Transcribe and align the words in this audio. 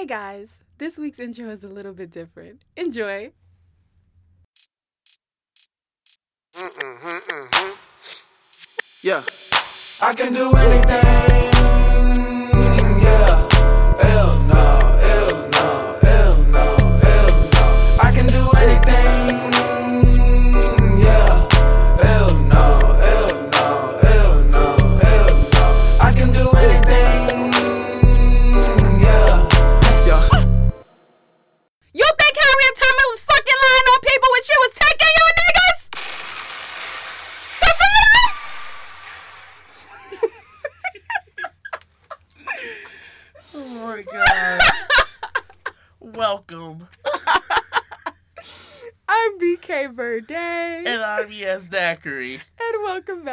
Hey 0.00 0.06
guys, 0.06 0.60
this 0.78 0.96
week's 0.96 1.20
intro 1.20 1.50
is 1.50 1.62
a 1.62 1.68
little 1.68 1.92
bit 1.92 2.10
different. 2.10 2.64
Enjoy. 2.74 3.32
Mm-hmm, 6.56 7.06
mm-hmm. 7.06 7.70
Yeah. 9.04 9.22
I 10.00 10.14
can 10.14 10.32
do 10.32 10.54
anything. 10.56 12.19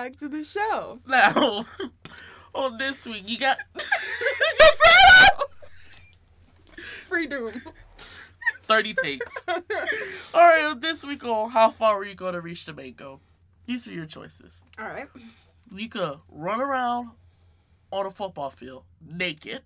Back 0.07 0.17
to 0.19 0.29
the 0.29 0.43
show. 0.43 0.99
Now, 1.05 1.65
on 2.55 2.77
this 2.77 3.05
week, 3.05 3.23
you 3.27 3.37
got 3.37 3.57
Freedom. 7.07 7.51
30 8.63 8.93
takes. 9.01 9.45
Alright, 10.33 10.63
on 10.65 10.79
this 10.79 11.05
week 11.05 11.23
on 11.25 11.49
How 11.49 11.69
Far 11.71 11.97
Were 11.97 12.05
You 12.05 12.15
Going 12.15 12.33
to 12.33 12.41
Reach 12.41 12.65
the 12.65 12.73
Mango? 12.73 13.19
These 13.65 13.87
are 13.87 13.91
your 13.91 14.05
choices. 14.05 14.63
All 14.79 14.85
right. 14.87 15.07
You 15.73 15.89
could 15.89 16.19
run 16.29 16.61
around 16.61 17.09
on 17.91 18.05
a 18.05 18.11
football 18.11 18.49
field 18.49 18.83
naked 19.05 19.61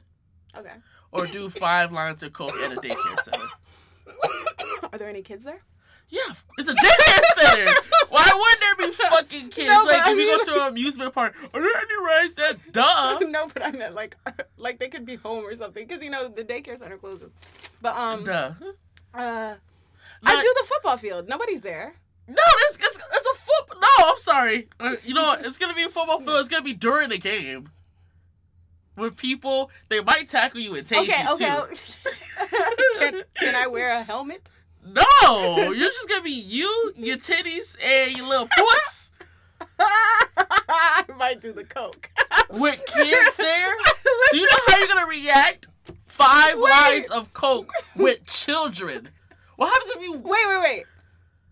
Okay. 0.57 0.73
or 1.11 1.27
do 1.27 1.49
five 1.49 1.91
lines 1.91 2.21
of 2.23 2.33
coke 2.33 2.53
at 2.63 2.71
a 2.73 2.75
daycare 2.77 3.19
center. 3.23 3.45
Are 4.91 4.97
there 4.99 5.09
any 5.09 5.21
kids 5.21 5.45
there? 5.45 5.61
Yeah, 6.09 6.33
it's 6.57 6.67
a 6.67 6.73
daycare 6.73 7.21
center. 7.41 7.73
Why 8.09 8.29
wouldn't 8.33 8.59
there 8.59 8.75
be 8.87 8.93
fucking 8.93 9.40
kids? 9.51 9.67
No, 9.67 9.83
like, 9.83 10.01
I 10.07 10.11
if 10.11 10.17
you 10.17 10.37
go 10.37 10.43
to 10.43 10.61
an 10.63 10.67
amusement 10.69 11.13
park, 11.13 11.35
are 11.53 11.61
there 11.61 11.77
any 11.77 12.05
rides 12.05 12.33
that? 12.35 12.57
Duh. 12.71 13.19
no, 13.19 13.47
but 13.47 13.63
I 13.63 13.71
meant 13.71 13.95
like, 13.95 14.17
like 14.57 14.79
they 14.79 14.87
could 14.87 15.05
be 15.05 15.15
home 15.15 15.43
or 15.45 15.55
something 15.55 15.85
because 15.85 16.03
you 16.03 16.09
know 16.09 16.27
the 16.27 16.43
daycare 16.43 16.77
center 16.77 16.97
closes. 16.97 17.35
But 17.81 17.95
um, 17.95 18.23
Duh. 18.23 18.53
uh, 19.13 19.55
I 20.23 20.41
do 20.41 20.55
the 20.61 20.67
football 20.67 20.97
field. 20.97 21.27
Nobody's 21.27 21.61
there. 21.61 21.95
No, 22.27 22.35
it's, 22.69 22.77
it's, 22.77 22.95
it's 22.95 23.25
a 23.25 23.39
football. 23.39 23.81
No, 23.81 24.11
I'm 24.11 24.17
sorry. 24.17 24.69
Uh, 24.79 24.95
you 25.03 25.13
know 25.13 25.23
what? 25.23 25.45
It's 25.45 25.57
gonna 25.57 25.73
be 25.73 25.83
a 25.83 25.89
football 25.89 26.19
field. 26.19 26.39
It's 26.39 26.49
gonna 26.49 26.63
be 26.63 26.73
during 26.73 27.09
the 27.09 27.17
game. 27.17 27.69
With 28.97 29.15
people, 29.15 29.71
they 29.89 30.01
might 30.01 30.29
tackle 30.29 30.59
you 30.59 30.75
and 30.75 30.85
tase 30.85 31.03
Okay, 31.03 31.23
you 31.23 31.33
okay. 31.33 31.75
too. 31.75 32.09
can, 32.99 33.23
can 33.35 33.55
I 33.55 33.67
wear 33.67 33.93
a 33.93 34.03
helmet? 34.03 34.47
No, 34.85 35.71
you're 35.71 35.89
just 35.89 36.09
gonna 36.09 36.23
be 36.23 36.31
you, 36.31 36.93
your 36.97 37.17
titties, 37.17 37.77
and 37.83 38.15
your 38.17 38.27
little 38.27 38.47
puss 38.57 39.00
I 40.69 41.03
might 41.17 41.41
do 41.41 41.53
the 41.53 41.63
coke. 41.63 42.09
with 42.49 42.81
kids 42.87 43.37
there. 43.37 43.75
Do 44.31 44.37
you 44.37 44.45
know 44.45 44.57
how 44.67 44.77
you're 44.77 44.87
gonna 44.87 45.07
react? 45.07 45.67
Five 46.05 46.55
Wait. 46.55 46.69
lines 46.71 47.09
of 47.09 47.33
coke 47.33 47.71
with 47.95 48.25
children. 48.25 49.09
What 49.55 49.69
happens 49.69 49.91
if 49.95 50.01
you? 50.01 50.13
Wait, 50.13 50.23
wait, 50.23 50.61
wait. 50.61 50.83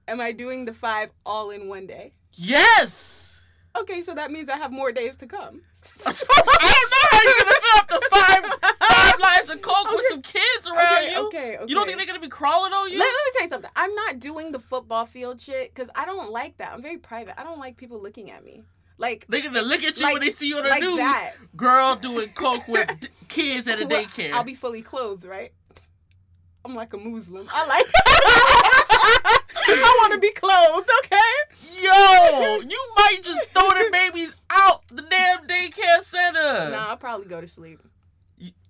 Am 0.08 0.20
I 0.20 0.32
doing 0.32 0.66
the 0.66 0.74
five 0.74 1.10
all 1.26 1.52
in 1.52 1.68
one 1.68 1.88
day? 1.88 2.14
Yes. 2.34 3.38
Okay, 3.78 4.02
so 4.02 4.14
that 4.16 4.32
means 4.32 4.50
I 4.50 4.58
have 4.58 4.72
more 4.72 4.92
days 4.92 5.16
to 5.18 5.28
come. 5.28 5.62
I 6.06 6.12
don't 6.12 6.92
know 6.92 7.06
how 7.12 7.22
you're 7.24 7.46
gonna 7.46 7.60
fill 7.62 7.78
up 7.78 7.90
the 7.90 8.02
five 8.12 8.79
lines 9.20 9.50
of 9.50 9.62
coke 9.62 9.90
with 9.92 10.06
some 10.10 10.22
kids 10.22 10.68
around 10.68 10.98
Okay, 11.04 11.12
you. 11.14 11.28
okay, 11.28 11.58
okay. 11.58 11.66
You 11.68 11.76
don't 11.76 11.86
think 11.86 11.98
they're 11.98 12.08
gonna 12.08 12.20
be 12.20 12.28
crawling 12.30 12.74
on 12.74 12.90
you? 12.92 12.98
Let, 13.00 13.06
let 13.06 13.12
me 13.12 13.32
tell 13.34 13.44
you 13.44 13.50
something. 13.50 13.72
I'm 13.76 13.94
not 13.96 14.20
doing 14.20 14.52
the 14.52 14.60
football 14.60 15.06
field 15.06 15.42
shit 15.42 15.74
because 15.74 15.90
I 15.96 16.06
don't 16.06 16.32
like 16.32 16.58
that. 16.58 16.72
I'm 16.74 16.82
very 16.82 16.98
private. 16.98 17.40
I 17.40 17.44
don't 17.44 17.60
like 17.60 17.78
people 17.78 18.02
looking 18.02 18.32
at 18.32 18.44
me. 18.44 18.64
Like, 18.98 19.26
They're 19.30 19.42
gonna 19.42 19.62
look 19.62 19.84
at 19.84 19.98
you 19.98 20.04
Like- 20.06 20.14
when 20.16 20.22
they 20.24 20.30
see 20.32 20.48
you 20.50 20.58
on 20.58 20.64
the 20.64 20.70
like 20.70 20.82
news. 20.82 20.98
that. 20.98 21.34
Girl 21.56 21.96
doing 21.96 22.30
coke 22.34 22.68
with 22.68 22.88
d- 23.00 23.08
kids 23.30 23.68
at 23.68 23.80
a 23.82 23.86
well, 23.86 24.04
daycare. 24.04 24.32
I'll 24.34 24.44
be 24.44 24.56
fully 24.56 24.82
clothed, 24.82 25.24
right? 25.26 25.54
I'm 26.66 26.76
like 26.76 26.92
a 26.94 26.98
Muslim. 26.98 27.48
I 27.54 27.66
like. 27.66 27.86
I 29.72 29.96
want 30.02 30.14
to 30.14 30.20
be 30.20 30.32
clothed, 30.32 30.90
okay? 31.06 31.82
Yo, 31.82 32.60
you 32.68 32.90
might 32.98 33.20
just 33.24 33.46
throw 33.50 33.70
the 33.70 33.90
babies 33.92 34.36
out 34.50 34.86
the 34.90 35.02
damn 35.04 35.48
daycare 35.48 36.02
center. 36.02 36.72
Nah, 36.72 36.90
I'll 36.90 36.98
probably 36.98 37.28
go 37.28 37.40
to 37.40 37.48
sleep. 37.48 37.80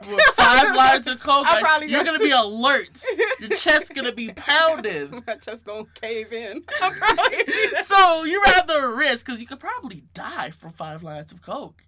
With 0.07 0.19
five 0.33 0.75
lines 0.75 1.07
of 1.07 1.19
coke, 1.19 1.45
you're 1.85 2.03
gonna 2.03 2.17
to- 2.17 2.23
be 2.23 2.31
alert. 2.31 3.03
Your 3.39 3.49
chest 3.49 3.93
gonna 3.93 4.11
be 4.11 4.29
pounded. 4.33 5.11
My 5.27 5.35
chest 5.35 5.65
gonna 5.65 5.85
cave 6.01 6.31
in. 6.33 6.63
So 7.83 8.23
you 8.23 8.41
rather 8.45 8.93
risk 8.95 9.25
because 9.25 9.41
you 9.41 9.47
could 9.47 9.59
probably 9.59 10.03
die 10.13 10.51
from 10.51 10.71
five 10.71 11.03
lines 11.03 11.31
of 11.31 11.41
coke. 11.41 11.83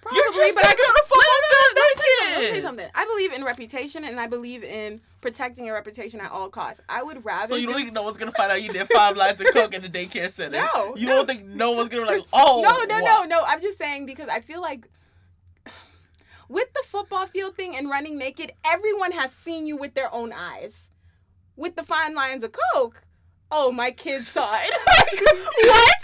Probably, 0.00 0.18
You're 0.18 0.32
just 0.34 0.54
but 0.54 0.66
I 0.66 0.72
to 0.74 0.92
Let 0.94 1.04
football 1.06 1.18
me 1.18 1.48
tell 1.48 2.28
you 2.28 2.34
field 2.34 2.52
naked. 2.52 2.62
something. 2.62 2.88
I 2.94 3.04
believe 3.06 3.32
in 3.32 3.42
reputation, 3.44 4.04
and 4.04 4.20
I 4.20 4.26
believe 4.26 4.62
in 4.62 5.00
protecting 5.22 5.64
your 5.64 5.74
reputation 5.76 6.20
at 6.20 6.30
all 6.30 6.50
costs. 6.50 6.82
I 6.90 7.02
would 7.02 7.24
rather. 7.24 7.48
So 7.48 7.56
you 7.56 7.66
don't 7.66 7.76
do- 7.76 7.82
think 7.84 7.94
no 7.94 8.02
one's 8.02 8.16
gonna 8.18 8.32
find 8.32 8.52
out 8.52 8.62
you 8.62 8.70
did 8.72 8.86
five 8.94 9.16
lines 9.16 9.40
of 9.40 9.46
coke 9.52 9.72
in 9.74 9.80
the 9.82 9.88
daycare 9.88 10.30
center? 10.30 10.58
No, 10.58 10.94
You 10.96 11.06
no. 11.06 11.16
don't 11.16 11.26
think 11.26 11.44
no 11.46 11.70
one's 11.72 11.88
gonna 11.88 12.02
be 12.06 12.18
like, 12.18 12.26
oh 12.32 12.62
no, 12.62 12.84
no, 12.84 13.04
no, 13.04 13.22
no. 13.24 13.42
I'm 13.44 13.60
just 13.62 13.78
saying 13.78 14.04
because 14.06 14.28
I 14.28 14.40
feel 14.40 14.60
like 14.60 14.86
with 16.48 16.72
the 16.72 16.82
football 16.86 17.26
field 17.26 17.56
thing 17.56 17.76
and 17.76 17.88
running 17.88 18.18
naked, 18.18 18.52
everyone 18.64 19.12
has 19.12 19.32
seen 19.32 19.66
you 19.66 19.76
with 19.76 19.94
their 19.94 20.12
own 20.12 20.32
eyes. 20.32 20.88
With 21.56 21.76
the 21.76 21.84
fine 21.84 22.14
lines 22.14 22.42
of 22.42 22.52
coke, 22.52 23.02
oh, 23.50 23.70
my 23.70 23.90
kids 23.90 24.28
saw 24.28 24.56
it. 24.60 24.70
like, 25.10 25.20
what? 25.68 25.94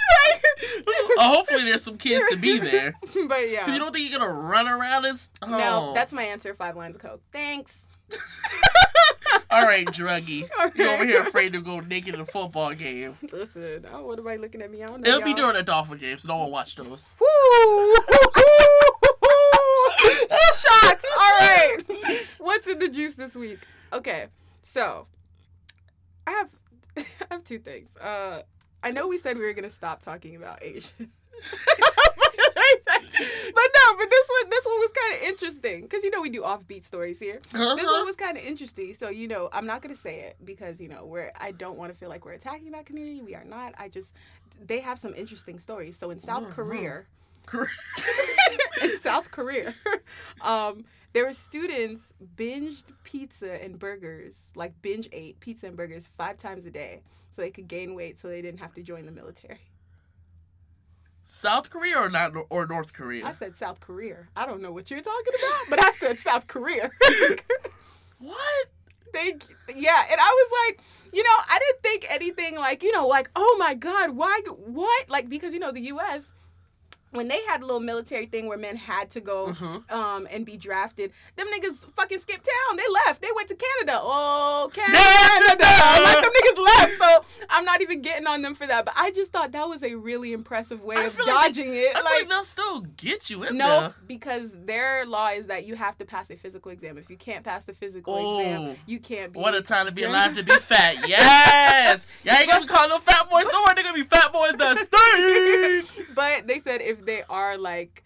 Oh, 1.18 1.34
hopefully 1.34 1.64
there's 1.64 1.82
some 1.82 1.98
kids 1.98 2.24
to 2.30 2.36
be 2.36 2.58
there. 2.58 2.94
but 3.28 3.50
yeah, 3.50 3.70
you 3.72 3.78
don't 3.78 3.92
think 3.92 4.10
you're 4.10 4.18
gonna 4.18 4.32
run 4.32 4.68
around 4.68 5.04
as 5.06 5.28
oh. 5.42 5.48
No, 5.48 5.92
that's 5.94 6.12
my 6.12 6.22
answer. 6.22 6.54
Five 6.54 6.76
lines 6.76 6.96
of 6.96 7.02
coke. 7.02 7.22
Thanks. 7.32 7.86
all 9.50 9.62
right, 9.62 9.86
druggy. 9.86 10.48
All 10.58 10.70
You're 10.74 10.90
over 10.90 11.06
here 11.06 11.22
afraid 11.22 11.52
to 11.52 11.60
go 11.60 11.80
naked 11.80 12.14
in 12.14 12.20
a 12.20 12.26
football 12.26 12.74
game. 12.74 13.16
Listen, 13.32 13.86
I 13.86 13.92
don't 13.92 14.04
want 14.04 14.18
nobody 14.18 14.38
looking 14.38 14.62
at 14.62 14.70
me. 14.70 14.82
I 14.82 14.86
don't 14.86 15.00
know. 15.00 15.08
It'll 15.08 15.22
be 15.22 15.30
y'all. 15.30 15.36
during 15.36 15.56
the 15.56 15.62
Dolphin 15.62 15.98
games. 15.98 16.24
No 16.26 16.38
one 16.38 16.50
watch 16.50 16.76
those. 16.76 17.16
Woo! 17.20 17.94
Shots. 20.70 21.04
All 21.18 21.38
right. 21.40 21.76
What's 22.38 22.66
in 22.66 22.78
the 22.78 22.88
juice 22.88 23.14
this 23.14 23.36
week? 23.36 23.58
Okay, 23.92 24.26
so 24.62 25.06
I 26.26 26.30
have 26.32 26.50
I 26.96 27.04
have 27.34 27.44
two 27.44 27.58
things. 27.58 27.96
Uh, 27.96 28.42
I 28.82 28.90
know 28.92 29.08
we 29.08 29.18
said 29.18 29.36
we 29.36 29.44
were 29.44 29.52
gonna 29.52 29.70
stop 29.70 30.00
talking 30.00 30.36
about 30.36 30.62
Asian. 30.62 31.10
but 32.90 33.68
no, 33.74 33.96
but 33.98 34.10
this 34.10 34.28
one 34.28 34.50
this 34.50 34.64
one 34.66 34.78
was 34.78 34.90
kind 34.92 35.16
of 35.16 35.28
interesting 35.28 35.82
because 35.82 36.04
you 36.04 36.10
know 36.10 36.20
we 36.20 36.30
do 36.30 36.42
offbeat 36.42 36.84
stories 36.84 37.18
here. 37.18 37.38
This 37.52 37.60
Uh-huh. 37.62 37.76
one 37.98 38.06
was 38.06 38.16
kind 38.16 38.36
of 38.36 38.44
interesting. 38.44 38.94
So 38.94 39.08
you 39.08 39.28
know, 39.28 39.48
I'm 39.52 39.66
not 39.66 39.82
gonna 39.82 39.96
say 39.96 40.20
it 40.20 40.36
because 40.44 40.80
you 40.80 40.88
know 40.88 41.04
we're. 41.04 41.32
I 41.38 41.52
don't 41.52 41.76
want 41.78 41.92
to 41.92 41.98
feel 41.98 42.08
like 42.08 42.24
we're 42.24 42.32
attacking 42.32 42.70
that 42.72 42.86
community. 42.86 43.22
We 43.22 43.34
are 43.34 43.44
not. 43.44 43.74
I 43.78 43.88
just 43.88 44.12
they 44.64 44.80
have 44.80 44.98
some 44.98 45.14
interesting 45.14 45.58
stories. 45.58 45.96
So 45.96 46.10
in 46.10 46.20
South 46.20 46.50
Korea, 46.50 47.04
in 48.82 49.00
South 49.00 49.30
Korea, 49.30 49.74
um, 50.40 50.84
there 51.12 51.26
were 51.26 51.32
students 51.32 52.12
binged 52.36 52.84
pizza 53.04 53.62
and 53.62 53.78
burgers, 53.78 54.46
like 54.54 54.80
binge 54.82 55.08
ate 55.12 55.40
pizza 55.40 55.66
and 55.66 55.76
burgers 55.76 56.08
five 56.16 56.38
times 56.38 56.66
a 56.66 56.70
day, 56.70 57.02
so 57.30 57.42
they 57.42 57.50
could 57.50 57.68
gain 57.68 57.94
weight, 57.94 58.18
so 58.18 58.28
they 58.28 58.42
didn't 58.42 58.60
have 58.60 58.74
to 58.74 58.82
join 58.82 59.06
the 59.06 59.12
military. 59.12 59.60
South 61.22 61.70
Korea 61.70 61.98
or 61.98 62.08
not 62.08 62.32
or 62.48 62.66
North 62.66 62.92
Korea? 62.92 63.26
I 63.26 63.32
said 63.32 63.56
South 63.56 63.80
Korea. 63.80 64.26
I 64.34 64.46
don't 64.46 64.62
know 64.62 64.72
what 64.72 64.90
you're 64.90 65.00
talking 65.00 65.34
about, 65.38 65.60
but 65.68 65.84
I 65.84 65.92
said 65.92 66.18
South 66.18 66.46
Korea. 66.46 66.90
what? 68.18 68.66
they 69.12 69.34
yeah 69.74 70.04
and 70.10 70.20
i 70.20 70.28
was 70.28 70.50
like 70.66 70.80
you 71.12 71.22
know 71.22 71.36
i 71.48 71.58
didn't 71.58 71.82
think 71.82 72.06
anything 72.08 72.56
like 72.56 72.82
you 72.82 72.92
know 72.92 73.06
like 73.06 73.30
oh 73.36 73.56
my 73.58 73.74
god 73.74 74.10
why 74.10 74.40
what 74.66 75.08
like 75.08 75.28
because 75.28 75.52
you 75.52 75.60
know 75.60 75.72
the 75.72 75.80
us 75.80 76.32
when 77.12 77.28
they 77.28 77.40
had 77.48 77.60
a 77.62 77.66
little 77.66 77.80
military 77.80 78.26
thing 78.26 78.46
where 78.46 78.58
men 78.58 78.76
had 78.76 79.10
to 79.10 79.20
go 79.20 79.48
Mhm. 79.48 79.90
um 79.90 80.28
and 80.30 80.46
be 80.46 80.56
drafted, 80.56 81.12
them 81.36 81.46
niggas 81.48 81.76
fucking 81.96 82.18
skipped 82.20 82.44
town. 82.46 82.76
They 82.76 82.84
left. 83.06 83.20
They 83.22 83.28
went 83.34 83.48
to 83.48 83.56
Canada. 83.56 83.98
Oh, 84.02 84.70
Canada! 84.72 85.66
like 86.02 86.22
them 86.22 86.32
niggas 86.32 86.64
left. 86.64 86.98
So 86.98 87.24
I'm 87.48 87.64
not 87.64 87.80
even 87.82 88.00
getting 88.02 88.26
on 88.26 88.42
them 88.42 88.54
for 88.54 88.66
that. 88.66 88.84
But 88.84 88.94
I 88.96 89.10
just 89.10 89.32
thought 89.32 89.52
that 89.52 89.68
was 89.68 89.82
a 89.82 89.94
really 89.94 90.32
impressive 90.32 90.82
way 90.82 90.96
I 90.96 91.04
of 91.04 91.18
like 91.18 91.26
dodging 91.26 91.70
I 91.70 91.74
it. 91.74 91.94
feel 91.94 92.04
Like, 92.04 92.14
like 92.20 92.28
they'll 92.28 92.44
still 92.44 92.80
get 92.96 93.30
you 93.30 93.44
in 93.44 93.56
no, 93.58 93.80
there. 93.80 93.94
because 94.06 94.52
their 94.64 95.04
law 95.06 95.28
is 95.30 95.46
that 95.48 95.64
you 95.66 95.74
have 95.74 95.96
to 95.98 96.04
pass 96.04 96.30
a 96.30 96.36
physical 96.36 96.70
exam. 96.70 96.96
If 96.98 97.10
you 97.10 97.16
can't 97.16 97.44
pass 97.44 97.64
the 97.64 97.72
physical 97.72 98.14
Oh. 98.16 98.40
exam, 98.40 98.76
you 98.86 98.98
can't 99.00 99.32
be. 99.32 99.40
What 99.40 99.54
a 99.54 99.62
time 99.62 99.86
to 99.86 99.92
be 99.92 100.02
alive 100.04 100.34
to 100.36 100.42
be 100.42 100.52
fat. 100.52 100.96
Yes. 101.08 102.06
Y'all 102.24 102.36
ain't 102.36 102.48
gonna 102.48 102.60
be 102.62 102.66
calling 102.68 102.90
them 102.90 103.00
fat 103.00 103.28
boys. 103.28 103.44
No 103.50 103.60
more. 103.64 103.74
They're 103.74 103.84
gonna 103.84 103.94
be 103.96 104.04
fat 104.04 104.32
boys 104.32 104.52
that 104.58 104.78
stink. 104.78 106.06
But 106.14 106.46
they 106.46 106.58
said 106.58 106.80
if 106.82 106.99
they 107.04 107.22
are 107.28 107.56
like 107.58 108.04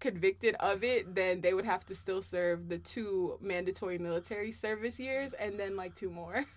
convicted 0.00 0.54
of 0.60 0.82
it, 0.82 1.14
then 1.14 1.40
they 1.40 1.54
would 1.54 1.64
have 1.64 1.86
to 1.86 1.94
still 1.94 2.22
serve 2.22 2.68
the 2.68 2.78
two 2.78 3.38
mandatory 3.40 3.98
military 3.98 4.50
service 4.52 4.98
years 4.98 5.32
and 5.34 5.58
then 5.58 5.76
like 5.76 5.94
two 5.94 6.10
more. 6.10 6.44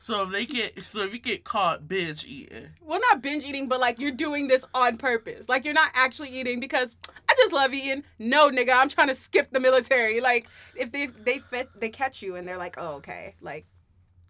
So 0.00 0.22
if 0.22 0.30
they 0.30 0.46
get, 0.46 0.84
so 0.84 1.02
if 1.02 1.12
you 1.12 1.18
get 1.18 1.42
caught 1.42 1.88
binge 1.88 2.24
eating, 2.24 2.68
Well, 2.80 3.00
not 3.10 3.20
binge 3.20 3.42
eating, 3.42 3.66
but 3.66 3.80
like 3.80 3.98
you're 3.98 4.12
doing 4.12 4.46
this 4.46 4.64
on 4.72 4.96
purpose. 4.96 5.48
Like 5.48 5.64
you're 5.64 5.74
not 5.74 5.90
actually 5.92 6.28
eating 6.38 6.60
because 6.60 6.94
I 7.28 7.34
just 7.36 7.52
love 7.52 7.74
eating. 7.74 8.04
No, 8.16 8.48
nigga, 8.48 8.76
I'm 8.76 8.88
trying 8.88 9.08
to 9.08 9.16
skip 9.16 9.50
the 9.50 9.58
military. 9.58 10.20
Like 10.20 10.46
if 10.76 10.92
they 10.92 11.06
they 11.06 11.40
fit, 11.40 11.68
they 11.74 11.88
catch 11.88 12.22
you 12.22 12.36
and 12.36 12.46
they're 12.46 12.58
like, 12.58 12.76
oh 12.78 12.98
okay, 12.98 13.34
like 13.40 13.66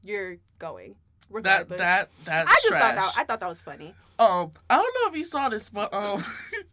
you're 0.02 0.38
going. 0.58 0.92
that 1.42 1.68
Regardless. 1.68 1.78
that 1.80 2.08
that's 2.24 2.50
I 2.50 2.54
just 2.54 2.68
trash. 2.68 2.80
thought 2.80 2.94
that 2.94 3.12
I 3.18 3.24
thought 3.24 3.40
that 3.40 3.48
was 3.50 3.60
funny. 3.60 3.94
Um, 4.18 4.52
I 4.70 4.76
don't 4.76 4.94
know 5.04 5.12
if 5.12 5.18
you 5.18 5.26
saw 5.26 5.50
this, 5.50 5.68
but 5.68 5.92
um, 5.92 6.24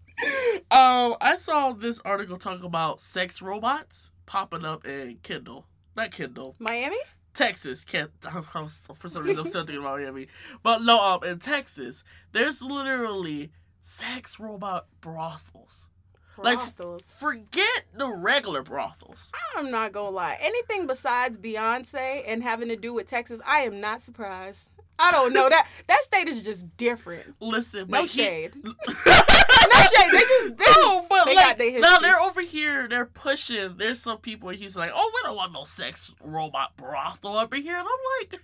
um, 0.71 1.15
I 1.21 1.35
saw 1.37 1.73
this 1.73 1.99
article 2.05 2.37
talk 2.37 2.63
about 2.63 2.99
sex 2.99 3.41
robots 3.41 4.11
popping 4.25 4.65
up 4.65 4.87
in 4.87 5.17
Kindle, 5.23 5.65
not 5.95 6.11
Kindle, 6.11 6.55
Miami? 6.59 6.97
Texas. 7.33 7.83
Can't 7.83 8.11
for 8.95 9.09
some 9.09 9.23
reason 9.23 9.43
I'm 9.43 9.47
still 9.47 9.65
thinking 9.65 9.83
about 9.83 9.99
Miami, 9.99 10.27
but 10.63 10.81
no, 10.81 11.01
um, 11.01 11.23
in 11.23 11.39
Texas, 11.39 12.03
there's 12.31 12.61
literally 12.61 13.51
sex 13.81 14.39
robot 14.39 14.87
brothels. 15.01 15.89
Like, 16.37 16.57
Brothels. 16.57 17.03
Forget 17.17 17.85
the 17.93 18.07
regular 18.09 18.61
brothels. 18.61 19.31
I'm 19.55 19.71
not 19.71 19.93
gonna 19.93 20.09
lie. 20.09 20.37
Anything 20.41 20.85
besides 20.85 21.37
Beyonce 21.37 22.23
and 22.27 22.43
having 22.43 22.67
to 22.69 22.75
do 22.75 22.93
with 22.93 23.07
Texas, 23.07 23.39
I 23.45 23.61
am 23.61 23.79
not 23.79 24.01
surprised. 24.01 24.69
I 24.97 25.11
don't 25.11 25.33
know 25.33 25.49
that 25.49 25.67
that 25.87 26.03
state 26.03 26.27
is 26.27 26.41
just 26.41 26.77
different. 26.77 27.35
Listen, 27.41 27.81
No 27.89 28.01
but 28.01 28.09
he- 28.09 28.21
shade. 28.23 28.51
no 28.63 28.71
shade. 28.71 30.11
They 30.11 30.19
just 30.19 30.57
they, 30.57 30.65
No, 30.65 31.05
but 31.09 31.25
they 31.25 31.35
like, 31.35 31.45
got 31.45 31.57
their 31.57 31.71
history. 31.71 31.81
now 31.81 31.97
they're 31.99 32.19
over 32.21 32.41
here. 32.41 32.87
They're 32.87 33.05
pushing. 33.05 33.75
There's 33.77 34.01
some 34.01 34.19
people 34.19 34.49
in 34.49 34.57
Houston 34.57 34.79
like, 34.81 34.91
oh, 34.95 35.11
we 35.13 35.27
don't 35.27 35.35
want 35.35 35.51
no 35.53 35.63
sex 35.63 36.15
robot 36.23 36.77
brothel 36.77 37.39
in 37.41 37.61
here. 37.61 37.77
And 37.77 37.87
I'm 37.87 38.29
like, 38.31 38.41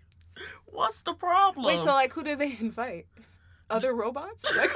what's 0.65 1.01
the 1.01 1.13
problem? 1.13 1.65
Wait, 1.65 1.79
so 1.79 1.85
like, 1.85 2.11
who 2.13 2.23
did 2.23 2.39
they 2.39 2.57
invite? 2.59 3.05
Other 3.69 3.93
robots? 3.93 4.43
Like, 4.43 4.69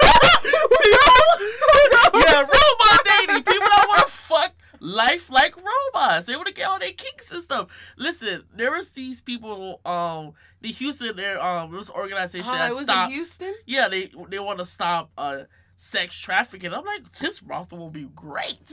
yeah, 2.14 2.40
robot 2.40 3.04
dating. 3.04 3.42
People 3.42 3.68
that 3.68 3.84
want 3.88 4.06
to 4.06 4.12
fuck 4.12 4.52
life 4.80 5.30
like 5.30 5.54
robots. 5.56 6.26
They 6.26 6.36
want 6.36 6.48
to 6.48 6.54
get 6.54 6.66
all 6.66 6.78
their 6.78 6.92
kinks 6.92 7.30
and 7.32 7.42
stuff. 7.42 7.68
Listen, 7.96 8.44
there 8.54 8.70
was 8.72 8.90
these 8.90 9.20
people. 9.20 9.80
Um, 9.84 10.32
the 10.60 10.68
Houston, 10.68 11.16
there 11.16 11.42
um, 11.42 11.70
was 11.70 11.90
organization 11.90 12.50
oh, 12.52 12.58
that 12.58 12.72
was 12.72 12.84
stops. 12.84 13.10
in 13.10 13.16
Houston. 13.16 13.54
Yeah, 13.66 13.88
they 13.88 14.10
they 14.28 14.38
want 14.38 14.58
to 14.58 14.66
stop 14.66 15.10
uh 15.16 15.42
sex 15.76 16.18
trafficking. 16.18 16.72
I'm 16.72 16.84
like, 16.84 17.12
this 17.12 17.40
brothel 17.40 17.78
will 17.78 17.90
be 17.90 18.08
great. 18.14 18.72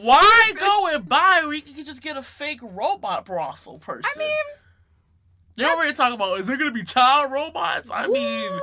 Why 0.00 0.52
go 0.58 0.88
and 0.92 1.08
buy 1.08 1.42
where 1.44 1.54
you 1.54 1.62
can 1.62 1.84
just 1.84 2.02
get 2.02 2.16
a 2.16 2.22
fake 2.22 2.60
robot 2.62 3.24
brothel 3.24 3.78
person? 3.78 4.04
I 4.04 4.18
mean, 4.18 4.30
they're 5.56 5.82
here 5.82 5.92
talking 5.92 6.14
about 6.14 6.38
is 6.38 6.46
there 6.46 6.56
gonna 6.56 6.72
be 6.72 6.84
child 6.84 7.30
robots? 7.30 7.90
I 7.92 8.06
mean, 8.06 8.50
woo. 8.50 8.60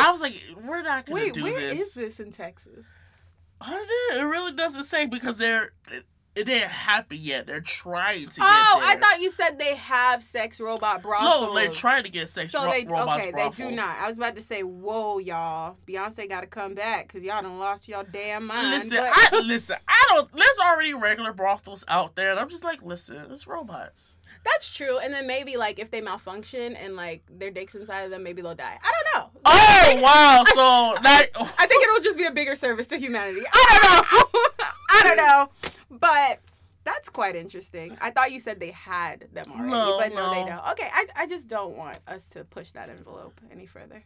I 0.00 0.10
was 0.10 0.20
like, 0.20 0.40
we're 0.64 0.82
not 0.82 1.06
gonna 1.06 1.22
wait, 1.22 1.34
do 1.34 1.42
where 1.42 1.58
this. 1.58 1.80
is 1.80 1.94
this 1.94 2.20
in 2.20 2.32
Texas? 2.32 2.86
It 3.62 4.22
really 4.24 4.52
doesn't 4.52 4.84
say 4.84 5.06
because 5.06 5.36
they're 5.36 5.72
ain't 6.36 6.48
happy 6.64 7.16
yet. 7.16 7.46
They're 7.46 7.60
trying 7.60 8.26
to. 8.28 8.40
Oh, 8.40 8.80
I 8.82 8.96
thought 8.96 9.20
you 9.20 9.30
said 9.30 9.58
they 9.58 9.74
have 9.74 10.22
sex 10.22 10.60
robot 10.60 11.02
brothels. 11.02 11.48
No, 11.48 11.54
they're 11.54 11.68
trying 11.68 12.04
to 12.04 12.10
get 12.10 12.28
sex 12.28 12.52
So 12.52 12.64
ro- 12.64 12.70
they 12.70 12.84
robots 12.84 13.22
okay, 13.22 13.32
brothels. 13.32 13.56
they 13.56 13.68
do 13.70 13.76
not. 13.76 13.98
I 13.98 14.08
was 14.08 14.16
about 14.18 14.34
to 14.36 14.42
say, 14.42 14.62
whoa, 14.62 15.18
y'all, 15.18 15.76
Beyonce 15.86 16.28
got 16.28 16.42
to 16.42 16.46
come 16.46 16.74
back 16.74 17.08
because 17.08 17.22
y'all 17.22 17.42
done 17.42 17.58
lost 17.58 17.88
y'all 17.88 18.06
damn 18.10 18.46
mind. 18.46 18.70
Listen, 18.70 18.98
but- 18.98 19.10
I 19.12 19.40
listen. 19.44 19.76
I 19.88 20.04
don't. 20.08 20.32
There's 20.32 20.58
already 20.64 20.94
regular 20.94 21.32
brothels 21.32 21.84
out 21.88 22.14
there, 22.16 22.30
and 22.30 22.40
I'm 22.40 22.48
just 22.48 22.64
like, 22.64 22.82
listen, 22.82 23.26
it's 23.30 23.46
robots. 23.46 24.16
That's 24.44 24.72
true. 24.74 24.98
And 24.98 25.12
then 25.12 25.26
maybe 25.26 25.56
like 25.56 25.78
if 25.78 25.90
they 25.90 26.00
malfunction 26.00 26.74
and 26.76 26.96
like 26.96 27.22
their 27.30 27.50
dicks 27.50 27.74
inside 27.74 28.02
of 28.02 28.10
them, 28.10 28.22
maybe 28.22 28.42
they'll 28.42 28.54
die. 28.54 28.78
I 28.82 28.92
don't 28.92 29.22
know. 29.22 29.30
Oh 29.44 30.00
wow! 30.02 30.44
So 30.54 31.02
that 31.02 31.26
I 31.36 31.66
think 31.66 31.84
it'll 31.84 32.02
just 32.02 32.16
be 32.16 32.24
a 32.26 32.32
bigger 32.32 32.56
service 32.56 32.86
to 32.88 32.98
humanity. 32.98 33.42
I 33.52 33.78
don't 33.82 34.22
know. 34.22 34.64
I 34.90 35.02
don't 35.04 35.16
know. 35.16 35.48
But 35.98 36.40
that's 36.84 37.10
quite 37.10 37.36
interesting. 37.36 37.96
I 38.00 38.10
thought 38.10 38.32
you 38.32 38.40
said 38.40 38.58
they 38.58 38.70
had 38.70 39.26
them 39.32 39.44
already, 39.50 39.70
No, 39.70 39.98
but 39.98 40.14
no, 40.14 40.30
they 40.30 40.50
don't. 40.50 40.66
Okay, 40.72 40.88
I, 40.92 41.06
I 41.14 41.26
just 41.26 41.46
don't 41.46 41.76
want 41.76 41.98
us 42.08 42.26
to 42.30 42.44
push 42.44 42.70
that 42.70 42.88
envelope 42.88 43.38
any 43.52 43.66
further. 43.66 44.02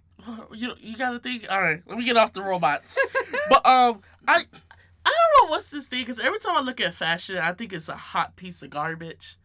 you 0.53 0.75
you 0.81 0.97
gotta 0.97 1.21
think. 1.21 1.47
All 1.51 1.61
right, 1.61 1.81
let 1.87 1.99
me 1.99 2.05
get 2.05 2.17
off 2.17 2.33
the 2.33 2.43
robots. 2.43 2.99
but 3.49 3.65
um, 3.65 4.01
I 4.27 4.43
I 5.07 5.11
don't 5.11 5.47
know 5.49 5.51
what's 5.51 5.71
this 5.71 5.87
thing 5.87 6.01
because 6.01 6.19
every 6.19 6.39
time 6.39 6.57
I 6.57 6.61
look 6.61 6.81
at 6.81 6.95
fashion, 6.95 7.39
I 7.39 7.53
think 7.53 7.73
it's 7.73 7.89
a 7.89 7.97
hot 7.97 8.37
piece 8.37 8.63
of 8.63 8.71
garbage. 8.71 9.37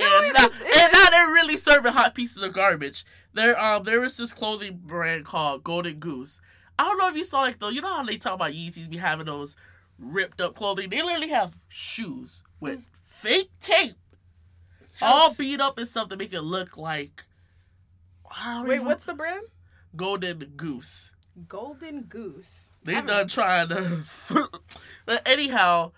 And, 0.00 0.32
now, 0.34 0.44
and 0.46 0.92
now 0.92 1.10
they're 1.10 1.32
really 1.32 1.56
serving 1.56 1.92
hot 1.92 2.14
pieces 2.14 2.42
of 2.42 2.52
garbage. 2.52 3.04
There 3.32 3.58
um 3.60 3.84
there 3.84 4.02
is 4.04 4.16
this 4.16 4.32
clothing 4.32 4.80
brand 4.84 5.24
called 5.24 5.62
Golden 5.64 5.98
Goose. 5.98 6.40
I 6.78 6.84
don't 6.84 6.98
know 6.98 7.08
if 7.08 7.16
you 7.16 7.24
saw 7.24 7.42
like 7.42 7.58
though. 7.58 7.68
You 7.68 7.80
know 7.82 7.94
how 7.94 8.02
they 8.02 8.16
talk 8.16 8.34
about 8.34 8.52
Yeezys 8.52 8.88
be 8.90 8.96
having 8.96 9.26
those 9.26 9.54
ripped 9.98 10.40
up 10.40 10.54
clothing. 10.54 10.88
They 10.90 11.02
literally 11.02 11.28
have 11.28 11.58
shoes 11.68 12.42
with 12.58 12.78
Mm. 12.80 12.84
fake 13.04 13.50
tape, 13.60 13.96
all 15.02 15.34
beat 15.34 15.60
up 15.60 15.78
and 15.78 15.86
stuff 15.86 16.08
to 16.08 16.16
make 16.16 16.32
it 16.32 16.40
look 16.40 16.76
like. 16.76 17.24
Wait, 18.64 18.74
even- 18.76 18.86
what's 18.86 19.04
the 19.04 19.14
brand? 19.14 19.46
Golden 19.96 20.38
Goose? 20.56 21.10
Golden 21.48 22.02
Goose. 22.02 22.70
They 22.84 23.00
done 23.00 23.28
trying 23.28 23.68
to. 23.68 24.02
but 25.06 25.26
anyhow, 25.28 25.92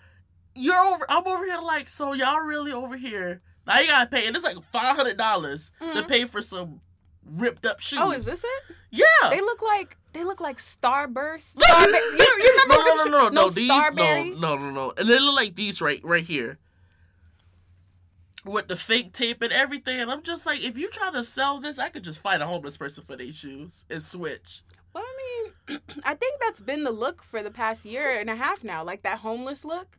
you're 0.55 0.75
over. 0.75 1.05
I'm 1.09 1.25
over 1.27 1.45
here 1.45 1.59
like, 1.61 1.87
so 1.89 2.13
y'all 2.13 2.39
really 2.41 2.71
over 2.71 2.97
here? 2.97 3.41
Now 3.65 3.79
you 3.79 3.87
gotta 3.87 4.09
pay, 4.09 4.27
and 4.27 4.35
it's 4.35 4.45
like 4.45 4.57
five 4.71 4.95
hundred 4.95 5.17
dollars 5.17 5.71
to 5.79 6.01
Mhm. 6.03 6.07
pay 6.07 6.25
for 6.25 6.41
some 6.41 6.81
ripped 7.25 7.65
up 7.65 7.79
shoes. 7.79 7.99
Oh, 8.01 8.11
is 8.11 8.25
this 8.25 8.43
it? 8.43 8.75
Yeah. 8.91 9.29
They 9.29 9.39
look 9.41 9.61
like 9.61 9.97
they 10.11 10.23
look 10.23 10.41
like 10.41 10.57
Starburst. 10.59 11.55
Starba- 11.57 11.87
you, 11.91 12.27
you 12.43 12.59
remember 12.63 12.83
no, 12.83 12.95
no, 12.95 13.03
no, 13.05 13.17
no, 13.19 13.29
sh- 13.29 13.33
no, 13.33 13.49
These, 13.49 13.71
Starberry? 13.71 14.39
no, 14.39 14.55
no, 14.57 14.65
no, 14.65 14.71
no. 14.71 14.93
And 14.97 15.07
they 15.09 15.19
look 15.19 15.35
like 15.35 15.55
these 15.55 15.81
right, 15.81 16.01
right 16.03 16.23
here, 16.23 16.59
with 18.45 18.67
the 18.67 18.75
fake 18.75 19.13
tape 19.13 19.41
and 19.41 19.53
everything. 19.53 19.99
And 19.99 20.11
I'm 20.11 20.21
just 20.23 20.45
like, 20.45 20.61
if 20.61 20.77
you 20.77 20.89
try 20.89 21.11
to 21.11 21.23
sell 21.23 21.59
this, 21.59 21.79
I 21.79 21.89
could 21.89 22.03
just 22.03 22.21
find 22.21 22.43
a 22.43 22.47
homeless 22.47 22.77
person 22.77 23.03
for 23.07 23.15
their 23.15 23.31
shoes 23.33 23.85
and 23.89 24.03
switch. 24.03 24.61
Well, 24.93 25.03
I 25.05 25.51
mean, 25.69 25.79
I 26.03 26.13
think 26.13 26.39
that's 26.41 26.59
been 26.61 26.83
the 26.83 26.91
look 26.91 27.23
for 27.23 27.41
the 27.41 27.49
past 27.51 27.85
year 27.85 28.19
and 28.19 28.29
a 28.29 28.35
half 28.35 28.63
now, 28.63 28.83
like 28.83 29.01
that 29.03 29.19
homeless 29.19 29.63
look. 29.65 29.97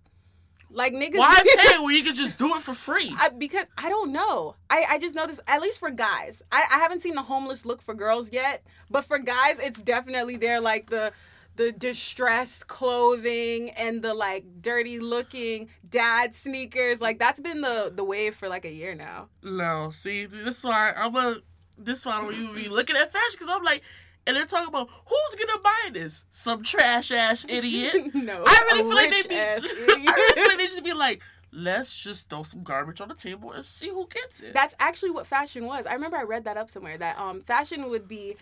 Like 0.75 0.93
niggas. 0.93 1.19
Why 1.19 1.41
pay 1.57 1.79
when 1.81 1.95
you 1.95 2.03
could 2.03 2.17
just 2.17 2.37
do 2.37 2.57
it 2.57 2.63
for 2.63 2.75
free? 2.75 3.15
I, 3.19 3.29
because 3.29 3.67
I 3.79 3.89
don't 3.89 4.13
know. 4.13 4.57
I, 4.69 4.85
I 4.91 4.99
just 4.99 5.15
noticed, 5.15 5.41
at 5.47 5.63
least 5.63 5.79
for 5.79 5.91
guys, 5.91 6.43
I, 6.51 6.65
I 6.71 6.79
haven't 6.79 7.01
seen 7.01 7.15
the 7.15 7.23
homeless 7.23 7.65
look 7.65 7.81
for 7.81 7.95
girls 7.95 8.31
yet, 8.33 8.67
but 8.91 9.05
for 9.05 9.19
guys, 9.19 9.59
it's 9.61 9.81
definitely 9.81 10.37
there, 10.37 10.61
like 10.61 10.91
the 10.91 11.13
the 11.57 11.71
distressed 11.71 12.67
clothing 12.67 13.71
and 13.71 14.03
the 14.03 14.13
like 14.13 14.45
dirty 14.61 14.99
looking 14.99 15.69
dad 15.89 16.35
sneakers. 16.35 17.01
Like 17.01 17.21
that's 17.21 17.41
been 17.41 17.61
the 17.61 17.93
the 17.95 18.05
wave 18.05 18.35
for 18.35 18.49
like 18.49 18.65
a 18.65 18.73
year 18.73 18.95
now. 18.97 19.29
No, 19.43 19.91
see, 19.93 20.27
this 20.27 20.59
is 20.59 20.65
why 20.65 20.93
I'm 20.97 21.15
a. 21.15 21.37
This 21.79 22.01
is 22.01 22.07
why 22.07 22.19
I 22.19 22.21
don't 22.21 22.35
even 22.35 22.55
be 22.55 22.69
looking 22.69 22.97
at 22.97 23.13
fashion 23.13 23.37
because 23.39 23.55
I'm 23.55 23.65
like, 23.65 23.83
and 24.27 24.37
they're 24.37 24.47
talking 24.47 24.69
about 24.69 24.89
who's 25.07 25.35
gonna 25.35 25.61
buy 25.61 25.91
this? 25.93 26.25
Some 26.31 26.63
trash 26.63 27.11
ass 27.11 27.45
idiot. 27.49 28.15
no, 28.15 28.43
I 28.47 28.71
really 28.73 28.83
feel 28.83 28.95
like 28.95 29.11
they 29.11 29.17
rich 29.17 29.29
be. 29.29 29.37
I 29.37 29.57
really 29.57 30.35
feel 30.35 30.45
like 30.49 30.59
they 30.59 30.67
just 30.67 30.85
be 30.85 30.93
like, 30.93 31.23
let's 31.53 31.97
just 32.03 32.29
throw 32.29 32.43
some 32.43 32.63
garbage 32.63 33.01
on 33.01 33.09
the 33.09 33.15
table 33.15 33.53
and 33.53 33.65
see 33.65 33.89
who 33.89 34.07
gets 34.09 34.41
it. 34.41 34.53
That's 34.55 34.75
actually 34.79 35.11
what 35.11 35.27
fashion 35.27 35.67
was. 35.67 35.87
I 35.87 35.95
remember 35.95 36.17
I 36.17 36.25
read 36.25 36.45
that 36.45 36.57
up 36.57 36.71
somewhere 36.71 36.99
that 36.99 37.19
um 37.19 37.41
fashion 37.41 37.89
would 37.91 38.09
be 38.09 38.37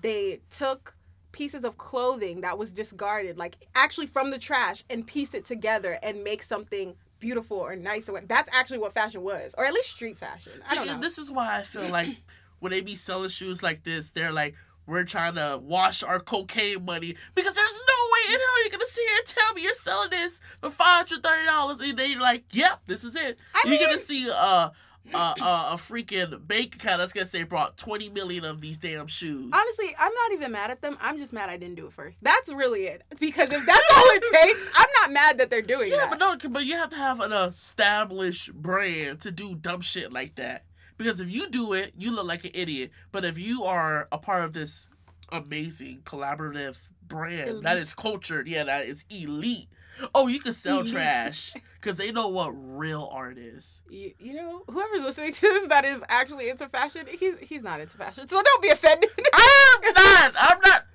they 0.00 0.40
took 0.50 0.94
pieces 1.32 1.64
of 1.64 1.76
clothing 1.76 2.40
that 2.40 2.56
was 2.58 2.72
discarded, 2.72 3.36
like 3.36 3.56
actually 3.74 4.06
from 4.06 4.30
the 4.30 4.38
trash, 4.38 4.84
and 4.88 5.06
piece 5.06 5.34
it 5.34 5.44
together 5.44 5.98
and 6.02 6.24
make 6.24 6.42
something 6.42 6.94
beautiful 7.20 7.58
or 7.58 7.76
nice. 7.76 8.08
Or 8.08 8.20
that's 8.26 8.48
actually 8.52 8.78
what 8.78 8.94
fashion 8.94 9.22
was, 9.22 9.54
or 9.56 9.64
at 9.64 9.72
least 9.74 9.90
street 9.90 10.18
fashion. 10.18 10.52
I 10.70 10.74
don't 10.74 10.86
know. 10.86 11.00
this 11.00 11.18
is 11.18 11.30
why 11.30 11.58
I 11.58 11.62
feel 11.62 11.88
like 11.88 12.08
when 12.58 12.72
they 12.72 12.80
be 12.80 12.94
selling 12.94 13.28
shoes 13.28 13.62
like 13.62 13.84
this, 13.84 14.10
they're 14.12 14.32
like, 14.32 14.54
we're 14.86 15.04
trying 15.04 15.34
to 15.34 15.58
wash 15.62 16.02
our 16.02 16.20
cocaine 16.20 16.84
money 16.84 17.16
because 17.34 17.54
there's 17.54 17.82
no 17.88 18.12
way 18.12 18.34
in 18.34 18.40
hell 18.40 18.62
you're 18.62 18.70
gonna 18.72 18.86
sit 18.86 19.04
here 19.08 19.18
and 19.18 19.26
tell 19.26 19.52
me 19.54 19.62
you're 19.62 19.72
selling 19.74 20.10
this 20.10 20.40
for 20.60 20.70
five 20.70 21.08
hundred 21.08 21.22
thirty 21.22 21.46
dollars, 21.46 21.80
and 21.80 21.98
you're 21.98 22.20
like, 22.20 22.44
"Yep, 22.52 22.80
this 22.86 23.04
is 23.04 23.14
it." 23.16 23.38
I 23.54 23.62
you're 23.64 23.78
mean- 23.78 23.86
gonna 23.88 23.98
see 23.98 24.30
uh, 24.30 24.70
uh, 25.14 25.34
uh, 25.40 25.68
a 25.72 25.76
freaking 25.76 26.46
bank 26.48 26.74
account 26.74 26.98
that's 26.98 27.12
gonna 27.12 27.26
say 27.26 27.44
brought 27.44 27.76
twenty 27.76 28.08
million 28.08 28.44
of 28.44 28.60
these 28.60 28.78
damn 28.78 29.06
shoes. 29.06 29.50
Honestly, 29.52 29.94
I'm 29.98 30.12
not 30.12 30.32
even 30.32 30.50
mad 30.52 30.70
at 30.70 30.82
them. 30.82 30.96
I'm 31.00 31.16
just 31.18 31.32
mad 31.32 31.48
I 31.48 31.56
didn't 31.56 31.76
do 31.76 31.86
it 31.86 31.92
first. 31.92 32.18
That's 32.22 32.48
really 32.52 32.84
it. 32.86 33.02
Because 33.20 33.52
if 33.52 33.64
that's 33.64 33.86
all 33.96 34.04
it 34.06 34.24
takes, 34.42 34.60
I'm 34.74 34.88
not 35.02 35.12
mad 35.12 35.38
that 35.38 35.48
they're 35.50 35.62
doing 35.62 35.88
it. 35.88 35.90
Yeah, 35.92 36.06
that. 36.08 36.10
but 36.10 36.18
no, 36.18 36.50
but 36.50 36.64
you 36.64 36.76
have 36.76 36.90
to 36.90 36.96
have 36.96 37.20
an 37.20 37.32
established 37.32 38.52
brand 38.54 39.20
to 39.20 39.30
do 39.30 39.54
dumb 39.54 39.80
shit 39.80 40.12
like 40.12 40.34
that. 40.36 40.64
Because 40.98 41.20
if 41.20 41.30
you 41.30 41.48
do 41.50 41.72
it, 41.72 41.92
you 41.96 42.14
look 42.14 42.26
like 42.26 42.44
an 42.44 42.50
idiot. 42.54 42.90
But 43.12 43.24
if 43.24 43.38
you 43.38 43.64
are 43.64 44.08
a 44.10 44.18
part 44.18 44.44
of 44.44 44.52
this 44.52 44.88
amazing 45.30 46.00
collaborative 46.04 46.78
brand 47.06 47.64
that 47.64 47.72
Elite. 47.72 47.78
is 47.82 47.92
cultured, 47.94 48.48
yeah, 48.48 48.64
that 48.64 48.86
is 48.86 49.04
elite. 49.10 49.68
Oh, 50.14 50.26
you 50.28 50.40
can 50.40 50.52
sell 50.52 50.80
Elite. 50.80 50.92
trash 50.92 51.54
because 51.80 51.96
they 51.96 52.12
know 52.12 52.28
what 52.28 52.50
real 52.50 53.08
art 53.12 53.38
is. 53.38 53.80
you, 53.88 54.12
you 54.18 54.34
know, 54.34 54.62
whoever's 54.68 55.02
listening 55.02 55.32
to 55.32 55.40
this 55.40 55.66
that 55.68 55.84
is 55.86 56.02
actually 56.08 56.50
into 56.50 56.68
fashion, 56.68 57.06
he's 57.18 57.34
he's 57.40 57.62
not 57.62 57.80
into 57.80 57.96
fashion. 57.96 58.28
So 58.28 58.42
don't 58.42 58.62
be 58.62 58.68
offended. 58.68 59.10
I'm 59.32 59.92
not. 59.94 60.32
I'm 60.38 60.58
not. 60.64 60.86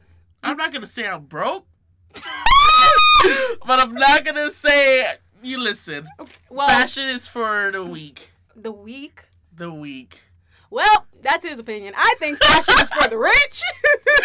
I'm 0.44 0.58
not 0.58 0.72
gonna 0.74 0.86
say 0.88 1.08
I'm 1.08 1.26
broke, 1.26 1.66
but 2.14 3.80
I'm 3.80 3.94
not 3.94 4.26
gonna 4.26 4.52
say 4.52 5.06
you 5.44 5.60
listen. 5.60 6.08
well, 6.50 6.68
Fashion 6.68 7.08
is 7.10 7.28
for 7.28 7.72
the 7.72 7.84
weak. 7.86 8.32
the 8.56 8.72
weak. 8.72 9.26
The 9.62 9.72
week. 9.72 10.24
Well, 10.72 11.06
that's 11.22 11.46
his 11.46 11.60
opinion. 11.60 11.94
I 11.96 12.16
think 12.18 12.40
fashion 12.40 12.74
is 12.82 12.90
for 12.90 13.08
the 13.08 13.20
rich 13.20 13.62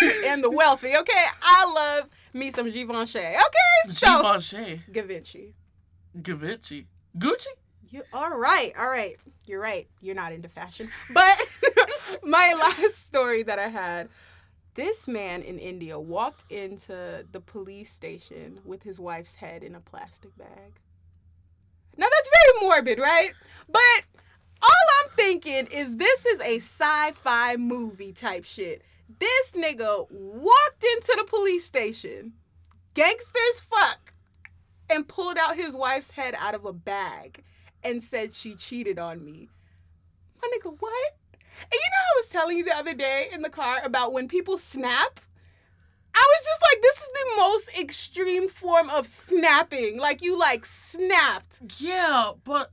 and 0.25 0.43
the 0.43 0.51
wealthy. 0.51 0.97
Okay, 0.97 1.25
I 1.43 1.71
love 1.71 2.09
me 2.33 2.51
some 2.51 2.71
Givenchy. 2.71 3.19
Okay, 3.19 3.93
so 3.93 4.23
Givenchy. 4.23 4.81
Givenchy. 4.91 5.55
Givenchy. 6.23 6.87
Gucci? 7.19 7.49
You 7.91 8.05
all 8.15 8.31
right? 8.31 8.73
All 8.79 8.89
right. 8.89 9.17
You're 9.45 9.61
right. 9.61 9.87
You're 10.01 10.15
not 10.15 10.33
into 10.33 10.49
fashion. 10.49 10.89
But 11.13 11.37
my 12.23 12.55
last 12.55 13.05
story 13.05 13.43
that 13.43 13.59
I 13.59 13.69
had, 13.69 14.09
this 14.73 15.07
man 15.07 15.43
in 15.43 15.59
India 15.59 16.01
walked 16.01 16.51
into 16.51 17.27
the 17.31 17.41
police 17.41 17.93
station 17.93 18.61
with 18.65 18.85
his 18.85 18.99
wife's 18.99 19.35
head 19.35 19.63
in 19.63 19.75
a 19.75 19.81
plastic 19.81 20.35
bag. 20.39 20.81
Now 21.99 22.07
that's 22.11 22.31
very 22.31 22.67
morbid, 22.67 22.99
right? 22.99 23.33
But 23.69 24.05
I'm 25.07 25.13
thinking 25.15 25.67
is 25.67 25.97
this 25.97 26.27
is 26.27 26.41
a 26.41 26.57
sci-fi 26.57 27.57
movie 27.57 28.13
type 28.13 28.45
shit. 28.45 28.83
This 29.19 29.53
nigga 29.53 30.07
walked 30.11 30.85
into 30.85 31.15
the 31.17 31.25
police 31.29 31.65
station, 31.65 32.33
gangster 32.95 33.39
as 33.53 33.61
fuck, 33.61 34.15
and 34.91 35.07
pulled 35.07 35.39
out 35.39 35.57
his 35.57 35.75
wife's 35.75 36.11
head 36.11 36.35
out 36.37 36.55
of 36.55 36.65
a 36.65 36.73
bag 36.73 37.45
and 37.85 38.03
said 38.03 38.35
she 38.35 38.55
cheated 38.55 38.99
on 38.99 39.25
me. 39.25 39.49
My 40.43 40.49
nigga, 40.49 40.75
what? 40.79 41.15
And 41.61 41.73
you 41.73 41.79
know, 41.79 42.05
I 42.15 42.17
was 42.17 42.29
telling 42.29 42.59
you 42.59 42.65
the 42.65 42.77
other 42.77 42.95
day 42.95 43.29
in 43.33 43.43
the 43.43 43.51
car 43.51 43.79
about 43.85 44.13
when 44.13 44.27
people 44.27 44.59
snap. 44.59 45.21
I 46.15 46.25
was 46.35 46.47
just 46.47 46.63
like, 46.63 46.83
this 46.83 46.97
is 46.97 47.09
the 47.13 47.37
most 47.37 47.69
extreme 47.79 48.49
form 48.49 48.91
of 48.91 49.07
snapping. 49.07 49.99
Like 49.99 50.23
you 50.23 50.39
like 50.39 50.67
snapped 50.67 51.61
Yeah, 51.79 52.33
but 52.43 52.73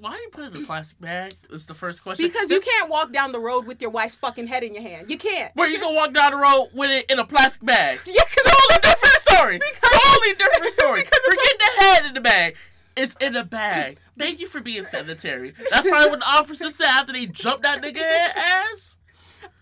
why 0.00 0.12
you 0.14 0.28
put 0.32 0.44
it 0.44 0.56
in 0.56 0.62
a 0.62 0.66
plastic 0.66 1.00
bag? 1.00 1.34
Is 1.50 1.66
the 1.66 1.74
first 1.74 2.02
question. 2.02 2.26
because 2.26 2.50
you 2.50 2.60
can't 2.60 2.88
walk 2.88 3.12
down 3.12 3.32
the 3.32 3.38
road 3.40 3.66
with 3.66 3.80
your 3.80 3.90
wife's 3.90 4.14
fucking 4.16 4.46
head 4.46 4.62
in 4.62 4.74
your 4.74 4.82
hand. 4.82 5.10
You 5.10 5.18
can't. 5.18 5.52
But 5.54 5.70
you 5.70 5.78
gonna 5.80 5.94
walk 5.94 6.12
down 6.12 6.32
the 6.32 6.38
road 6.38 6.68
with 6.74 6.90
it 6.90 7.10
in 7.10 7.18
a 7.18 7.24
plastic 7.24 7.64
bag? 7.64 8.00
Yeah, 8.06 8.22
Totally 8.44 8.80
different 8.82 9.14
story. 9.16 9.58
Because- 9.58 10.00
totally 10.00 10.34
different 10.38 10.72
story. 10.72 11.02
Forget 11.04 11.58
the 11.58 11.82
head 11.82 12.06
in 12.06 12.14
the 12.14 12.20
bag. 12.20 12.56
It's 12.96 13.14
in 13.20 13.36
a 13.36 13.44
bag. 13.44 13.98
Thank 14.18 14.40
you 14.40 14.46
for 14.48 14.60
being 14.60 14.84
sanitary. 14.84 15.54
That's 15.70 15.86
probably 15.88 16.10
what 16.10 16.20
the 16.20 16.26
officer 16.28 16.70
said 16.70 16.86
after 16.88 17.12
they 17.12 17.26
jumped 17.26 17.62
that 17.62 17.82
nigga 17.82 17.98
head 17.98 18.32
ass. 18.36 18.96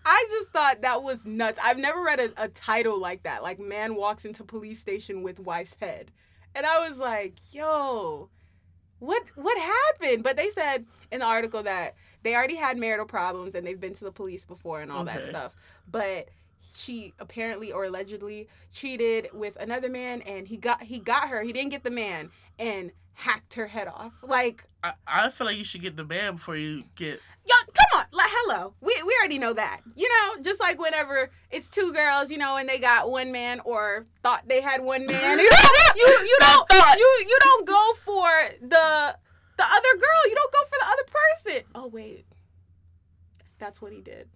I 0.05 0.25
just 0.29 0.49
thought 0.49 0.81
that 0.81 1.03
was 1.03 1.25
nuts. 1.25 1.59
I've 1.63 1.77
never 1.77 2.01
read 2.01 2.19
a, 2.19 2.43
a 2.43 2.47
title 2.49 2.99
like 2.99 3.23
that. 3.23 3.43
Like 3.43 3.59
man 3.59 3.95
walks 3.95 4.25
into 4.25 4.43
police 4.43 4.79
station 4.79 5.21
with 5.23 5.39
wife's 5.39 5.75
head. 5.79 6.11
And 6.55 6.65
I 6.65 6.87
was 6.89 6.97
like, 6.97 7.35
yo, 7.51 8.29
what 8.99 9.23
what 9.35 9.57
happened? 9.57 10.23
But 10.23 10.37
they 10.37 10.49
said 10.49 10.85
in 11.11 11.19
the 11.19 11.25
article 11.25 11.63
that 11.63 11.95
they 12.23 12.35
already 12.35 12.55
had 12.55 12.77
marital 12.77 13.05
problems 13.05 13.55
and 13.55 13.65
they've 13.65 13.79
been 13.79 13.95
to 13.95 14.03
the 14.03 14.11
police 14.11 14.45
before 14.45 14.81
and 14.81 14.91
all 14.91 15.05
that 15.05 15.25
stuff. 15.25 15.53
But 15.89 16.29
she 16.75 17.13
apparently 17.19 17.71
or 17.71 17.85
allegedly 17.85 18.47
cheated 18.71 19.29
with 19.33 19.55
another 19.57 19.89
man 19.89 20.21
and 20.21 20.47
he 20.47 20.57
got 20.57 20.83
he 20.83 20.99
got 20.99 21.29
her. 21.29 21.41
He 21.41 21.53
didn't 21.53 21.71
get 21.71 21.83
the 21.83 21.91
man 21.91 22.29
and 22.57 22.91
hacked 23.13 23.55
her 23.55 23.67
head 23.67 23.87
off. 23.87 24.13
Like 24.21 24.65
I, 24.83 24.93
I 25.07 25.29
feel 25.29 25.47
like 25.47 25.57
you 25.57 25.63
should 25.63 25.81
get 25.81 25.97
the 25.97 26.05
man 26.05 26.33
before 26.33 26.55
you 26.55 26.83
get. 26.95 27.19
Yo, 27.45 27.55
come 27.73 27.88
We 28.81 28.93
we 29.05 29.15
already 29.19 29.39
know 29.39 29.53
that. 29.53 29.81
You 29.95 30.07
know, 30.09 30.41
just 30.43 30.59
like 30.59 30.79
whenever 30.79 31.29
it's 31.51 31.69
two 31.69 31.91
girls, 31.93 32.29
you 32.31 32.37
know, 32.37 32.55
and 32.57 32.67
they 32.67 32.79
got 32.79 33.09
one 33.09 33.31
man 33.31 33.59
or 33.65 34.05
thought 34.23 34.47
they 34.47 34.61
had 34.61 34.81
one 34.83 35.05
man. 35.05 35.39
You 35.39 35.45
you, 35.45 36.37
don't 36.39 36.69
you 36.97 37.25
you 37.27 37.37
don't 37.41 37.67
go 37.67 37.93
for 38.03 38.29
the 38.61 39.15
the 39.57 39.63
other 39.65 39.93
girl. 39.97 40.21
You 40.29 40.35
don't 40.35 40.53
go 40.53 40.63
for 40.63 40.77
the 40.79 40.85
other 40.85 41.03
person. 41.53 41.63
Oh 41.75 41.87
wait. 41.87 42.25
That's 43.59 43.81
what 43.81 43.91
he 43.91 44.01
did. 44.01 44.29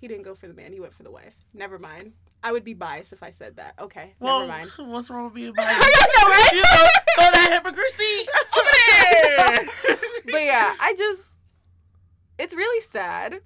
He 0.00 0.08
didn't 0.08 0.24
go 0.24 0.34
for 0.34 0.46
the 0.48 0.54
man, 0.54 0.72
he 0.72 0.80
went 0.80 0.94
for 0.94 1.02
the 1.02 1.10
wife. 1.10 1.34
Never 1.54 1.78
mind. 1.78 2.12
I 2.44 2.50
would 2.50 2.64
be 2.64 2.74
biased 2.74 3.12
if 3.12 3.22
I 3.22 3.30
said 3.30 3.54
that. 3.56 3.74
Okay, 3.78 4.14
Well, 4.18 4.40
never 4.40 4.52
mind. 4.52 4.70
what's 4.90 5.10
wrong 5.10 5.26
with 5.26 5.34
being 5.34 5.52
I 5.58 5.62
biased? 5.64 5.78
know, 6.16 6.28
right? 6.28 6.50
you 6.52 6.62
know, 6.62 6.86
throw 7.16 7.30
that 7.30 7.52
hypocrisy 7.52 8.28
over 8.58 9.96
there. 9.96 10.06
but 10.32 10.42
yeah, 10.42 10.74
I 10.80 10.94
just 10.98 11.22
it's 12.38 12.54
really 12.54 12.80
sad, 12.80 13.40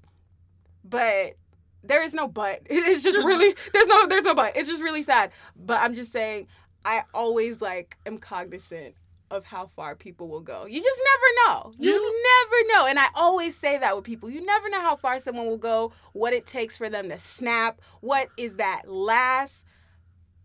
but 0.88 1.36
there 1.82 2.02
is 2.02 2.14
no 2.14 2.26
but. 2.28 2.62
It's 2.70 3.02
just 3.02 3.18
really 3.18 3.54
there's 3.72 3.86
no 3.86 4.06
there's 4.06 4.24
no 4.24 4.34
but. 4.34 4.56
It's 4.56 4.68
just 4.68 4.82
really 4.82 5.02
sad. 5.02 5.30
But 5.56 5.80
I'm 5.80 5.94
just 5.94 6.12
saying 6.12 6.48
I 6.84 7.02
always 7.14 7.60
like 7.60 7.96
am 8.06 8.18
cognizant 8.18 8.94
of 9.28 9.44
how 9.44 9.66
far 9.74 9.96
people 9.96 10.28
will 10.28 10.40
go. 10.40 10.66
You 10.66 10.80
just 10.80 11.00
never 11.04 11.54
know. 11.60 11.72
You 11.78 11.92
You- 11.92 12.22
never 12.22 12.72
know. 12.74 12.86
And 12.86 12.98
I 12.98 13.06
always 13.14 13.56
say 13.56 13.76
that 13.78 13.96
with 13.96 14.04
people. 14.04 14.30
You 14.30 14.44
never 14.44 14.68
know 14.68 14.80
how 14.80 14.94
far 14.94 15.18
someone 15.18 15.46
will 15.46 15.58
go, 15.58 15.92
what 16.12 16.32
it 16.32 16.46
takes 16.46 16.76
for 16.78 16.88
them 16.88 17.08
to 17.08 17.18
snap, 17.18 17.80
what 18.00 18.28
is 18.36 18.56
that 18.56 18.82
last 18.88 19.64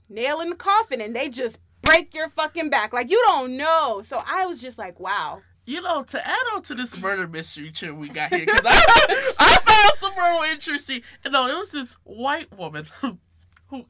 nail 0.09 0.41
in 0.41 0.49
the 0.49 0.55
coffin 0.55 0.99
and 0.99 1.15
they 1.15 1.29
just 1.29 1.59
break 1.83 2.13
your 2.13 2.27
fucking 2.27 2.69
back. 2.69 2.91
Like 2.91 3.09
you 3.11 3.23
don't 3.27 3.55
know. 3.55 4.01
So 4.03 4.21
I 4.25 4.45
was 4.47 4.61
just 4.61 4.77
like, 4.77 4.99
wow. 4.99 5.41
You 5.71 5.81
know, 5.81 6.03
to 6.03 6.27
add 6.27 6.43
on 6.55 6.61
to 6.63 6.75
this 6.75 6.97
murder 6.97 7.27
mystery 7.27 7.71
chill 7.71 7.95
we 7.95 8.09
got 8.09 8.29
here, 8.31 8.45
because 8.45 8.65
I, 8.65 9.33
I 9.39 9.55
found 9.57 9.95
some 9.95 10.13
real 10.17 10.43
interesting. 10.51 11.01
You 11.25 11.31
know, 11.31 11.47
it 11.47 11.57
was 11.57 11.71
this 11.71 11.93
white 12.03 12.55
woman 12.57 12.87
who, 13.01 13.17
who, 13.67 13.85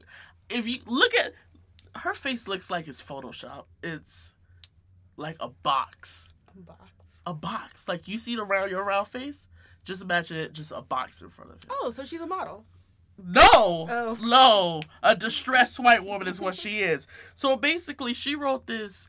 if 0.48 0.66
you 0.66 0.78
look 0.86 1.14
at 1.14 1.34
her 1.96 2.14
face, 2.14 2.48
looks 2.48 2.70
like 2.70 2.88
it's 2.88 3.02
Photoshop. 3.02 3.64
It's 3.82 4.34
like 5.16 5.36
a 5.40 5.48
box, 5.48 6.30
A 6.56 6.60
Box. 6.60 7.20
a 7.26 7.34
box. 7.34 7.86
Like 7.88 8.08
you 8.08 8.18
see 8.18 8.36
the 8.36 8.44
round 8.44 8.70
your 8.70 8.84
round 8.84 9.08
face. 9.08 9.46
Just 9.84 10.02
imagine 10.02 10.36
it, 10.36 10.52
just 10.52 10.70
a 10.70 10.80
box 10.80 11.20
in 11.22 11.28
front 11.30 11.50
of 11.50 11.56
it. 11.56 11.64
Oh, 11.68 11.90
so 11.90 12.04
she's 12.04 12.20
a 12.20 12.26
model. 12.26 12.64
No, 13.22 13.42
Oh. 13.90 14.16
no, 14.22 14.82
a 15.02 15.14
distressed 15.14 15.78
white 15.78 16.04
woman 16.04 16.26
is 16.28 16.40
what 16.40 16.54
she 16.54 16.78
is. 16.78 17.06
So 17.34 17.56
basically, 17.56 18.14
she 18.14 18.34
wrote 18.34 18.66
this 18.66 19.08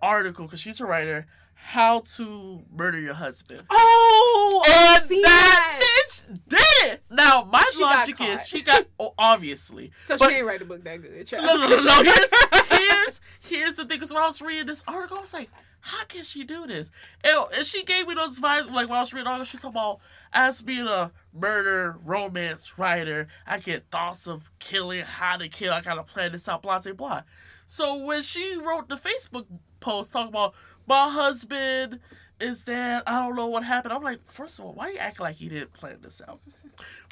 article 0.00 0.46
because 0.46 0.60
she's 0.60 0.80
a 0.80 0.86
writer. 0.86 1.26
How 1.54 2.00
to 2.16 2.64
murder 2.74 2.98
your 3.00 3.14
husband. 3.14 3.62
Oh, 3.70 4.62
And 4.66 5.10
that 5.24 5.80
that. 5.80 5.80
bitch 5.82 6.38
did 6.48 6.92
it. 6.92 7.02
Now 7.10 7.44
my 7.50 7.64
She 7.72 7.80
logic 7.82 8.20
is 8.20 8.46
she 8.46 8.62
got 8.62 8.86
oh, 8.98 9.14
obviously. 9.16 9.92
So 10.04 10.16
But- 10.18 10.28
she 10.30 10.36
ain't 10.36 10.46
write 10.46 10.62
a 10.62 10.64
book 10.64 10.82
that 10.84 11.00
good. 11.02 11.26
child. 11.26 11.44
No, 11.44 11.56
no, 11.56 11.76
no, 11.76 11.82
no. 11.82 12.02
Here's, 12.02 12.30
here's 12.70 13.20
here's 13.40 13.74
the 13.76 13.84
thing. 13.84 13.98
Because 13.98 14.12
when 14.12 14.22
I 14.22 14.26
was 14.26 14.42
reading 14.42 14.66
this 14.66 14.82
article, 14.88 15.18
I 15.18 15.20
was 15.20 15.32
like, 15.32 15.50
how 15.80 16.04
can 16.04 16.22
she 16.24 16.44
do 16.44 16.66
this? 16.66 16.90
And, 17.24 17.44
and 17.56 17.64
she 17.66 17.84
gave 17.84 18.06
me 18.08 18.14
those 18.14 18.38
vibes. 18.40 18.70
Like 18.70 18.88
when 18.88 18.96
I 18.98 19.00
was 19.00 19.12
reading 19.12 19.24
the 19.24 19.30
article, 19.30 19.44
she's 19.46 19.60
talking 19.60 19.76
about 19.76 20.00
as 20.32 20.62
being 20.62 20.86
a 20.86 21.12
murder 21.32 21.96
romance 22.04 22.78
writer, 22.78 23.28
I 23.46 23.58
get 23.58 23.90
thoughts 23.90 24.26
of 24.26 24.50
killing, 24.58 25.02
how 25.02 25.36
to 25.36 25.48
kill. 25.48 25.72
I 25.72 25.80
gotta 25.80 26.02
plan 26.02 26.32
this 26.32 26.48
out, 26.48 26.62
blah 26.62 26.78
blah 26.80 26.92
blah. 26.92 27.22
So 27.66 27.96
when 28.04 28.22
she 28.22 28.56
wrote 28.58 28.88
the 28.88 28.96
Facebook 28.96 29.46
post 29.80 30.12
talking 30.12 30.28
about 30.28 30.54
my 30.86 31.08
husband 31.08 32.00
is 32.40 32.64
that 32.64 33.04
I 33.06 33.24
don't 33.24 33.36
know 33.36 33.46
what 33.46 33.64
happened. 33.64 33.92
I'm 33.92 34.02
like, 34.02 34.20
first 34.26 34.58
of 34.58 34.64
all, 34.64 34.72
why 34.74 34.90
you 34.90 34.98
acting 34.98 35.24
like 35.24 35.40
you 35.40 35.48
didn't 35.48 35.72
plan 35.72 35.98
this 36.02 36.20
out? 36.26 36.40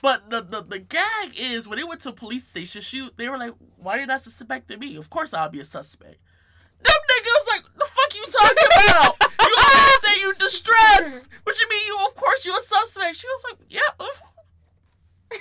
But 0.03 0.31
the, 0.31 0.43
the 0.43 0.63
the 0.63 0.79
gag 0.79 1.39
is 1.39 1.69
when 1.69 1.79
they 1.79 1.85
went 1.85 2.01
to 2.03 2.09
a 2.09 2.13
police 2.13 2.47
station, 2.47 2.81
she 2.81 3.09
they 3.17 3.29
were 3.29 3.39
like, 3.39 3.53
"Why 3.77 3.99
are 3.99 4.01
you 4.01 4.07
not 4.07 4.23
suspecting 4.23 4.79
me? 4.79 4.97
Of 4.97 5.11
course 5.11 5.35
I'll 5.35 5.51
be 5.51 5.61
a 5.61 5.65
suspect." 5.65 6.17
Them 6.83 6.95
niggas 7.11 7.47
like, 7.49 7.65
"The 7.77 7.85
fuck 7.85 8.15
you 8.15 8.25
talking 8.27 8.65
about? 8.89 9.17
you 9.47 9.57
always 9.59 10.01
say 10.03 10.21
you 10.21 10.35
distressed. 10.35 11.29
What 11.45 11.61
you 11.61 11.69
mean? 11.69 11.87
You 11.87 11.99
of 12.07 12.15
course 12.15 12.45
you 12.47 12.57
a 12.57 12.63
suspect?" 12.63 13.17
She 13.17 13.27
was 13.27 13.45
like, 13.51 13.59
"Yeah." 13.69 13.81
Uh-huh. 14.01 14.27
and 15.33 15.41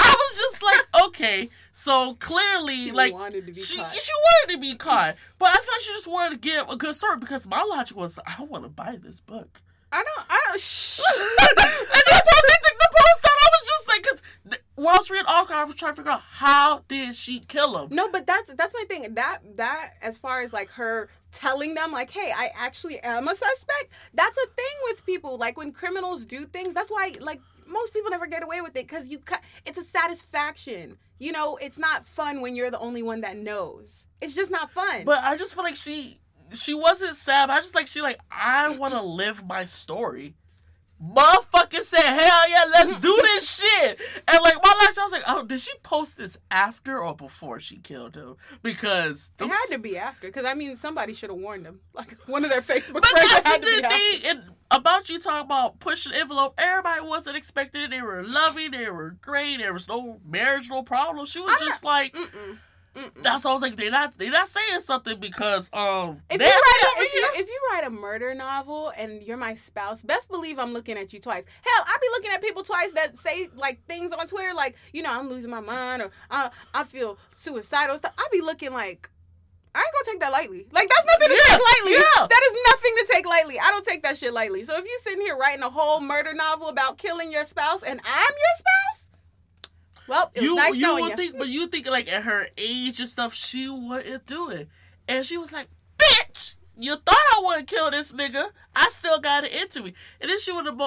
I 0.00 0.14
was 0.18 0.38
just 0.38 0.62
like, 0.62 1.04
"Okay." 1.06 1.50
So 1.72 2.14
clearly, 2.14 2.76
She 2.76 2.92
like 2.92 3.14
wanted 3.14 3.56
she 3.56 3.76
she 3.76 3.76
wanted 3.78 4.52
to 4.52 4.58
be 4.58 4.74
caught, 4.74 5.16
but 5.38 5.48
I 5.48 5.54
feel 5.54 5.72
like 5.72 5.80
she 5.80 5.92
just 5.92 6.06
wanted 6.06 6.42
to 6.42 6.48
give 6.48 6.68
a 6.68 6.76
good 6.76 6.94
story 6.94 7.16
because 7.18 7.48
my 7.48 7.62
logic 7.62 7.96
was, 7.96 8.18
I 8.26 8.42
want 8.44 8.64
to 8.64 8.68
buy 8.68 8.98
this 9.02 9.20
book. 9.20 9.62
I 9.90 10.02
don't. 10.02 10.26
I 10.28 10.40
don't. 10.48 10.60
Shh. 10.60 11.00
and 11.00 11.58
then 11.58 11.66
they 11.66 12.58
took 12.62 12.78
the 12.78 12.88
post 12.92 13.24
out. 13.24 13.38
I 13.42 13.48
was 13.52 13.68
just 13.68 13.88
like, 13.88 14.02
because 14.02 14.20
was 14.76 15.10
reading 15.10 15.26
all 15.28 15.46
I 15.50 15.64
was 15.64 15.74
trying 15.74 15.92
to 15.92 15.96
figure 15.96 16.12
out 16.12 16.20
how 16.22 16.84
did 16.88 17.14
she 17.14 17.40
kill 17.40 17.78
him. 17.78 17.94
No, 17.94 18.10
but 18.10 18.26
that's 18.26 18.52
that's 18.54 18.74
my 18.74 18.84
thing. 18.88 19.14
That 19.14 19.38
that 19.56 19.92
as 20.02 20.18
far 20.18 20.42
as 20.42 20.52
like 20.52 20.70
her 20.70 21.08
telling 21.32 21.74
them 21.74 21.92
like, 21.92 22.10
"Hey, 22.10 22.32
I 22.34 22.50
actually 22.54 22.98
am 23.00 23.28
a 23.28 23.34
suspect." 23.34 23.92
That's 24.14 24.36
a 24.36 24.46
thing 24.46 24.76
with 24.84 25.04
people. 25.06 25.36
Like 25.38 25.56
when 25.56 25.72
criminals 25.72 26.24
do 26.24 26.46
things, 26.46 26.74
that's 26.74 26.90
why 26.90 27.14
like 27.20 27.40
most 27.66 27.92
people 27.92 28.10
never 28.10 28.26
get 28.26 28.42
away 28.42 28.60
with 28.60 28.76
it 28.76 28.88
cuz 28.88 29.08
you 29.08 29.18
cut 29.18 29.40
it's 29.64 29.78
a 29.78 29.84
satisfaction. 29.84 30.98
You 31.18 31.32
know, 31.32 31.56
it's 31.56 31.78
not 31.78 32.06
fun 32.06 32.40
when 32.40 32.56
you're 32.56 32.70
the 32.70 32.78
only 32.78 33.02
one 33.02 33.20
that 33.22 33.36
knows. 33.36 34.04
It's 34.20 34.34
just 34.34 34.50
not 34.50 34.70
fun. 34.70 35.04
But 35.04 35.22
I 35.24 35.36
just 35.36 35.54
feel 35.54 35.64
like 35.64 35.76
she 35.76 36.20
she 36.52 36.74
wasn't 36.74 37.16
sad. 37.16 37.50
I 37.50 37.60
just 37.60 37.74
like 37.74 37.86
she 37.86 38.02
like 38.02 38.18
I 38.30 38.68
want 38.70 38.94
to 38.94 39.02
live 39.02 39.46
my 39.46 39.64
story. 39.64 40.34
Motherfucker 41.02 41.82
said, 41.82 42.02
"Hell 42.02 42.48
yeah, 42.48 42.64
let's 42.70 42.92
mm-hmm. 42.92 43.00
do 43.00 43.18
this 43.22 43.56
shit." 43.58 44.00
And 44.28 44.38
like 44.42 44.54
my 44.62 44.70
life, 44.70 44.96
I 44.96 45.02
was 45.02 45.12
like, 45.12 45.24
"Oh, 45.26 45.44
did 45.44 45.60
she 45.60 45.72
post 45.82 46.16
this 46.16 46.38
after 46.50 47.02
or 47.02 47.16
before 47.16 47.58
she 47.58 47.78
killed 47.78 48.14
him?" 48.14 48.36
Because 48.62 49.30
it 49.40 49.48
had 49.48 49.66
to 49.70 49.78
be 49.78 49.98
after 49.98 50.30
cuz 50.30 50.44
I 50.44 50.54
mean 50.54 50.76
somebody 50.76 51.12
should 51.14 51.30
have 51.30 51.38
warned 51.38 51.66
them. 51.66 51.80
Like 51.94 52.16
one 52.26 52.44
of 52.44 52.50
their 52.50 52.62
Facebook 52.62 52.94
But 52.94 53.06
friends 53.06 53.32
that's 53.32 53.46
had 53.46 53.62
the 53.62 53.66
to 53.66 53.76
be 53.76 53.84
after. 53.84 53.96
thing 53.96 54.20
and 54.24 54.42
about 54.70 55.08
you 55.08 55.18
talking 55.18 55.44
about 55.44 55.78
pushing 55.80 56.12
the 56.12 56.20
envelope. 56.20 56.54
Everybody 56.58 57.02
wasn't 57.02 57.36
expecting 57.36 57.82
it. 57.82 57.90
They 57.90 58.00
were 58.02 58.22
loving. 58.24 58.70
They 58.70 58.90
were 58.90 59.10
great. 59.10 59.58
There 59.58 59.72
was 59.72 59.88
no 59.88 60.20
marriage, 60.26 60.70
no 60.70 60.82
problem. 60.82 61.26
She 61.26 61.40
was 61.40 61.56
I'm 61.60 61.66
just 61.66 61.84
like, 61.84 62.14
Mm-mm. 62.14 62.58
Mm-mm. 62.94 63.22
that's 63.22 63.44
why 63.44 63.50
I 63.50 63.54
was 63.54 63.62
like, 63.62 63.76
they're 63.76 63.90
not, 63.90 64.16
they're 64.18 64.30
not 64.30 64.48
saying 64.48 64.80
something 64.82 65.18
because 65.18 65.70
um, 65.72 66.20
If 66.28 66.40
you, 66.40 66.46
write 66.46 66.96
a, 66.98 67.02
if, 67.02 67.14
you, 67.14 67.28
if 67.42 67.48
you 67.48 67.60
write 67.70 67.84
a 67.86 67.90
murder 67.90 68.34
novel 68.34 68.92
and 68.96 69.22
you're 69.22 69.38
my 69.38 69.54
spouse, 69.54 70.02
best 70.02 70.28
believe 70.28 70.58
I'm 70.58 70.72
looking 70.72 70.98
at 70.98 71.12
you 71.12 71.18
twice. 71.20 71.44
Hell, 71.62 71.84
I 71.86 71.96
be 72.00 72.08
looking 72.10 72.30
at 72.32 72.42
people 72.42 72.62
twice 72.62 72.92
that 72.92 73.16
say 73.18 73.48
like 73.56 73.84
things 73.86 74.12
on 74.12 74.26
Twitter, 74.26 74.52
like 74.54 74.76
you 74.92 75.02
know 75.02 75.10
I'm 75.10 75.28
losing 75.30 75.50
my 75.50 75.60
mind 75.60 76.02
or 76.02 76.10
I 76.30 76.50
I 76.74 76.84
feel 76.84 77.16
suicidal 77.34 77.96
stuff. 77.98 78.12
I 78.18 78.28
be 78.30 78.40
looking 78.42 78.72
like 78.72 79.08
I 79.74 79.78
ain't 79.78 79.88
gonna 79.92 80.04
take 80.12 80.20
that 80.20 80.32
lightly. 80.32 80.66
Like 80.70 80.86
that's 80.90 81.06
nothing 81.06 81.28
to 81.28 81.34
Yeah, 81.34 81.56
take 81.56 81.64
lightly. 81.64 81.92
yeah. 81.92 82.26
That 82.28 82.42
is 82.50 82.56
nothing 82.68 82.92
to 82.98 83.12
take 83.14 83.26
lightly. 83.26 83.58
I 83.58 83.70
don't 83.70 83.86
take 83.86 84.02
that 84.02 84.18
shit 84.18 84.34
lightly. 84.34 84.64
So 84.64 84.76
if 84.76 84.84
you 84.84 84.98
sitting 85.02 85.22
here 85.22 85.34
writing 85.38 85.62
a 85.62 85.70
whole 85.70 86.00
murder 86.02 86.34
novel 86.34 86.68
about 86.68 86.98
killing 86.98 87.32
your 87.32 87.46
spouse 87.46 87.82
and 87.82 87.98
I'm 88.04 88.32
your 88.44 88.54
spouse, 88.58 88.91
well, 90.08 90.30
it 90.34 90.40
was 90.40 90.44
you 90.48 90.56
nice 90.56 90.76
you 90.76 90.92
would 90.94 91.10
you. 91.10 91.16
think, 91.16 91.38
but 91.38 91.48
you 91.48 91.66
think 91.66 91.88
like 91.88 92.10
at 92.12 92.24
her 92.24 92.46
age 92.58 93.00
and 93.00 93.08
stuff, 93.08 93.34
she 93.34 93.68
wouldn't 93.68 94.26
do 94.26 94.50
it. 94.50 94.68
And 95.08 95.24
she 95.26 95.36
was 95.38 95.52
like, 95.52 95.68
"Bitch, 95.98 96.54
you 96.78 96.94
thought 96.96 97.16
I 97.36 97.40
wouldn't 97.44 97.68
kill 97.68 97.90
this 97.90 98.12
nigga? 98.12 98.46
I 98.74 98.88
still 98.90 99.20
got 99.20 99.44
it 99.44 99.52
into 99.52 99.82
me." 99.82 99.94
And 100.20 100.30
then 100.30 100.38
she 100.40 100.52
would 100.52 100.66
have 100.66 100.80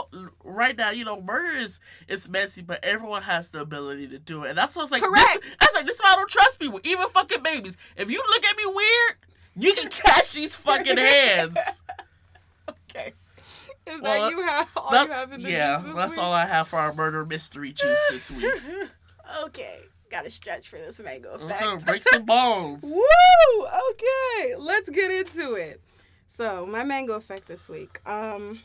right 0.43 0.75
now. 0.77 0.89
You 0.91 1.05
know, 1.05 1.21
murder 1.21 1.57
is 1.57 1.79
it's 2.07 2.27
messy, 2.29 2.61
but 2.61 2.83
everyone 2.83 3.23
has 3.23 3.49
the 3.49 3.61
ability 3.61 4.07
to 4.09 4.19
do 4.19 4.43
it. 4.43 4.49
And 4.49 4.57
that's 4.57 4.75
what's 4.75 4.91
like. 4.91 5.03
Correct. 5.03 5.41
This, 5.41 5.55
that's 5.59 5.75
like 5.75 5.85
this 5.85 5.95
is 5.95 6.01
why 6.01 6.13
I 6.13 6.15
don't 6.15 6.29
trust 6.29 6.59
people, 6.59 6.79
even 6.83 7.07
fucking 7.09 7.43
babies. 7.43 7.75
If 7.97 8.09
you 8.09 8.17
look 8.29 8.45
at 8.45 8.57
me 8.57 8.63
weird, 8.67 9.15
you 9.57 9.73
can 9.73 9.89
catch 9.89 10.33
these 10.33 10.55
fucking 10.55 10.97
hands. 10.97 11.57
okay. 12.69 13.13
Is 13.87 14.01
Well, 14.01 14.23
that 14.23 14.31
you 14.31 14.41
have 14.41 14.69
all 14.75 14.91
you 15.05 15.11
have 15.11 15.31
in 15.33 15.43
the 15.43 15.51
yeah, 15.51 15.83
that's 15.95 16.13
week? 16.13 16.23
all 16.23 16.33
I 16.33 16.45
have 16.47 16.67
for 16.67 16.79
our 16.79 16.93
murder 16.93 17.23
mystery 17.25 17.71
juice 17.71 17.99
this 18.09 18.31
week. 18.31 18.45
okay, 19.45 19.79
gotta 20.11 20.29
stretch 20.31 20.69
for 20.69 20.77
this 20.77 20.99
mango 20.99 21.33
effect. 21.33 21.61
Mhm, 21.63 21.85
Break 21.85 22.03
some 22.07 22.23
bones. 22.25 22.83
Woo! 22.83 23.65
Okay, 23.91 24.55
let's 24.57 24.89
get 24.89 25.11
into 25.11 25.53
it. 25.55 25.81
So 26.27 26.65
my 26.65 26.83
mango 26.83 27.13
effect 27.13 27.47
this 27.47 27.69
week. 27.69 27.99
Um, 28.05 28.59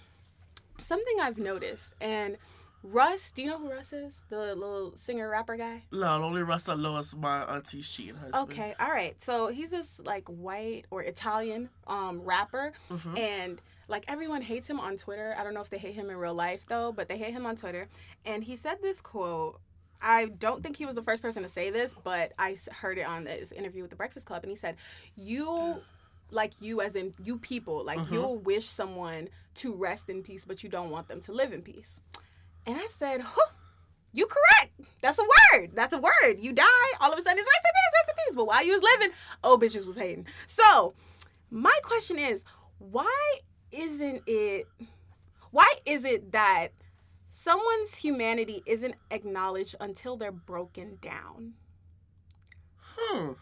something 0.81 1.21
I've 1.21 1.39
noticed, 1.39 1.95
and 2.01 2.37
Russ. 2.83 3.31
Do 3.33 3.43
you 3.43 3.49
know 3.49 3.59
who 3.59 3.71
Russ 3.71 3.93
is? 3.93 4.19
The 4.31 4.55
little 4.55 4.95
singer 4.97 5.29
rapper 5.29 5.57
guy. 5.57 5.83
No, 5.93 6.19
the 6.19 6.25
only 6.25 6.43
Russell 6.43 6.77
Lewis, 6.77 7.15
my 7.15 7.45
auntie's 7.45 7.89
cheating 7.91 8.15
husband. 8.17 8.51
Okay, 8.51 8.75
all 8.81 8.89
right. 8.91 9.21
So 9.21 9.49
he's 9.49 9.71
this 9.71 10.01
like 10.03 10.27
white 10.29 10.85
or 10.91 11.03
Italian 11.03 11.69
um 11.87 12.23
rapper, 12.23 12.73
Mhm. 12.91 13.19
and 13.19 13.61
like 13.89 14.05
everyone 14.09 14.41
hates 14.41 14.67
him 14.67 14.81
on 14.81 14.97
Twitter. 14.97 15.35
I 15.39 15.45
don't 15.45 15.53
know 15.53 15.61
if 15.61 15.69
they 15.69 15.77
hate 15.79 15.95
him 15.95 16.09
in 16.11 16.17
real 16.17 16.33
life 16.35 16.65
though, 16.69 16.91
but 16.93 17.09
they 17.09 17.19
hate 17.19 17.33
him 17.33 17.45
on 17.45 17.57
Twitter. 17.57 17.89
And 18.25 18.45
he 18.45 18.57
said 18.57 18.79
this 18.81 19.01
quote. 19.01 19.61
I 20.03 20.27
don't 20.27 20.63
think 20.63 20.77
he 20.77 20.87
was 20.87 20.95
the 20.95 21.03
first 21.03 21.23
person 21.23 21.43
to 21.43 21.49
say 21.49 21.71
this, 21.71 21.95
but 22.05 22.33
I 22.39 22.57
heard 22.81 22.99
it 22.99 23.07
on 23.07 23.25
this 23.25 23.53
interview 23.53 23.83
with 23.83 23.91
the 23.91 23.97
Breakfast 23.97 24.27
Club, 24.27 24.43
and 24.43 24.51
he 24.51 24.57
said, 24.57 24.77
"You." 25.17 25.83
Like 26.33 26.53
you, 26.61 26.81
as 26.81 26.95
in 26.95 27.13
you 27.25 27.39
people, 27.39 27.83
like 27.85 27.99
Mhm. 28.03 28.13
you'll 28.13 28.39
wish 28.39 28.65
someone 28.67 29.29
to 29.57 29.75
rest 29.75 30.09
in 30.09 30.23
peace, 30.23 30.45
but 30.45 30.63
you 30.63 30.71
don't 30.71 30.89
want 30.91 31.09
them 31.09 31.21
to 31.23 31.33
live 31.33 31.53
in 31.53 31.61
peace. 31.61 31.99
And 32.67 32.79
I 32.79 32.87
said, 32.87 33.21
huh, 33.23 33.51
you 34.13 34.27
correct. 34.27 34.81
That's 35.03 35.19
a 35.19 35.25
word. 35.25 35.71
That's 35.75 35.93
a 35.93 35.99
word. 35.99 36.39
You 36.39 36.53
die, 36.53 36.93
all 37.01 37.13
of 37.13 37.19
a 37.19 37.23
sudden 37.23 37.37
it's 37.37 37.49
rest 37.49 37.65
in 37.65 37.73
peace, 37.73 37.93
rest 37.95 38.11
in 38.11 38.25
peace. 38.25 38.37
But 38.37 38.45
while 38.47 38.65
you 38.65 38.75
was 38.75 38.83
living, 38.83 39.11
oh 39.43 39.59
bitches 39.59 39.85
was 39.87 39.97
hating. 39.97 40.29
So 40.47 40.95
my 41.51 41.77
question 41.83 42.17
is, 42.17 42.45
why 42.79 43.41
isn't 43.73 44.23
it 44.29 44.69
why 45.51 45.67
is 45.85 46.05
it 46.05 46.31
that 46.31 46.69
someone's 47.43 47.95
humanity 47.95 48.63
isn't 48.67 48.95
acknowledged 49.11 49.75
until 49.81 50.17
they're 50.17 50.31
broken 50.31 50.99
down? 51.01 51.55
Hmm. 52.97 53.33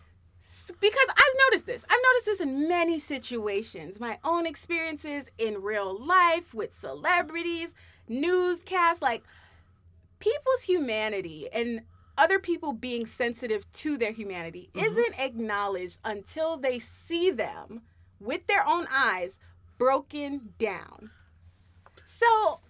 Because 0.81 1.09
I've 1.11 1.37
noticed 1.51 1.67
this. 1.67 1.85
I've 1.91 1.99
noticed 2.13 2.27
this 2.27 2.41
in 2.41 2.69
many 2.69 2.99
situations. 2.99 3.99
My 3.99 4.19
own 4.25 4.47
experiences 4.47 5.27
in 5.37 5.63
real 5.63 5.99
life 6.07 6.55
with 6.55 6.73
celebrities, 6.73 7.75
newscasts, 8.09 9.03
like 9.03 9.25
people's 10.21 10.63
humanity 10.63 11.49
and 11.53 11.81
other 12.17 12.39
people 12.39 12.73
being 12.73 13.05
sensitive 13.05 13.71
to 13.73 13.99
their 13.99 14.13
humanity 14.13 14.71
Mhm. 14.73 14.83
isn't 14.85 15.19
acknowledged 15.19 15.99
until 16.05 16.57
they 16.57 16.79
see 16.79 17.31
them 17.31 17.83
with 18.21 18.47
their 18.47 18.67
own 18.67 18.87
eyes 18.91 19.39
broken 19.77 20.55
down. 20.59 21.11
So, 22.07 22.61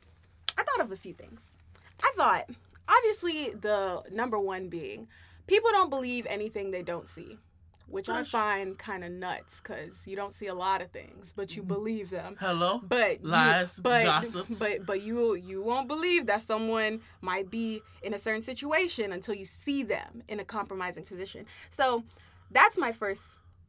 I 0.59 0.65
thought 0.65 0.85
of 0.85 0.93
a 0.93 0.97
few 0.97 1.15
things. 1.15 1.57
I 2.03 2.13
thought, 2.17 2.51
obviously, 2.89 3.51
the 3.51 4.03
number 4.11 4.39
one 4.39 4.69
being 4.69 5.09
people 5.47 5.71
don't 5.71 5.89
believe 5.89 6.27
anything 6.29 6.73
they 6.73 6.83
don't 6.83 7.09
see, 7.09 7.39
which 7.87 8.09
I 8.09 8.25
find 8.25 8.77
kind 8.77 9.05
of 9.05 9.13
nuts 9.13 9.61
because 9.61 10.07
you 10.07 10.17
don't 10.17 10.35
see 10.35 10.49
a 10.49 10.55
lot 10.55 10.83
of 10.83 10.91
things, 10.91 11.33
but 11.35 11.57
you 11.57 11.63
mm-hmm. 11.63 11.73
believe 11.73 12.11
them. 12.11 12.37
Hello. 12.39 12.81
But 12.87 13.23
you- 13.23 13.29
Lies, 13.29 13.79
but, 13.79 14.05
gossips. 14.05 14.59
but 14.59 14.85
but 14.85 15.03
you 15.03 15.35
you 15.37 15.63
won't 15.63 15.89
believe 15.89 16.27
that 16.27 16.43
someone 16.43 17.01
might 17.21 17.51
be 17.51 17.81
in 18.03 18.13
a 18.15 18.19
certain 18.19 18.43
situation 18.43 19.13
until 19.13 19.35
you 19.35 19.45
see 19.45 19.85
them 19.85 20.23
in 20.29 20.41
a 20.41 20.45
compromising 20.45 21.05
position. 21.05 21.47
So 21.71 22.05
that's 22.51 22.77
my 22.77 22.93
first 22.93 23.25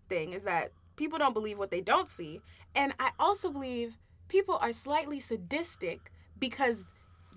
thing 0.10 0.34
is 0.34 0.43
that 0.43 0.71
people 0.95 1.19
don't 1.19 1.34
believe 1.34 1.58
what 1.60 1.71
they 1.71 1.82
don't 1.82 2.08
see, 2.08 2.41
and 2.75 2.93
I 2.99 3.12
also 3.19 3.52
believe 3.52 3.93
people 4.28 4.58
are 4.62 4.73
slightly 4.73 5.19
sadistic 5.19 6.12
because 6.39 6.86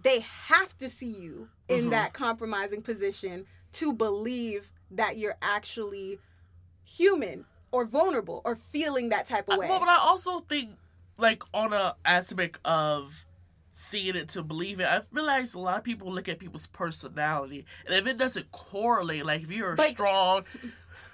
they 0.02 0.20
have 0.20 0.76
to 0.78 0.88
see 0.90 1.12
you 1.12 1.48
in 1.68 1.86
Mhm. 1.86 1.90
that 1.90 2.12
compromising 2.12 2.82
position 2.82 3.46
to 3.74 3.92
believe 3.92 4.70
that 4.90 5.16
you're 5.16 5.36
actually 5.40 6.18
human 6.84 7.44
or 7.70 7.84
vulnerable 7.84 8.42
or 8.44 8.54
feeling 8.54 9.08
that 9.10 9.26
type 9.26 9.48
of 9.48 9.58
way. 9.58 9.68
Well, 9.68 9.80
but 9.80 9.88
I 9.88 9.96
also 9.98 10.40
think, 10.40 10.76
like, 11.16 11.42
on 11.54 11.72
a 11.72 11.96
aspect 12.04 12.58
of 12.64 13.24
seeing 13.72 14.14
it 14.16 14.28
to 14.30 14.42
believe 14.42 14.80
it, 14.80 14.86
I've 14.86 15.06
realized 15.12 15.54
a 15.54 15.58
lot 15.58 15.78
of 15.78 15.84
people 15.84 16.12
look 16.12 16.28
at 16.28 16.38
people's 16.38 16.66
personality, 16.66 17.64
and 17.86 17.94
if 17.94 18.06
it 18.06 18.18
doesn't 18.18 18.52
correlate, 18.52 19.24
like 19.24 19.42
if 19.42 19.50
you're 19.50 19.72
a 19.72 19.76
But- 19.76 19.90
strong 19.90 20.44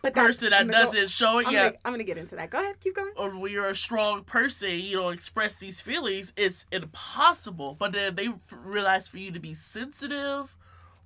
but 0.03 0.15
person 0.15 0.51
that 0.51 0.61
I'm 0.61 0.69
gonna 0.69 0.85
go- 0.87 0.93
doesn't 0.93 1.11
show 1.11 1.39
it, 1.39 1.47
I'm, 1.47 1.53
yeah, 1.53 1.65
gonna, 1.71 1.77
I'm 1.85 1.93
gonna 1.93 2.05
get 2.05 2.19
into 2.19 2.37
that. 2.37 2.51
Go 2.51 2.61
ahead, 2.61 2.81
keep 2.81 2.95
going. 2.95 3.13
or 3.17 3.39
when 3.39 3.53
you're 3.53 3.69
a 3.71 3.75
strong 3.77 4.25
person, 4.25 4.71
you 4.79 4.97
don't 4.97 5.13
express 5.13 5.57
these 5.57 5.81
feelings, 5.81 6.33
it's 6.37 6.65
impossible. 6.73 7.77
But 7.79 7.93
then 7.93 8.15
they 8.15 8.29
realize 8.65 9.09
for 9.09 9.19
you 9.19 9.31
to 9.33 9.41
be 9.41 9.55
sensitive 9.55 10.57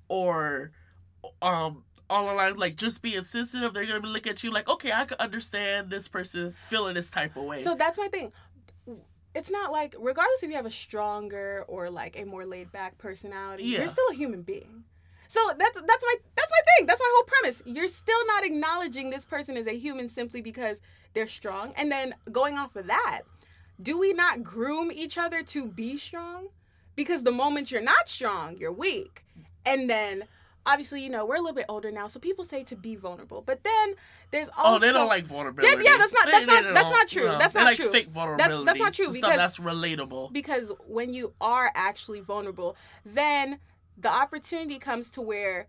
or 0.08 0.70
um 1.40 1.84
all 2.10 2.30
along, 2.34 2.56
like 2.56 2.76
just 2.76 3.00
being 3.00 3.22
sensitive, 3.24 3.72
they're 3.72 3.86
gonna 3.86 4.00
be 4.00 4.08
look 4.08 4.26
at 4.26 4.42
you 4.44 4.50
like, 4.50 4.68
okay, 4.68 4.92
I 4.92 5.04
can 5.06 5.16
understand 5.18 5.88
this 5.90 6.08
person 6.08 6.54
feeling 6.68 6.94
this 6.94 7.08
type 7.10 7.36
of 7.36 7.44
way. 7.44 7.62
So 7.64 7.74
that's 7.74 7.96
my 7.96 8.08
thing. 8.08 8.32
It's 9.34 9.50
not 9.50 9.72
like 9.72 9.94
regardless 9.98 10.42
if 10.42 10.50
you 10.50 10.56
have 10.56 10.66
a 10.66 10.70
stronger 10.70 11.64
or 11.66 11.88
like 11.88 12.18
a 12.18 12.24
more 12.26 12.44
laid 12.44 12.70
back 12.70 12.98
personality, 12.98 13.64
Yeah. 13.64 13.78
you're 13.78 13.88
still 13.88 14.04
a 14.10 14.14
human 14.14 14.42
being. 14.42 14.84
So 15.32 15.40
that's 15.58 15.74
that's 15.74 16.04
my 16.04 16.14
that's 16.36 16.50
my 16.50 16.60
thing. 16.76 16.86
That's 16.86 17.00
my 17.00 17.10
whole 17.14 17.22
premise. 17.24 17.62
You're 17.64 17.88
still 17.88 18.26
not 18.26 18.44
acknowledging 18.44 19.08
this 19.08 19.24
person 19.24 19.56
as 19.56 19.66
a 19.66 19.72
human 19.78 20.10
simply 20.10 20.42
because 20.42 20.76
they're 21.14 21.26
strong. 21.26 21.72
And 21.76 21.90
then 21.90 22.14
going 22.30 22.58
off 22.58 22.76
of 22.76 22.86
that, 22.88 23.22
do 23.80 23.98
we 23.98 24.12
not 24.12 24.42
groom 24.44 24.92
each 24.92 25.16
other 25.16 25.42
to 25.42 25.66
be 25.68 25.96
strong? 25.96 26.48
Because 26.96 27.22
the 27.22 27.32
moment 27.32 27.70
you're 27.70 27.80
not 27.80 28.10
strong, 28.10 28.58
you're 28.58 28.72
weak. 28.72 29.24
And 29.64 29.88
then 29.88 30.24
obviously, 30.66 31.00
you 31.02 31.08
know, 31.08 31.24
we're 31.24 31.36
a 31.36 31.40
little 31.40 31.54
bit 31.54 31.64
older 31.66 31.90
now, 31.90 32.08
so 32.08 32.20
people 32.20 32.44
say 32.44 32.62
to 32.64 32.76
be 32.76 32.94
vulnerable. 32.94 33.40
But 33.44 33.64
then 33.64 33.94
there's 34.32 34.48
also 34.50 34.76
Oh, 34.76 34.78
they 34.78 34.92
don't 34.92 35.08
like 35.08 35.24
vulnerability. 35.24 35.82
Yeah, 35.82 35.92
yeah, 35.92 35.96
that's 35.98 36.12
not- 36.12 36.26
that's 36.26 36.46
they 36.46 36.52
not- 36.52 36.62
don't- 36.64 36.74
that's 36.74 36.90
not 36.90 37.08
true. 37.08 37.24
no. 37.24 37.38
That's 37.38 37.54
they 37.54 37.60
not 37.60 37.66
like 37.66 37.76
true. 37.76 37.86
fake 37.86 38.12
That's- 38.12 38.14
vulnerability. 38.14 38.64
that's 38.66 38.80
not 38.80 38.92
true 38.92 39.06
because- 39.12 39.18
stuff 39.18 39.36
that's 39.38 39.58
relatable. 39.58 40.30
because 40.34 40.70
when 40.86 41.14
you 41.14 41.32
are 41.40 41.72
actually 41.74 42.20
vulnerable, 42.20 42.76
then 43.06 43.58
the 43.96 44.08
opportunity 44.08 44.78
comes 44.78 45.10
to 45.12 45.20
where 45.20 45.66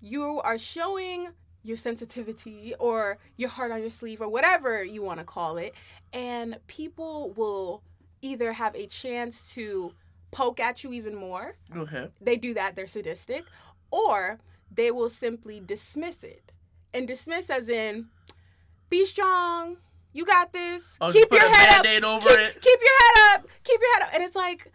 you 0.00 0.40
are 0.40 0.58
showing 0.58 1.28
your 1.62 1.76
sensitivity 1.76 2.74
or 2.78 3.18
your 3.36 3.48
heart 3.48 3.70
on 3.72 3.80
your 3.80 3.90
sleeve 3.90 4.20
or 4.20 4.28
whatever 4.28 4.82
you 4.84 5.02
want 5.02 5.18
to 5.18 5.24
call 5.24 5.56
it, 5.58 5.74
and 6.12 6.58
people 6.66 7.32
will 7.36 7.82
either 8.22 8.52
have 8.52 8.74
a 8.74 8.86
chance 8.86 9.52
to 9.54 9.92
poke 10.30 10.60
at 10.60 10.84
you 10.84 10.92
even 10.92 11.14
more. 11.14 11.56
Okay. 11.76 12.08
They 12.20 12.36
do 12.36 12.54
that, 12.54 12.76
they're 12.76 12.86
sadistic, 12.86 13.44
or 13.90 14.38
they 14.74 14.90
will 14.90 15.10
simply 15.10 15.60
dismiss 15.60 16.22
it. 16.22 16.52
And 16.94 17.06
dismiss 17.06 17.50
as 17.50 17.68
in, 17.68 18.06
be 18.88 19.04
strong, 19.04 19.76
you 20.12 20.24
got 20.24 20.52
this, 20.52 20.96
Oh, 21.00 21.12
keep 21.12 21.28
just 21.28 21.30
put 21.30 21.42
your 21.42 21.50
a 21.50 21.54
head 21.54 21.78
up, 21.78 21.84
keep, 21.84 22.02
it. 22.38 22.60
keep 22.62 22.80
your 22.80 22.98
head 22.98 23.34
up, 23.34 23.46
keep 23.62 23.80
your 23.80 23.94
head 23.94 24.02
up. 24.04 24.08
And 24.14 24.22
it's 24.22 24.36
like, 24.36 24.72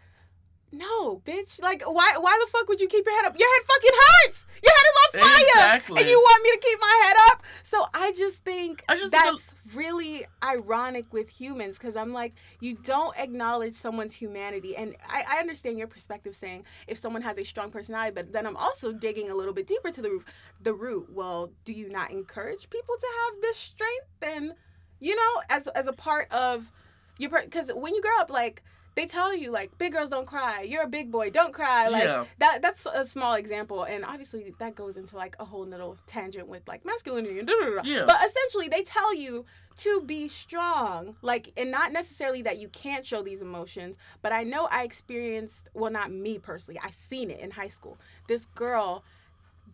no, 0.74 1.22
bitch. 1.24 1.62
Like, 1.62 1.82
why 1.82 2.14
why 2.18 2.38
the 2.44 2.50
fuck 2.50 2.68
would 2.68 2.80
you 2.80 2.88
keep 2.88 3.04
your 3.06 3.14
head 3.14 3.24
up? 3.24 3.38
Your 3.38 3.48
head 3.48 3.66
fucking 3.66 3.98
hurts. 4.00 4.46
Your 4.62 4.72
head 4.72 4.86
is 4.90 4.96
on 5.04 5.20
fire. 5.20 5.46
Exactly. 5.46 6.00
And 6.00 6.10
you 6.10 6.18
want 6.18 6.42
me 6.42 6.50
to 6.50 6.58
keep 6.58 6.80
my 6.80 7.00
head 7.04 7.16
up? 7.30 7.42
So 7.62 7.86
I 7.94 8.12
just 8.12 8.38
think 8.38 8.84
I 8.88 8.96
just 8.96 9.10
think 9.10 9.22
that's 9.22 9.54
really 9.74 10.26
ironic 10.42 11.12
with 11.12 11.28
humans 11.28 11.78
because 11.78 11.96
I'm 11.96 12.12
like, 12.12 12.34
you 12.60 12.76
don't 12.82 13.16
acknowledge 13.16 13.74
someone's 13.74 14.14
humanity. 14.14 14.76
And 14.76 14.96
I, 15.08 15.24
I 15.28 15.38
understand 15.38 15.78
your 15.78 15.88
perspective 15.88 16.34
saying 16.34 16.64
if 16.86 16.98
someone 16.98 17.22
has 17.22 17.38
a 17.38 17.44
strong 17.44 17.70
personality, 17.70 18.12
but 18.14 18.32
then 18.32 18.46
I'm 18.46 18.56
also 18.56 18.92
digging 18.92 19.30
a 19.30 19.34
little 19.34 19.54
bit 19.54 19.66
deeper 19.66 19.90
to 19.90 20.02
the 20.02 20.10
root. 20.10 20.24
The 20.62 20.74
root. 20.74 21.08
Well, 21.12 21.50
do 21.64 21.72
you 21.72 21.88
not 21.88 22.10
encourage 22.10 22.68
people 22.70 22.96
to 22.98 23.06
have 23.26 23.40
this 23.40 23.58
strength 23.58 24.08
and 24.22 24.52
you 25.00 25.14
know, 25.14 25.42
as 25.50 25.66
as 25.68 25.86
a 25.86 25.92
part 25.92 26.32
of 26.32 26.72
your 27.18 27.30
because 27.30 27.70
when 27.74 27.94
you 27.94 28.00
grow 28.00 28.18
up, 28.18 28.30
like 28.30 28.62
they 28.94 29.06
tell 29.06 29.34
you, 29.36 29.50
like 29.50 29.76
big 29.78 29.92
girls 29.92 30.10
don't 30.10 30.26
cry. 30.26 30.62
You're 30.62 30.82
a 30.84 30.88
big 30.88 31.10
boy, 31.10 31.30
don't 31.30 31.52
cry. 31.52 31.88
Like 31.88 32.04
Yeah. 32.04 32.24
that. 32.38 32.62
That's 32.62 32.86
a 32.92 33.04
small 33.06 33.34
example, 33.34 33.84
and 33.84 34.04
obviously 34.04 34.54
that 34.58 34.74
goes 34.74 34.96
into 34.96 35.16
like 35.16 35.36
a 35.40 35.44
whole 35.44 35.66
little 35.66 35.96
tangent 36.06 36.48
with 36.48 36.66
like 36.68 36.84
masculinity 36.84 37.38
and 37.38 37.48
da 37.48 37.54
da 37.54 37.74
da. 37.76 37.80
Yeah. 37.84 38.04
But 38.06 38.18
essentially, 38.26 38.68
they 38.68 38.82
tell 38.82 39.14
you 39.14 39.44
to 39.78 40.00
be 40.02 40.28
strong, 40.28 41.16
like, 41.20 41.52
and 41.56 41.70
not 41.72 41.90
necessarily 41.92 42.42
that 42.42 42.58
you 42.58 42.68
can't 42.68 43.04
show 43.04 43.22
these 43.22 43.42
emotions. 43.42 43.96
But 44.22 44.30
I 44.30 44.44
know 44.44 44.68
I 44.70 44.84
experienced, 44.84 45.68
well, 45.74 45.90
not 45.90 46.12
me 46.12 46.38
personally. 46.38 46.78
I 46.80 46.90
seen 46.92 47.28
it 47.28 47.40
in 47.40 47.50
high 47.50 47.70
school. 47.70 47.98
This 48.28 48.46
girl 48.54 49.02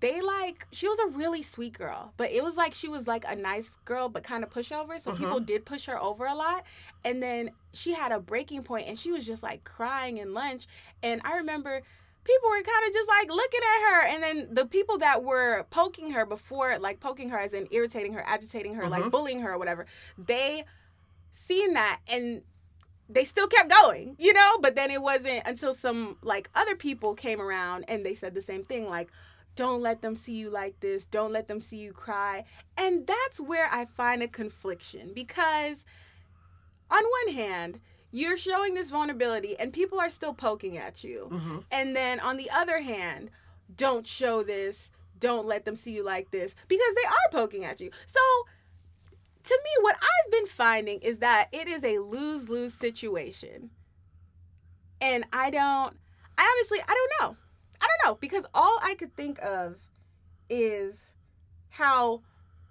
they 0.01 0.21
like 0.23 0.67
she 0.73 0.89
was 0.89 0.99
a 0.99 1.07
really 1.09 1.43
sweet 1.43 1.73
girl 1.75 2.13
but 2.17 2.31
it 2.31 2.43
was 2.43 2.57
like 2.57 2.73
she 2.75 2.89
was 2.89 3.07
like 3.07 3.25
a 3.29 3.37
nice 3.37 3.77
girl 3.85 4.09
but 4.09 4.23
kind 4.23 4.43
of 4.43 4.51
pushover 4.51 5.01
so 5.01 5.11
Uh-huh. 5.11 5.19
people 5.19 5.41
did 5.41 5.65
push 5.65 5.87
her 5.87 6.01
over 6.03 6.27
a 6.27 6.35
lot 6.35 6.65
and 7.05 7.23
then 7.23 7.51
she 7.73 7.93
had 7.95 8.11
a 8.13 8.19
breaking 8.21 8.63
point 8.63 8.87
and 8.89 8.99
she 8.99 9.11
was 9.13 9.25
just 9.27 9.43
like 9.43 9.63
crying 9.65 10.19
in 10.19 10.33
lunch 10.35 10.67
and 11.03 11.21
i 11.25 11.37
remember 11.37 11.83
people 12.25 12.49
were 12.51 12.63
kind 12.63 12.87
of 12.87 12.93
just 12.93 13.09
like 13.09 13.29
looking 13.31 13.61
at 13.63 13.91
her 13.91 14.07
and 14.09 14.23
then 14.23 14.49
the 14.53 14.67
people 14.67 14.99
that 14.99 15.23
were 15.25 15.67
poking 15.71 16.11
her 16.11 16.25
before 16.27 16.79
like 16.79 17.01
poking 17.01 17.29
her 17.31 17.39
as 17.39 17.53
in 17.55 17.67
irritating 17.71 18.13
her 18.15 18.23
agitating 18.27 18.75
her 18.75 18.83
Uh-huh. 18.85 18.91
like 19.01 19.11
bullying 19.11 19.41
her 19.41 19.53
or 19.53 19.59
whatever 19.59 19.87
they 20.19 20.65
seen 21.33 21.75
that 21.75 22.01
and 22.09 22.43
they 23.13 23.25
still 23.25 23.49
kept 23.49 23.69
going, 23.69 24.15
you 24.21 24.33
know? 24.33 24.59
But 24.61 24.77
then 24.77 24.93
it 24.93 25.03
wasn't 25.03 25.43
until 25.45 25.75
some 25.75 26.17
like 26.23 26.49
other 26.55 26.77
people 26.77 27.15
came 27.17 27.41
around 27.41 27.85
and 27.89 28.07
they 28.07 28.15
said 28.15 28.35
the 28.35 28.43
same 28.43 28.63
thing 28.63 28.89
like 28.89 29.11
don't 29.61 29.83
let 29.83 30.01
them 30.01 30.17
see 30.17 30.33
you 30.33 30.49
like 30.49 30.81
this. 30.81 31.05
Don't 31.05 31.35
let 31.35 31.47
them 31.47 31.61
see 31.61 31.77
you 31.77 31.93
cry. 31.93 32.45
And 32.79 33.07
that's 33.07 33.39
where 33.39 33.69
I 33.71 33.85
find 33.85 34.23
a 34.23 34.27
confliction 34.27 35.13
because 35.15 35.85
on 36.91 37.03
one 37.27 37.35
hand, 37.35 37.79
you're 38.11 38.39
showing 38.39 38.73
this 38.73 38.89
vulnerability 38.89 39.61
and 39.61 39.71
people 39.71 40.01
are 40.01 40.09
still 40.09 40.33
poking 40.33 40.79
at 40.79 41.05
you. 41.05 41.27
hmm 41.31 41.59
And 41.71 41.95
then 41.95 42.21
on 42.21 42.39
the 42.39 42.49
other 42.51 42.81
hand, 42.81 43.29
don't 43.77 44.07
show 44.07 44.43
this. 44.43 44.91
Don't 45.19 45.47
let 45.47 45.67
them 45.67 45.77
see 45.77 45.93
you 45.93 46.07
like 46.07 46.31
this 46.31 46.55
because 46.67 46.95
they 46.95 47.07
are 47.07 47.31
poking 47.31 47.67
at 47.67 47.83
you. 47.83 47.91
So, 48.07 48.21
to 49.45 49.61
me, 49.63 49.71
what 49.83 49.97
I've 49.97 50.33
been 50.33 50.47
finding 50.47 51.01
is 51.01 51.19
that 51.19 51.49
it 51.53 51.69
is 51.69 51.85
a 51.85 51.99
lose 51.99 52.49
lose 52.49 52.73
situation. 52.73 53.69
And 55.03 55.27
I 55.35 55.51
don't, 55.51 55.99
I 56.39 56.57
honestly, 56.57 56.79
I 56.89 56.95
don't 56.95 57.13
know. 57.21 57.37
I 57.81 57.87
don't 57.87 58.11
know 58.11 58.19
because 58.21 58.45
all 58.55 58.79
I 58.83 58.95
could 58.95 59.15
think 59.17 59.39
of 59.43 59.77
is 60.49 61.15
how 61.71 62.23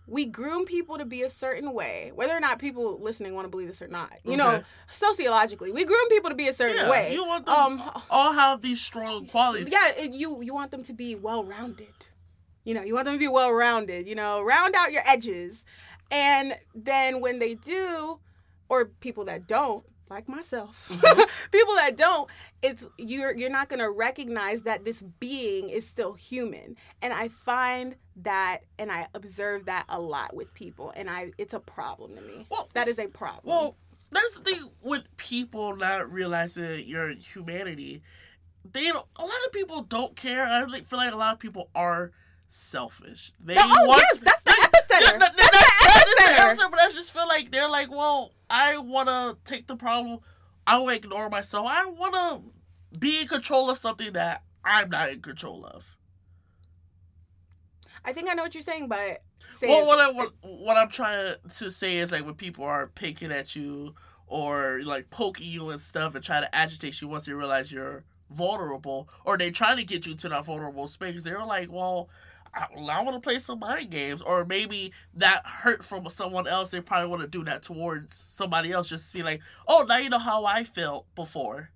we 0.08 0.26
groom 0.26 0.66
people 0.66 0.98
to 0.98 1.06
be 1.06 1.22
a 1.22 1.30
certain 1.30 1.72
way, 1.74 2.12
whether 2.16 2.36
or 2.36 2.40
not 2.40 2.58
people 2.60 3.00
listening 3.00 3.36
want 3.36 3.46
to 3.46 3.50
believe 3.50 3.68
this 3.68 3.82
or 3.82 3.88
not. 3.88 4.12
You 4.26 4.38
know, 4.38 4.64
sociologically, 4.92 5.72
we 5.72 5.86
groom 5.86 6.08
people 6.10 6.30
to 6.32 6.36
be 6.36 6.48
a 6.48 6.54
certain 6.54 6.78
Yeah, 6.78 6.90
way. 6.90 7.14
you 7.14 7.26
want 7.26 7.46
them 7.46 7.56
um, 7.56 7.92
all 8.10 8.34
have 8.34 8.62
these 8.62 8.82
strong 8.82 9.28
qualities. 9.28 9.68
yeah, 9.70 10.02
you 10.02 10.42
you 10.42 10.54
want 10.54 10.72
them 10.72 10.84
to 10.84 10.94
be 10.94 11.16
well 11.16 11.44
rounded. 11.44 11.94
You 12.64 12.74
know, 12.74 12.82
you 12.84 12.94
want 12.94 13.06
them 13.06 13.16
to 13.16 13.20
be 13.20 13.28
well 13.28 13.52
rounded. 13.52 14.08
You 14.08 14.16
know, 14.16 14.42
round 14.42 14.76
out 14.76 14.92
your 14.92 15.04
edges, 15.08 15.64
and 16.12 16.56
then 16.76 17.22
when 17.22 17.40
they 17.40 17.54
do, 17.56 18.20
or 18.68 18.86
people 18.86 19.26
that 19.26 19.48
don't, 19.48 19.86
like 20.10 20.28
myself, 20.28 20.90
mm-hmm. 20.92 21.22
people 21.52 21.76
that 21.76 21.98
don't, 21.98 22.30
it's 22.62 22.86
you're 22.98 23.36
you're 23.36 23.50
not 23.50 23.70
gonna 23.70 23.90
recognize 23.90 24.64
that 24.64 24.86
this 24.86 25.02
being 25.20 25.70
is 25.70 25.88
still 25.88 26.14
human, 26.14 26.76
and 27.02 27.14
I 27.14 27.30
find 27.30 27.96
that, 28.18 28.60
and 28.78 28.92
I 28.92 29.08
observe 29.14 29.66
that 29.66 29.86
a 29.90 30.00
lot 30.00 30.36
with 30.36 30.54
people, 30.54 30.92
and 30.96 31.10
I 31.10 31.32
it's 31.38 31.54
a 31.54 31.60
problem 31.60 32.16
to 32.16 32.22
me. 32.22 32.48
Well, 32.50 32.70
that 32.74 32.88
is 32.88 33.00
a 33.00 33.08
problem. 33.08 33.42
Well, 33.46 33.76
that's 34.12 34.40
the 34.40 34.52
thing 34.52 34.70
with 34.82 35.04
people 35.18 35.76
not 35.76 36.12
realizing 36.12 36.88
your 36.88 37.10
humanity. 37.10 38.02
They 38.72 38.84
don't, 38.88 39.06
a 39.16 39.22
lot 39.22 39.32
of 39.48 39.54
people 39.54 39.82
don't 39.84 40.16
care. 40.16 40.44
I 40.44 40.66
feel 40.82 41.00
like 41.00 41.14
a 41.14 41.16
lot 41.16 41.34
of 41.34 41.40
people 41.40 41.70
are 41.74 42.12
selfish. 42.50 43.32
They 43.40 43.56
No, 43.56 43.62
oh, 43.64 43.86
want 43.88 44.04
yes, 44.12 44.22
that's 44.22 44.44
the 44.44 44.52
epicenter. 44.52 45.20
That's 45.20 45.69
that- 46.18 46.36
the 46.36 46.42
that 46.42 46.52
is 46.52 46.58
epicenter. 46.60 46.66
epicenter, 46.68 46.72
But 46.72 46.80
I 46.80 46.92
just 46.92 47.14
feel 47.14 47.28
like 47.28 47.52
they're 47.52 47.70
like, 47.70 47.92
well, 47.92 48.34
I 48.50 48.78
want 48.78 49.08
to 49.10 49.38
take 49.46 49.68
the 49.68 49.76
problem. 49.76 50.20
I 50.66 50.78
will 50.78 50.90
ignore 50.90 51.30
myself. 51.30 51.68
I 51.70 51.86
want 51.86 52.14
to 52.14 52.98
be 52.98 53.22
in 53.22 53.28
control 53.28 53.70
of 53.70 53.78
something 53.78 54.14
that 54.14 54.44
I'm 54.64 54.90
not 54.90 55.10
in 55.10 55.22
control 55.22 55.66
of. 55.66 55.98
I 58.04 58.14
think 58.14 58.30
I 58.30 58.34
know 58.34 58.44
what 58.44 58.54
you're 58.54 58.64
saying, 58.64 58.88
but 58.88 59.24
say 59.58 59.68
Well, 59.68 59.86
what 59.86 60.00
I 60.00 60.12
what, 60.12 60.34
what 60.42 60.78
I'm 60.78 60.90
trying 60.90 61.36
to 61.58 61.72
say 61.72 61.98
is 61.98 62.12
like 62.12 62.26
when 62.26 62.36
people 62.36 62.64
are 62.66 62.88
picking 62.88 63.32
at 63.32 63.56
you 63.56 63.94
or 64.28 64.82
like 64.86 65.10
poking 65.10 65.48
you 65.50 65.70
and 65.70 65.82
stuff 65.82 66.16
and 66.16 66.24
trying 66.24 66.44
to 66.44 66.56
agitate 66.56 67.02
you 67.02 67.08
once 67.08 67.26
they 67.26 67.34
realize 67.34 67.72
you're 67.72 68.04
vulnerable 68.30 69.10
or 69.26 69.38
they 69.38 69.52
trying 69.52 69.78
to 69.78 69.84
get 69.84 70.06
you 70.06 70.16
to 70.16 70.30
that 70.30 70.46
vulnerable 70.46 70.88
space, 70.88 71.24
they're 71.24 71.46
like, 71.46 71.72
well. 71.72 72.10
I, 72.54 73.02
want 73.02 73.16
to 73.16 73.20
play 73.20 73.40
some 73.40 73.60
mind 73.60 73.92
games, 73.92 74.22
or 74.22 74.46
maybe 74.46 74.92
that 75.16 75.46
hurt 75.46 75.86
from 75.86 76.08
someone 76.10 76.48
else. 76.48 76.72
They 76.72 76.82
probably 76.82 77.10
want 77.10 77.22
to 77.22 77.28
do 77.28 77.44
that 77.46 77.64
towards 77.64 78.16
somebody 78.16 78.72
else, 78.72 78.90
just 78.90 79.12
to 79.12 79.18
be 79.18 79.24
like, 79.24 79.42
"Oh, 79.68 79.86
now 79.88 79.98
you 79.98 80.10
know 80.10 80.20
how 80.20 80.46
I 80.46 80.64
felt 80.64 81.06
before." 81.16 81.70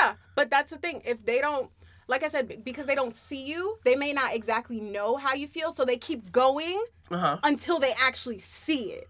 Yeah, 0.00 0.14
but 0.34 0.50
that's 0.50 0.70
the 0.70 0.78
thing. 0.78 1.02
If 1.04 1.24
they 1.24 1.40
don't, 1.40 1.70
like 2.08 2.22
I 2.22 2.28
said, 2.28 2.62
because 2.64 2.86
they 2.86 2.94
don't 2.94 3.16
see 3.16 3.46
you, 3.46 3.78
they 3.84 3.96
may 3.96 4.12
not 4.12 4.34
exactly 4.34 4.80
know 4.80 5.16
how 5.16 5.34
you 5.34 5.46
feel, 5.48 5.72
so 5.72 5.84
they 5.84 5.96
keep 5.96 6.30
going 6.32 6.82
Uh 7.10 7.18
huh. 7.18 7.38
until 7.42 7.78
they 7.78 7.92
actually 7.98 8.38
see 8.40 8.92
it. 8.92 9.08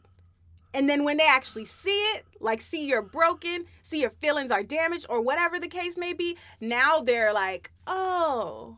And 0.75 0.88
then 0.88 1.03
when 1.03 1.16
they 1.16 1.27
actually 1.27 1.64
see 1.64 1.99
it, 2.14 2.25
like 2.40 2.61
see 2.61 2.87
you're 2.87 3.03
broken, 3.03 3.64
see 3.83 4.01
your 4.03 4.11
feelings 4.11 4.51
are 4.51 4.62
damaged, 4.62 5.07
or 5.09 5.21
whatever 5.21 5.59
the 5.59 5.66
case 5.68 5.97
may 5.97 6.12
be, 6.12 6.37
now 6.61 7.01
they're 7.01 7.33
like, 7.33 7.73
oh, 7.87 8.77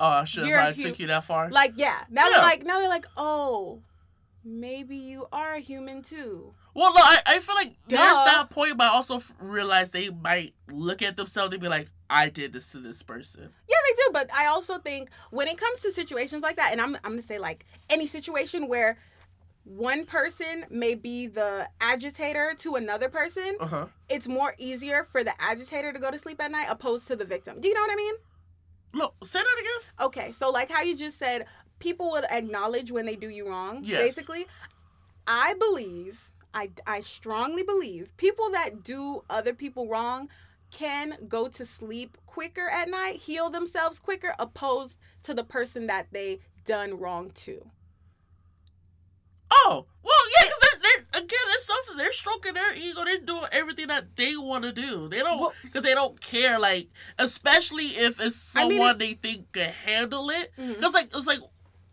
Oh, 0.00 0.06
I 0.06 0.24
should 0.24 0.46
have 0.48 0.76
took 0.76 0.98
you 0.98 1.06
that 1.08 1.24
far. 1.24 1.50
like 1.50 1.74
yeah. 1.76 2.04
Now 2.10 2.24
Yeah. 2.24 2.30
they're 2.36 2.42
like, 2.42 2.64
now 2.66 2.78
they're 2.80 2.88
like, 2.88 3.06
oh, 3.16 3.80
maybe 4.44 4.96
you 4.96 5.26
are 5.32 5.54
a 5.54 5.60
human 5.60 6.02
too. 6.02 6.52
Well, 6.74 6.92
no, 6.92 7.00
I, 7.00 7.18
I 7.26 7.38
feel 7.38 7.54
like 7.54 7.74
there's 7.86 8.00
that 8.00 8.50
point, 8.50 8.76
but 8.76 8.84
I 8.84 8.88
also 8.88 9.16
f- 9.16 9.32
realize 9.38 9.90
they 9.90 10.10
might 10.10 10.54
look 10.72 11.02
at 11.02 11.16
themselves 11.16 11.52
and 11.54 11.62
be 11.62 11.68
like, 11.68 11.88
I 12.10 12.28
did 12.28 12.52
this 12.52 12.72
to 12.72 12.78
this 12.78 13.00
person. 13.02 13.48
Yeah, 13.68 13.76
they 13.88 13.94
do. 14.02 14.10
But 14.12 14.34
I 14.34 14.46
also 14.46 14.78
think 14.78 15.08
when 15.30 15.46
it 15.46 15.56
comes 15.56 15.80
to 15.82 15.92
situations 15.92 16.42
like 16.42 16.56
that, 16.56 16.72
and 16.72 16.80
I'm, 16.80 16.96
I'm 17.04 17.12
going 17.12 17.20
to 17.20 17.26
say 17.26 17.38
like 17.38 17.64
any 17.88 18.08
situation 18.08 18.66
where 18.66 18.98
one 19.64 20.04
person 20.04 20.66
may 20.68 20.94
be 20.96 21.28
the 21.28 21.68
agitator 21.80 22.54
to 22.58 22.74
another 22.74 23.08
person, 23.08 23.56
Uh 23.60 23.66
huh. 23.66 23.86
it's 24.08 24.26
more 24.26 24.54
easier 24.58 25.04
for 25.04 25.22
the 25.22 25.32
agitator 25.40 25.92
to 25.92 25.98
go 26.00 26.10
to 26.10 26.18
sleep 26.18 26.42
at 26.42 26.50
night 26.50 26.66
opposed 26.68 27.06
to 27.06 27.14
the 27.16 27.24
victim. 27.24 27.60
Do 27.60 27.68
you 27.68 27.74
know 27.74 27.80
what 27.82 27.92
I 27.92 27.96
mean? 27.96 28.14
Look, 28.94 29.14
say 29.24 29.40
that 29.40 29.60
again. 29.60 30.06
Okay, 30.06 30.32
so 30.32 30.50
like 30.50 30.70
how 30.70 30.82
you 30.82 30.96
just 30.96 31.18
said, 31.18 31.46
people 31.80 32.10
would 32.12 32.24
acknowledge 32.24 32.92
when 32.92 33.06
they 33.06 33.16
do 33.16 33.28
you 33.28 33.48
wrong. 33.48 33.80
Yes. 33.82 34.00
Basically, 34.00 34.46
I 35.26 35.54
believe, 35.54 36.30
I, 36.54 36.70
I 36.86 37.00
strongly 37.00 37.62
believe, 37.62 38.16
people 38.16 38.50
that 38.52 38.84
do 38.84 39.22
other 39.28 39.52
people 39.52 39.88
wrong 39.88 40.28
can 40.70 41.16
go 41.28 41.48
to 41.48 41.66
sleep 41.66 42.16
quicker 42.26 42.68
at 42.68 42.88
night, 42.88 43.20
heal 43.20 43.50
themselves 43.50 43.98
quicker, 43.98 44.34
opposed 44.38 44.98
to 45.24 45.34
the 45.34 45.44
person 45.44 45.86
that 45.88 46.06
they 46.12 46.40
done 46.64 46.98
wrong 46.98 47.30
to. 47.30 47.66
Oh, 49.50 49.86
well, 50.02 50.14
yeah, 50.36 50.44
because 50.44 50.60
they're, 50.60 50.80
they're, 50.82 51.03
again, 51.14 51.38
it's 51.48 51.66
something 51.66 51.96
they're 51.96 52.12
stroking 52.12 52.54
their 52.54 52.74
ego. 52.74 53.04
They're 53.04 53.18
doing 53.18 53.44
everything 53.52 53.88
that 53.88 54.16
they 54.16 54.36
want 54.36 54.64
to 54.64 54.72
do. 54.72 55.08
They 55.08 55.20
don't 55.20 55.54
because 55.62 55.82
they 55.82 55.94
don't 55.94 56.20
care. 56.20 56.58
Like, 56.58 56.88
especially 57.18 57.86
if 57.86 58.20
it's 58.20 58.36
someone 58.36 58.80
I 58.80 58.92
mean, 58.92 58.98
they 58.98 59.12
think 59.14 59.52
can 59.52 59.70
handle 59.70 60.30
it. 60.30 60.52
Because 60.56 60.76
mm-hmm. 60.76 60.94
like 60.94 61.06
it's 61.14 61.26
like 61.26 61.40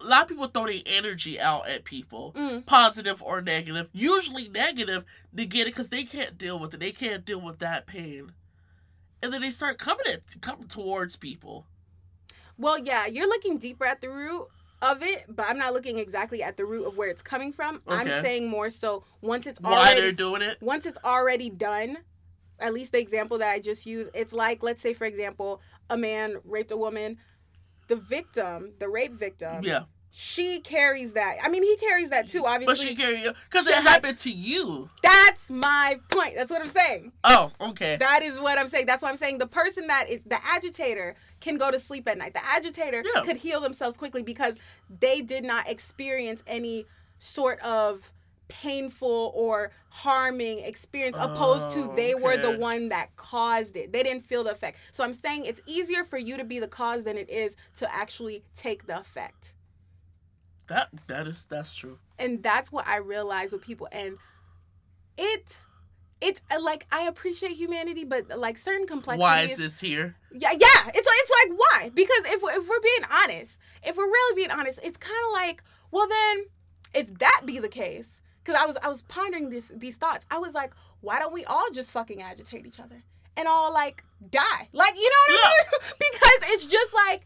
a 0.01 0.05
lot 0.05 0.23
of 0.23 0.27
people 0.29 0.47
throw 0.47 0.65
their 0.65 0.81
energy 0.85 1.39
out 1.39 1.67
at 1.67 1.83
people, 1.83 2.33
mm. 2.35 2.65
positive 2.65 3.21
or 3.21 3.41
negative. 3.41 3.89
Usually 3.93 4.49
negative, 4.49 5.05
they 5.31 5.45
get 5.45 5.67
it 5.67 5.71
because 5.71 5.89
they 5.89 6.03
can't 6.03 6.37
deal 6.37 6.59
with 6.59 6.73
it. 6.73 6.79
They 6.79 6.91
can't 6.91 7.25
deal 7.25 7.41
with 7.41 7.59
that 7.59 7.85
pain, 7.85 8.31
and 9.21 9.31
then 9.31 9.41
they 9.41 9.51
start 9.51 9.77
coming 9.77 10.07
at 10.11 10.41
coming 10.41 10.67
towards 10.67 11.15
people. 11.15 11.67
Well, 12.57 12.77
yeah, 12.77 13.05
you're 13.05 13.27
looking 13.27 13.57
deeper 13.57 13.85
at 13.85 14.01
the 14.01 14.09
root 14.09 14.47
of 14.81 15.03
it, 15.03 15.25
but 15.29 15.45
I'm 15.47 15.57
not 15.57 15.73
looking 15.73 15.97
exactly 15.97 16.41
at 16.41 16.57
the 16.57 16.65
root 16.65 16.85
of 16.85 16.97
where 16.97 17.09
it's 17.09 17.21
coming 17.21 17.53
from. 17.53 17.81
Okay. 17.87 17.95
I'm 17.95 18.23
saying 18.23 18.49
more 18.49 18.69
so 18.69 19.03
once 19.21 19.47
it's 19.47 19.59
already, 19.63 19.81
why 19.81 19.93
they're 19.95 20.11
doing 20.11 20.41
it. 20.41 20.57
Once 20.61 20.85
it's 20.85 20.97
already 21.03 21.49
done, 21.49 21.99
at 22.59 22.73
least 22.73 22.91
the 22.91 22.99
example 22.99 23.37
that 23.39 23.51
I 23.51 23.59
just 23.59 23.85
used, 23.85 24.09
it's 24.13 24.33
like 24.33 24.63
let's 24.63 24.81
say 24.81 24.93
for 24.93 25.05
example, 25.05 25.61
a 25.89 25.97
man 25.97 26.37
raped 26.45 26.71
a 26.71 26.77
woman, 26.77 27.17
the 27.87 27.95
victim, 27.95 28.71
the 28.79 28.87
rape 28.87 29.13
victim, 29.13 29.63
yeah, 29.63 29.83
she 30.11 30.59
carries 30.59 31.13
that. 31.13 31.37
I 31.41 31.49
mean, 31.49 31.63
he 31.63 31.77
carries 31.77 32.09
that 32.09 32.29
too, 32.29 32.45
obviously. 32.45 32.65
But 32.65 32.77
she 32.77 32.95
carries 32.95 33.25
it 33.25 33.35
because 33.49 33.67
it 33.67 33.75
happened 33.75 34.17
to 34.19 34.31
you. 34.31 34.89
That's 35.01 35.49
my 35.49 35.99
point. 36.09 36.35
That's 36.35 36.51
what 36.51 36.61
I'm 36.61 36.67
saying. 36.67 37.13
Oh, 37.23 37.51
okay. 37.61 37.95
That 37.97 38.21
is 38.21 38.39
what 38.39 38.57
I'm 38.57 38.67
saying. 38.67 38.87
That's 38.87 39.01
why 39.01 39.09
I'm 39.09 39.17
saying 39.17 39.37
the 39.37 39.47
person 39.47 39.87
that 39.87 40.09
is 40.09 40.21
the 40.25 40.37
agitator 40.45 41.15
can 41.41 41.57
go 41.57 41.71
to 41.71 41.79
sleep 41.79 42.07
at 42.07 42.17
night. 42.17 42.33
The 42.33 42.45
agitator 42.45 43.03
yeah. 43.03 43.21
could 43.23 43.37
heal 43.37 43.59
themselves 43.59 43.97
quickly 43.97 44.23
because 44.23 44.57
they 44.99 45.21
did 45.21 45.43
not 45.43 45.67
experience 45.67 46.43
any 46.47 46.85
sort 47.19 47.59
of 47.59 48.13
painful 48.47 49.31
or 49.33 49.71
harming 49.89 50.59
experience 50.59 51.15
opposed 51.17 51.77
oh, 51.77 51.87
to 51.87 51.95
they 51.95 52.13
okay. 52.13 52.21
were 52.21 52.37
the 52.37 52.57
one 52.59 52.89
that 52.89 53.15
caused 53.15 53.77
it. 53.77 53.93
They 53.93 54.03
didn't 54.03 54.23
feel 54.23 54.43
the 54.43 54.51
effect. 54.51 54.77
So 54.91 55.03
I'm 55.03 55.13
saying 55.13 55.45
it's 55.45 55.61
easier 55.65 56.03
for 56.03 56.17
you 56.17 56.35
to 56.37 56.43
be 56.43 56.59
the 56.59 56.67
cause 56.67 57.05
than 57.05 57.17
it 57.17 57.29
is 57.29 57.55
to 57.77 57.93
actually 57.93 58.43
take 58.55 58.87
the 58.87 58.99
effect. 58.99 59.53
That 60.67 60.89
that 61.07 61.27
is 61.27 61.45
that's 61.49 61.73
true. 61.73 61.97
And 62.19 62.43
that's 62.43 62.71
what 62.71 62.87
I 62.87 62.97
realize 62.97 63.53
with 63.53 63.61
people 63.61 63.87
and 63.91 64.17
it 65.17 65.61
it's 66.21 66.39
uh, 66.51 66.61
like 66.61 66.85
I 66.91 67.07
appreciate 67.07 67.53
humanity, 67.53 68.05
but 68.05 68.37
like 68.37 68.57
certain 68.57 68.85
complexities. 68.87 69.21
Why 69.21 69.41
is 69.41 69.57
this 69.57 69.79
here? 69.79 70.15
Yeah, 70.31 70.51
yeah. 70.51 70.91
It's 70.93 71.07
it's 71.07 71.31
like 71.49 71.59
why? 71.59 71.89
Because 71.89 72.23
if 72.25 72.41
if 72.43 72.69
we're 72.69 72.81
being 72.81 73.11
honest, 73.11 73.57
if 73.83 73.97
we're 73.97 74.05
really 74.05 74.35
being 74.35 74.51
honest, 74.51 74.79
it's 74.83 74.97
kind 74.97 75.19
of 75.27 75.33
like, 75.33 75.63
well, 75.89 76.07
then 76.07 76.45
if 76.93 77.17
that 77.19 77.41
be 77.45 77.57
the 77.57 77.67
case, 77.67 78.21
because 78.43 78.59
I 78.61 78.65
was 78.65 78.77
I 78.81 78.87
was 78.87 79.01
pondering 79.03 79.49
this 79.49 79.71
these 79.75 79.97
thoughts. 79.97 80.25
I 80.29 80.37
was 80.37 80.53
like, 80.53 80.73
why 81.01 81.19
don't 81.19 81.33
we 81.33 81.43
all 81.45 81.71
just 81.71 81.91
fucking 81.91 82.21
agitate 82.21 82.65
each 82.67 82.79
other 82.79 83.03
and 83.35 83.47
all 83.47 83.73
like 83.73 84.03
die? 84.29 84.69
Like 84.71 84.95
you 84.95 85.09
know 85.09 85.35
what 85.35 85.39
I 85.39 85.53
mean? 85.53 85.91
because 86.11 86.53
it's 86.53 86.67
just 86.67 86.93
like, 86.93 87.23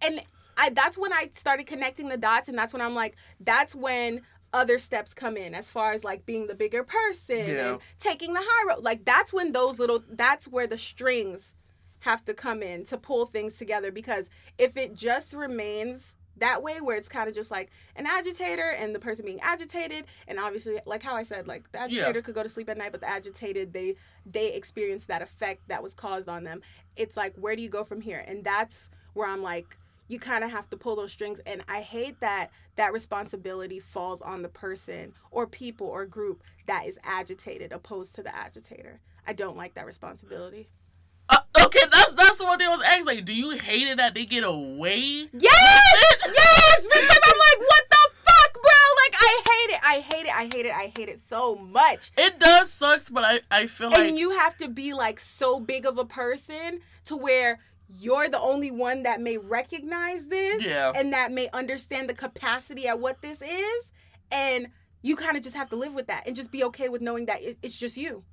and 0.00 0.22
I 0.56 0.70
that's 0.70 0.96
when 0.96 1.12
I 1.12 1.30
started 1.34 1.66
connecting 1.66 2.08
the 2.08 2.16
dots, 2.16 2.48
and 2.48 2.56
that's 2.56 2.72
when 2.72 2.80
I'm 2.80 2.94
like, 2.94 3.16
that's 3.40 3.74
when 3.74 4.22
other 4.56 4.78
steps 4.78 5.12
come 5.12 5.36
in 5.36 5.54
as 5.54 5.68
far 5.68 5.92
as 5.92 6.02
like 6.02 6.24
being 6.24 6.46
the 6.46 6.54
bigger 6.54 6.82
person 6.82 7.46
yeah. 7.46 7.72
and 7.72 7.80
taking 8.00 8.32
the 8.32 8.40
high 8.42 8.68
road. 8.68 8.82
Like 8.82 9.04
that's 9.04 9.32
when 9.32 9.52
those 9.52 9.78
little 9.78 10.02
that's 10.08 10.48
where 10.48 10.66
the 10.66 10.78
strings 10.78 11.54
have 12.00 12.24
to 12.24 12.34
come 12.34 12.62
in 12.62 12.84
to 12.86 12.96
pull 12.96 13.26
things 13.26 13.56
together 13.58 13.92
because 13.92 14.30
if 14.58 14.76
it 14.76 14.94
just 14.94 15.32
remains 15.32 16.14
that 16.38 16.62
way 16.62 16.80
where 16.80 16.96
it's 16.96 17.08
kind 17.08 17.28
of 17.28 17.34
just 17.34 17.50
like 17.50 17.70
an 17.96 18.06
agitator 18.06 18.70
and 18.70 18.94
the 18.94 18.98
person 18.98 19.24
being 19.24 19.40
agitated 19.40 20.04
and 20.28 20.38
obviously 20.38 20.78
like 20.84 21.02
how 21.02 21.14
i 21.14 21.22
said 21.22 21.48
like 21.48 21.70
the 21.72 21.80
agitator 21.80 22.18
yeah. 22.18 22.20
could 22.20 22.34
go 22.34 22.42
to 22.42 22.48
sleep 22.48 22.68
at 22.68 22.76
night 22.76 22.92
but 22.92 23.00
the 23.00 23.08
agitated 23.08 23.72
they 23.72 23.96
they 24.26 24.52
experience 24.52 25.06
that 25.06 25.22
effect 25.22 25.66
that 25.68 25.82
was 25.82 25.94
caused 25.94 26.28
on 26.28 26.44
them 26.44 26.60
it's 26.94 27.16
like 27.16 27.34
where 27.36 27.56
do 27.56 27.62
you 27.62 27.68
go 27.70 27.82
from 27.82 28.00
here 28.00 28.22
and 28.28 28.44
that's 28.44 28.90
where 29.14 29.26
i'm 29.26 29.42
like 29.42 29.78
you 30.08 30.18
kind 30.18 30.44
of 30.44 30.50
have 30.50 30.68
to 30.70 30.76
pull 30.76 30.96
those 30.96 31.12
strings. 31.12 31.40
And 31.46 31.62
i 31.68 31.80
hate 31.80 32.20
that 32.20 32.50
that 32.76 32.92
responsibility 32.92 33.80
falls 33.80 34.22
on 34.22 34.42
the 34.42 34.48
person 34.48 35.12
or 35.30 35.46
people 35.46 35.86
or 35.86 36.06
group 36.06 36.42
that 36.66 36.86
is 36.86 36.98
agitated 37.02 37.72
opposed 37.72 38.14
to 38.16 38.22
the 38.22 38.34
agitator. 38.34 39.00
I 39.26 39.32
don't 39.32 39.56
like 39.56 39.74
that 39.74 39.86
responsibility. 39.86 40.68
Uh, 41.28 41.38
okay 41.64 41.80
that's 41.90 42.12
that's 42.12 42.40
what 42.42 42.58
they 42.58 42.68
was 42.68 42.82
asking. 42.82 43.06
Like 43.06 43.24
do 43.24 43.34
you 43.34 43.50
hate 43.50 43.88
it 43.88 43.96
that 43.96 44.14
they 44.14 44.24
get 44.24 44.44
away 44.44 45.28
yes! 45.32 45.32
yes! 45.42 46.86
Because 46.86 47.18
i'm 47.24 47.38
like 47.38 47.58
what 47.58 47.84
the 47.90 48.08
fuck 48.24 48.52
bro? 48.54 48.80
Like 49.04 49.14
i 49.18 49.42
hate 49.46 49.74
it. 49.74 49.80
I 49.82 50.00
hate 50.00 50.26
it. 50.26 50.36
I 50.36 50.44
hate 50.44 50.66
it. 50.66 50.72
I 50.72 50.92
hate 50.96 51.08
it 51.08 51.20
so 51.20 51.56
much. 51.56 52.12
It 52.16 52.38
does 52.38 52.72
sucks 52.72 53.10
but 53.10 53.24
i 53.24 53.40
i 53.50 53.66
feel 53.66 53.90
like 53.90 53.98
and 53.98 54.18
you 54.18 54.30
have 54.30 54.56
to 54.58 54.68
be 54.68 54.94
like 54.94 55.18
so 55.18 55.58
big 55.58 55.86
of 55.86 55.98
a 55.98 56.04
person 56.04 56.80
to 57.06 57.16
where 57.16 57.58
you're 57.88 58.28
the 58.28 58.40
only 58.40 58.70
one 58.70 59.04
that 59.04 59.20
may 59.20 59.38
recognize 59.38 60.26
this 60.26 60.64
yeah. 60.64 60.92
and 60.94 61.12
that 61.12 61.32
may 61.32 61.48
understand 61.52 62.08
the 62.08 62.14
capacity 62.14 62.88
at 62.88 62.98
what 62.98 63.20
this 63.20 63.40
is 63.40 63.92
and 64.30 64.68
you 65.02 65.14
kind 65.14 65.36
of 65.36 65.42
just 65.42 65.54
have 65.54 65.68
to 65.68 65.76
live 65.76 65.94
with 65.94 66.06
that 66.08 66.26
and 66.26 66.34
just 66.34 66.50
be 66.50 66.64
okay 66.64 66.88
with 66.88 67.00
knowing 67.00 67.26
that 67.26 67.40
it, 67.42 67.58
it's 67.62 67.76
just 67.76 67.96
you 67.96 68.24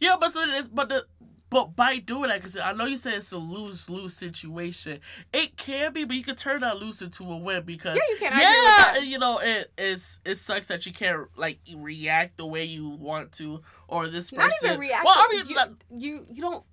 yeah 0.00 0.16
but 0.18 0.32
so 0.32 0.40
it 0.40 0.50
is 0.50 0.68
but 0.68 0.88
the 0.88 1.04
but 1.52 1.76
by 1.76 1.98
doing 1.98 2.30
that, 2.30 2.38
because 2.38 2.56
I 2.56 2.72
know 2.72 2.86
you 2.86 2.96
said 2.96 3.12
it's 3.12 3.30
a 3.30 3.36
lose 3.36 3.90
lose 3.90 4.16
situation, 4.16 5.00
it 5.34 5.54
can 5.58 5.92
be, 5.92 6.04
but 6.04 6.16
you 6.16 6.22
can 6.22 6.34
turn 6.34 6.62
that 6.62 6.78
lose 6.78 7.02
into 7.02 7.30
a 7.30 7.36
win 7.36 7.64
because 7.64 7.94
yeah, 7.94 8.02
you 8.08 8.16
can. 8.18 8.40
Yeah, 8.40 8.98
you 9.00 9.18
know, 9.18 9.38
it 9.38 9.70
it's 9.76 10.18
it 10.24 10.38
sucks 10.38 10.68
that 10.68 10.86
you 10.86 10.94
can't 10.94 11.26
like 11.36 11.58
react 11.76 12.38
the 12.38 12.46
way 12.46 12.64
you 12.64 12.88
want 12.88 13.32
to, 13.32 13.60
or 13.86 14.08
this 14.08 14.30
person. 14.30 14.48
Not 14.48 14.52
even 14.64 14.80
react. 14.80 15.04
Well, 15.04 15.14
I 15.14 15.28
mean, 15.30 15.46
you, 15.46 15.56
like, 15.56 15.70
you 15.90 16.26
you 16.30 16.40
don't 16.40 16.64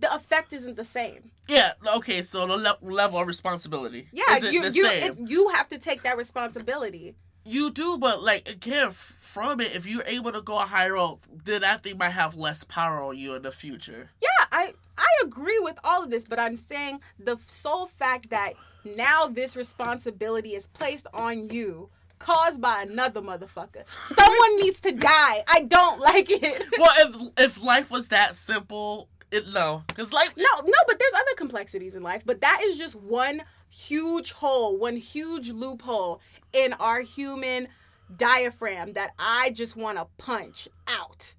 the 0.00 0.12
effect 0.14 0.52
isn't 0.52 0.76
the 0.76 0.84
same. 0.84 1.30
Yeah. 1.48 1.72
Okay. 1.96 2.22
So 2.22 2.46
the 2.46 2.56
le- 2.56 2.78
level 2.82 3.18
of 3.18 3.26
responsibility. 3.26 4.08
Yeah. 4.12 4.38
you 4.38 4.64
you 4.70 4.86
it, 4.86 5.16
you 5.18 5.48
have 5.50 5.68
to 5.70 5.78
take 5.78 6.02
that 6.02 6.16
responsibility. 6.16 7.14
You 7.46 7.70
do, 7.70 7.98
but 7.98 8.22
like 8.22 8.48
again, 8.48 8.90
from 8.92 9.60
it, 9.60 9.76
if 9.76 9.86
you're 9.86 10.04
able 10.06 10.32
to 10.32 10.40
go 10.40 10.58
a 10.58 10.64
higher 10.64 10.94
road, 10.94 11.18
then 11.44 11.60
that 11.60 11.82
thing 11.82 11.98
might 11.98 12.10
have 12.10 12.34
less 12.34 12.64
power 12.64 13.02
on 13.02 13.18
you 13.18 13.34
in 13.34 13.42
the 13.42 13.52
future. 13.52 14.10
Yeah, 14.22 14.46
I 14.50 14.72
I 14.96 15.06
agree 15.22 15.58
with 15.58 15.78
all 15.84 16.02
of 16.02 16.10
this, 16.10 16.24
but 16.24 16.38
I'm 16.38 16.56
saying 16.56 17.00
the 17.18 17.36
sole 17.46 17.86
fact 17.86 18.30
that 18.30 18.54
now 18.84 19.26
this 19.26 19.56
responsibility 19.56 20.54
is 20.54 20.66
placed 20.68 21.06
on 21.12 21.50
you 21.50 21.90
caused 22.18 22.60
by 22.60 22.82
another 22.82 23.20
motherfucker. 23.20 23.84
Someone 24.14 24.56
needs 24.60 24.80
to 24.80 24.92
die. 24.92 25.44
I 25.46 25.60
don't 25.68 26.00
like 26.00 26.30
it. 26.30 26.66
well, 26.78 26.92
if 27.36 27.56
if 27.56 27.62
life 27.62 27.90
was 27.90 28.08
that 28.08 28.36
simple, 28.36 29.08
it, 29.34 29.52
no, 29.52 29.82
because 29.88 30.12
like 30.12 30.36
no, 30.36 30.44
no, 30.64 30.72
but 30.86 30.98
there's 30.98 31.12
other 31.14 31.34
complexities 31.36 31.94
in 31.94 32.02
life. 32.02 32.22
But 32.24 32.40
that 32.42 32.62
is 32.64 32.78
just 32.78 32.94
one 32.94 33.42
huge 33.68 34.32
hole, 34.32 34.76
one 34.76 34.96
huge 34.96 35.50
loophole 35.50 36.20
in 36.52 36.72
our 36.74 37.00
human 37.00 37.68
diaphragm 38.16 38.92
that 38.92 39.12
I 39.18 39.50
just 39.50 39.76
want 39.76 39.98
to 39.98 40.06
punch 40.18 40.68
out, 40.86 41.34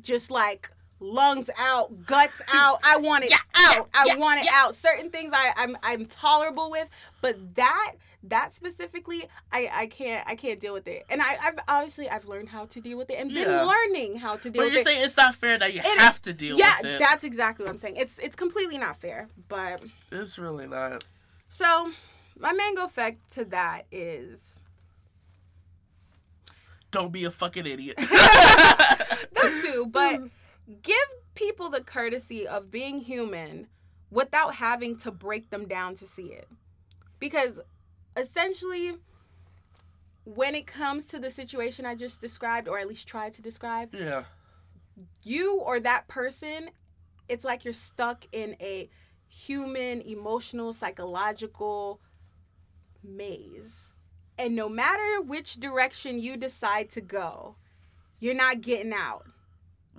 just 0.00 0.30
like 0.30 0.70
lungs 1.00 1.48
out, 1.58 2.04
guts 2.06 2.40
out. 2.52 2.80
I 2.84 2.98
want 2.98 3.24
it 3.24 3.30
yeah, 3.30 3.38
out. 3.54 3.88
Yeah, 3.94 4.00
I 4.00 4.04
yeah, 4.08 4.16
want 4.16 4.40
it 4.40 4.48
out. 4.52 4.74
Certain 4.74 5.10
things 5.10 5.32
I, 5.34 5.52
I'm 5.56 5.76
I'm 5.82 6.06
tolerable 6.06 6.70
with, 6.70 6.88
but 7.20 7.54
that 7.54 7.94
that 8.24 8.54
specifically 8.54 9.24
I, 9.50 9.68
I 9.72 9.86
can't 9.86 10.26
I 10.28 10.36
can't 10.36 10.60
deal 10.60 10.74
with 10.74 10.86
it. 10.86 11.04
And 11.10 11.20
I, 11.20 11.36
I've 11.42 11.58
obviously 11.66 12.08
I've 12.08 12.26
learned 12.26 12.48
how 12.48 12.66
to 12.66 12.80
deal 12.80 12.96
with 12.98 13.10
it 13.10 13.14
and 13.14 13.30
yeah. 13.30 13.44
been 13.44 13.66
learning 13.66 14.16
how 14.16 14.36
to 14.36 14.50
deal 14.50 14.52
but 14.52 14.66
with 14.66 14.66
it. 14.66 14.70
But 14.70 14.74
you're 14.74 14.84
saying 14.84 15.04
it's 15.04 15.16
not 15.16 15.34
fair 15.34 15.58
that 15.58 15.72
you 15.72 15.80
it, 15.80 16.00
have 16.00 16.22
to 16.22 16.32
deal 16.32 16.56
yeah, 16.56 16.76
with 16.80 16.90
it. 16.90 17.00
Yeah, 17.00 17.06
that's 17.08 17.24
exactly 17.24 17.64
what 17.64 17.72
I'm 17.72 17.78
saying. 17.78 17.96
It's 17.96 18.18
it's 18.18 18.36
completely 18.36 18.78
not 18.78 19.00
fair. 19.00 19.28
But 19.48 19.84
it's 20.10 20.38
really 20.38 20.68
not. 20.68 21.04
So 21.48 21.90
my 22.38 22.52
mango 22.52 22.84
effect 22.84 23.32
to 23.32 23.44
that 23.46 23.86
is 23.90 24.60
don't 26.90 27.12
be 27.12 27.24
a 27.24 27.30
fucking 27.30 27.66
idiot. 27.66 27.96
that 27.98 29.62
too, 29.64 29.86
but 29.90 30.20
give 30.82 30.96
people 31.34 31.70
the 31.70 31.80
courtesy 31.80 32.46
of 32.46 32.70
being 32.70 33.00
human 33.00 33.66
without 34.10 34.56
having 34.56 34.96
to 34.98 35.10
break 35.10 35.50
them 35.50 35.66
down 35.66 35.96
to 35.96 36.06
see 36.06 36.26
it. 36.26 36.48
Because 37.18 37.58
essentially 38.16 38.94
when 40.24 40.54
it 40.54 40.66
comes 40.66 41.06
to 41.06 41.18
the 41.18 41.30
situation 41.30 41.84
I 41.84 41.94
just 41.94 42.20
described, 42.20 42.68
or 42.68 42.78
at 42.78 42.88
least 42.88 43.08
tried 43.08 43.34
to 43.34 43.42
describe, 43.42 43.94
yeah, 43.94 44.24
you 45.24 45.56
or 45.56 45.80
that 45.80 46.08
person, 46.08 46.70
it's 47.28 47.44
like 47.44 47.64
you're 47.64 47.74
stuck 47.74 48.26
in 48.32 48.56
a 48.60 48.88
human, 49.28 50.00
emotional, 50.02 50.72
psychological 50.72 52.00
maze. 53.02 53.88
And 54.38 54.54
no 54.54 54.68
matter 54.68 55.20
which 55.22 55.54
direction 55.54 56.18
you 56.18 56.36
decide 56.36 56.90
to 56.90 57.00
go, 57.00 57.56
you're 58.18 58.34
not 58.34 58.60
getting 58.60 58.92
out. 58.92 59.26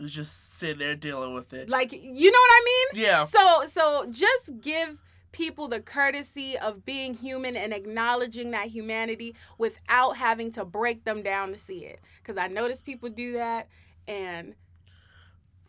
just 0.05 0.53
sitting 0.53 0.79
there 0.79 0.95
dealing 0.95 1.33
with 1.33 1.53
it. 1.53 1.69
Like, 1.69 1.91
you 1.91 2.31
know 2.31 2.39
what 2.39 2.51
I 2.51 2.61
mean? 2.65 3.03
Yeah. 3.03 3.25
So, 3.25 3.63
so 3.67 4.05
just 4.09 4.61
give 4.61 5.01
people 5.33 5.67
the 5.67 5.81
courtesy 5.81 6.57
of 6.57 6.85
being 6.85 7.13
human 7.13 7.57
and 7.57 7.73
acknowledging 7.73 8.51
that 8.51 8.67
humanity 8.67 9.35
without 9.57 10.15
having 10.15 10.51
to 10.53 10.63
break 10.63 11.03
them 11.03 11.21
down 11.21 11.51
to 11.51 11.59
see 11.59 11.79
it. 11.79 11.99
Because 12.19 12.37
I 12.37 12.47
notice 12.47 12.79
people 12.79 13.09
do 13.09 13.33
that, 13.33 13.67
and 14.07 14.55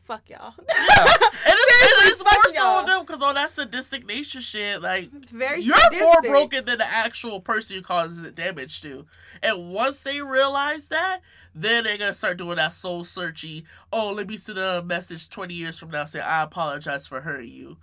fuck 0.05 0.31
y'all. 0.31 0.55
Yeah. 0.68 1.07
And 1.46 1.55
it's, 1.59 1.83
and 1.83 2.11
it's 2.11 2.24
more 2.24 2.55
so 2.55 2.64
on 2.64 2.87
them 2.87 3.00
because 3.05 3.20
all 3.20 3.35
that 3.35 3.50
sadistic 3.50 4.07
nature 4.07 4.40
shit, 4.40 4.81
like 4.81 5.11
It's 5.16 5.31
very 5.31 5.61
you're 5.61 5.77
more 6.00 6.22
broken 6.22 6.64
than 6.64 6.79
the 6.79 6.88
actual 6.88 7.40
person 7.40 7.77
you 7.77 7.83
causes 7.83 8.22
the 8.22 8.31
damage 8.31 8.81
to. 8.83 9.05
And 9.42 9.70
once 9.70 10.03
they 10.03 10.22
realize 10.22 10.88
that, 10.88 11.20
then 11.55 11.85
they're 11.85 11.98
gonna 11.98 12.14
start 12.14 12.38
doing 12.38 12.57
that 12.57 12.72
soul 12.72 13.03
searchy. 13.03 13.64
Oh, 13.92 14.12
let 14.12 14.29
me 14.29 14.37
send 14.38 14.59
a 14.59 14.83
message 14.83 15.29
twenty 15.29 15.55
years 15.55 15.79
from 15.79 15.90
now 15.90 16.05
saying 16.05 16.24
I 16.24 16.42
apologize 16.42 17.07
for 17.07 17.20
hurting 17.20 17.53
you. 17.53 17.77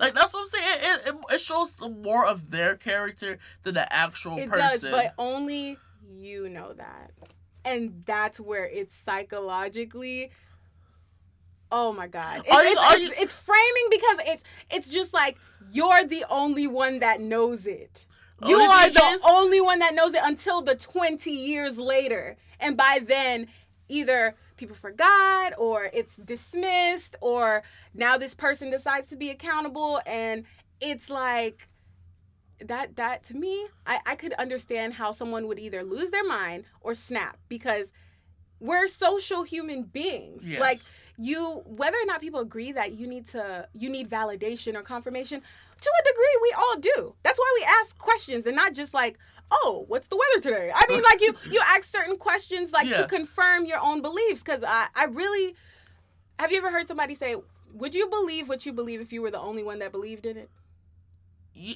Like 0.00 0.14
that's 0.14 0.34
what 0.34 0.40
I'm 0.40 0.46
saying. 0.46 0.78
It, 0.82 1.08
it, 1.08 1.34
it 1.34 1.40
shows 1.40 1.74
more 1.80 2.26
of 2.26 2.50
their 2.50 2.76
character 2.76 3.38
than 3.62 3.74
the 3.74 3.92
actual 3.92 4.38
It 4.38 4.48
person. 4.50 4.90
does, 4.90 4.90
but 4.90 5.14
only 5.18 5.78
you 6.10 6.48
know 6.48 6.72
that. 6.72 7.12
And 7.64 8.02
that's 8.04 8.38
where 8.40 8.66
it's 8.66 8.96
psychologically. 8.96 10.30
Oh 11.72 11.92
my 11.92 12.06
god! 12.06 12.42
It's, 12.44 12.48
you- 12.48 12.60
it's, 12.70 12.80
are 12.80 12.94
it's, 12.94 13.02
you- 13.02 13.14
it's 13.18 13.34
framing 13.34 13.86
because 13.90 14.16
it's 14.26 14.42
it's 14.70 14.90
just 14.92 15.12
like 15.12 15.38
you're 15.72 16.04
the 16.04 16.24
only 16.28 16.66
one 16.66 17.00
that 17.00 17.20
knows 17.20 17.66
it. 17.66 18.06
Oh, 18.42 18.48
you 18.48 18.56
are 18.58 18.90
the 18.90 19.04
is- 19.16 19.22
only 19.24 19.60
one 19.60 19.78
that 19.78 19.94
knows 19.94 20.12
it 20.14 20.20
until 20.22 20.60
the 20.62 20.74
20 20.74 21.30
years 21.30 21.78
later. 21.78 22.36
And 22.60 22.76
by 22.76 23.00
then, 23.06 23.46
either 23.88 24.34
people 24.64 24.76
forgot 24.76 25.52
or 25.58 25.90
it's 25.92 26.16
dismissed 26.16 27.16
or 27.20 27.62
now 27.94 28.16
this 28.18 28.34
person 28.34 28.70
decides 28.70 29.08
to 29.08 29.16
be 29.16 29.30
accountable 29.30 30.00
and 30.06 30.44
it's 30.80 31.08
like 31.10 31.68
that 32.60 32.96
that 32.96 33.24
to 33.24 33.34
me 33.34 33.66
I, 33.86 34.00
I 34.06 34.14
could 34.16 34.32
understand 34.34 34.94
how 34.94 35.12
someone 35.12 35.46
would 35.48 35.58
either 35.58 35.82
lose 35.82 36.10
their 36.10 36.24
mind 36.24 36.64
or 36.80 36.94
snap 36.94 37.38
because 37.48 37.92
we're 38.60 38.86
social 38.88 39.42
human 39.42 39.82
beings 39.82 40.42
Yes. 40.46 40.60
like 40.60 40.78
you 41.18 41.62
whether 41.66 41.96
or 41.96 42.06
not 42.06 42.20
people 42.20 42.40
agree 42.40 42.72
that 42.72 42.92
you 42.92 43.06
need 43.06 43.26
to 43.28 43.68
you 43.74 43.90
need 43.90 44.08
validation 44.08 44.74
or 44.76 44.82
confirmation 44.82 45.40
to 45.80 45.90
a 46.00 46.04
degree 46.08 46.38
we 46.42 46.52
all 46.56 46.76
do 46.78 47.14
that's 47.22 47.38
why 47.38 47.56
we 47.60 47.66
ask 47.82 47.98
questions 47.98 48.46
and 48.46 48.56
not 48.56 48.72
just 48.72 48.94
like 48.94 49.18
oh 49.64 49.84
what's 49.88 50.08
the 50.08 50.16
weather 50.16 50.42
today 50.42 50.72
i 50.74 50.84
mean 50.88 51.02
like 51.02 51.20
you 51.20 51.34
you 51.50 51.60
ask 51.66 51.84
certain 51.84 52.16
questions 52.16 52.72
like 52.72 52.86
Yeah. 52.86 52.98
to 53.02 53.06
confirm 53.08 53.64
your 53.64 53.78
own 53.80 54.02
beliefs 54.02 54.42
because 54.42 54.62
i 54.66 54.88
i 54.94 55.04
really 55.04 55.54
have 56.38 56.50
you 56.52 56.58
ever 56.58 56.70
heard 56.70 56.88
somebody 56.88 57.14
say 57.14 57.36
would 57.72 57.94
you 57.94 58.08
believe 58.08 58.48
what 58.48 58.64
you 58.66 58.72
believe 58.72 59.00
if 59.00 59.12
you 59.12 59.22
were 59.22 59.30
the 59.30 59.40
only 59.40 59.62
one 59.62 59.78
that 59.80 59.92
believed 59.92 60.26
in 60.26 60.36
it 60.36 60.50
you, 61.54 61.74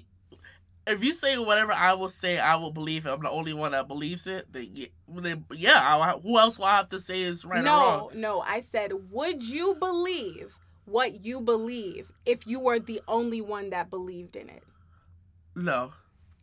if 0.87 1.05
you 1.05 1.13
say 1.13 1.37
whatever 1.37 1.73
I 1.73 1.93
will 1.93 2.09
say, 2.09 2.39
I 2.39 2.57
will 2.57 2.71
believe 2.71 3.05
it. 3.05 3.11
I'm 3.11 3.21
the 3.23 3.29
only 3.31 3.53
one 3.53 3.73
that 3.73 3.89
believes 3.89 4.27
it. 4.27 4.51
Then, 4.51 4.71
yeah, 4.73 4.87
then, 5.07 5.45
yeah 5.53 5.79
I, 5.83 6.13
who 6.19 6.39
else 6.39 6.59
will 6.59 6.65
I 6.65 6.77
have 6.79 6.89
to 6.89 6.99
say 6.99 7.21
is 7.21 7.45
right 7.45 7.61
or 7.61 7.67
wrong? 7.67 8.11
no 8.15 8.19
no 8.19 8.41
i 8.41 8.63
said 8.73 8.93
would 9.11 9.43
you 9.43 9.77
believe 9.79 10.55
what 10.87 11.23
you 11.25 11.43
believe 11.43 12.11
if 12.25 12.47
you 12.47 12.59
were 12.59 12.79
the 12.79 13.03
only 13.07 13.43
one 13.43 13.69
that 13.71 13.91
believed 13.91 14.35
in 14.35 14.49
it 14.49 14.63
No, 15.55 15.93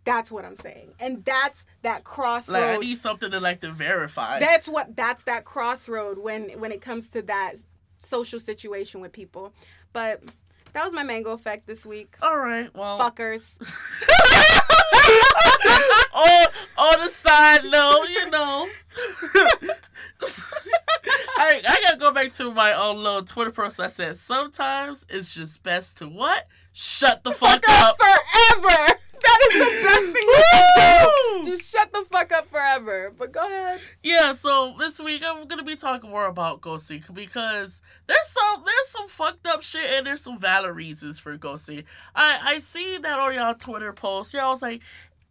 that's 0.05 0.31
what 0.31 0.45
i'm 0.45 0.55
saying. 0.55 0.93
And 0.99 1.25
that's 1.25 1.65
that 1.81 2.03
crossroad. 2.03 2.61
Like 2.61 2.69
I 2.69 2.77
need 2.77 2.97
something 2.97 3.31
to 3.31 3.39
like 3.39 3.59
to 3.61 3.71
verify. 3.71 4.39
that's 4.39 4.67
what 4.67 4.95
that's 4.95 5.23
that 5.23 5.43
crossroad 5.43 6.17
when 6.17 6.49
when 6.59 6.71
it 6.71 6.81
comes 6.81 7.09
to 7.09 7.21
that 7.23 7.55
social 7.99 8.39
situation 8.39 9.01
with 9.01 9.11
people. 9.11 9.51
But 9.91 10.21
that 10.73 10.83
was 10.83 10.93
my 10.93 11.03
mango 11.03 11.31
effect 11.31 11.67
this 11.67 11.85
week. 11.85 12.15
All 12.21 12.37
right, 12.37 12.69
well, 12.75 12.99
fuckers. 12.99 13.57
On 16.13 16.47
on 16.77 16.99
the 17.05 17.09
side 17.11 17.65
note, 17.65 18.05
you 18.09 18.29
know, 18.29 18.67
I 21.37 21.61
I 21.67 21.81
gotta 21.81 21.97
go 21.97 22.11
back 22.11 22.31
to 22.33 22.53
my 22.53 22.73
own 22.73 23.03
little 23.03 23.23
Twitter 23.23 23.51
post. 23.51 23.79
I 23.79 23.87
said 23.87 24.15
sometimes 24.17 25.05
it's 25.09 25.33
just 25.33 25.61
best 25.61 25.97
to 25.97 26.07
what? 26.07 26.47
Shut 26.71 27.23
the 27.23 27.31
fuck, 27.31 27.63
fuck 27.65 27.69
up 27.69 27.97
up. 27.99 28.01
forever 28.01 28.99
the 29.59 29.81
best 29.83 29.99
thing 29.99 30.15
you 30.15 30.43
can 30.51 31.43
do 31.43 31.51
just 31.51 31.71
shut 31.71 31.91
the 31.93 32.03
fuck 32.11 32.31
up 32.31 32.49
forever 32.49 33.13
but 33.17 33.31
go 33.31 33.45
ahead 33.45 33.79
Yeah, 34.03 34.33
so 34.33 34.75
this 34.79 34.99
week 34.99 35.21
I'm 35.25 35.47
gonna 35.47 35.63
be 35.63 35.75
talking 35.75 36.09
more 36.09 36.25
about 36.27 36.61
ghosting 36.61 37.01
because 37.13 37.81
there's 38.07 38.27
some 38.27 38.63
there's 38.65 38.87
some 38.87 39.07
fucked 39.07 39.45
up 39.47 39.61
shit 39.61 39.89
and 39.91 40.07
there's 40.07 40.21
some 40.21 40.39
valid 40.39 40.75
reasons 40.75 41.19
for 41.19 41.37
ghosting. 41.37 41.83
I 42.15 42.39
I 42.43 42.57
see 42.59 42.97
that 42.97 43.19
on 43.19 43.33
y'all 43.33 43.53
Twitter 43.53 43.93
posts. 43.93 44.33
Y'all 44.33 44.51
was 44.51 44.61
like, 44.61 44.81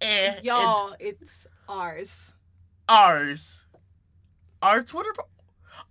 eh, 0.00 0.34
and 0.34 0.44
y'all 0.44 0.94
it's 1.00 1.46
ours 1.68 2.32
ours, 2.88 3.66
our 4.62 4.82
Twitter. 4.82 5.12
Po- 5.16 5.28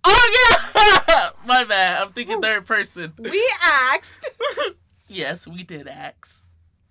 oh 0.04 0.64
yeah, 0.74 1.30
my 1.46 1.64
bad. 1.64 2.02
I'm 2.02 2.12
thinking 2.12 2.40
third 2.40 2.66
person. 2.66 3.12
we 3.18 3.52
asked 3.62 4.30
yes, 5.08 5.46
we 5.46 5.62
did 5.62 5.88
ask. 5.88 6.43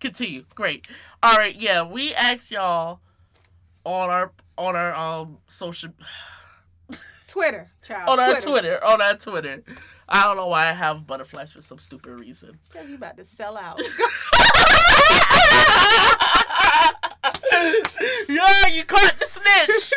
Continue. 0.03 0.43
Great. 0.53 0.85
All 1.23 1.37
right. 1.37 1.55
Yeah, 1.55 1.83
we 1.83 2.13
asked 2.13 2.51
y'all 2.51 2.99
on 3.85 4.09
our 4.09 4.33
on 4.57 4.75
our 4.75 4.93
um 4.93 5.37
social 5.47 5.91
twitter 7.29 7.71
child 7.81 8.09
on 8.09 8.19
our 8.19 8.41
Twitter. 8.41 8.83
On 8.83 9.01
our 9.01 9.15
Twitter. 9.15 9.63
I 10.09 10.23
don't 10.23 10.35
know 10.35 10.47
why 10.47 10.67
I 10.67 10.73
have 10.73 11.07
butterflies 11.07 11.53
for 11.53 11.61
some 11.61 11.79
stupid 11.79 12.19
reason. 12.19 12.59
because 12.69 12.89
you 12.89 12.95
about 12.95 13.15
to 13.15 13.23
sell 13.23 13.55
out 13.55 13.79
yeah, 18.27 18.67
you 18.67 18.83
caught 18.83 19.13
the 19.21 19.25
snitch. 19.25 19.93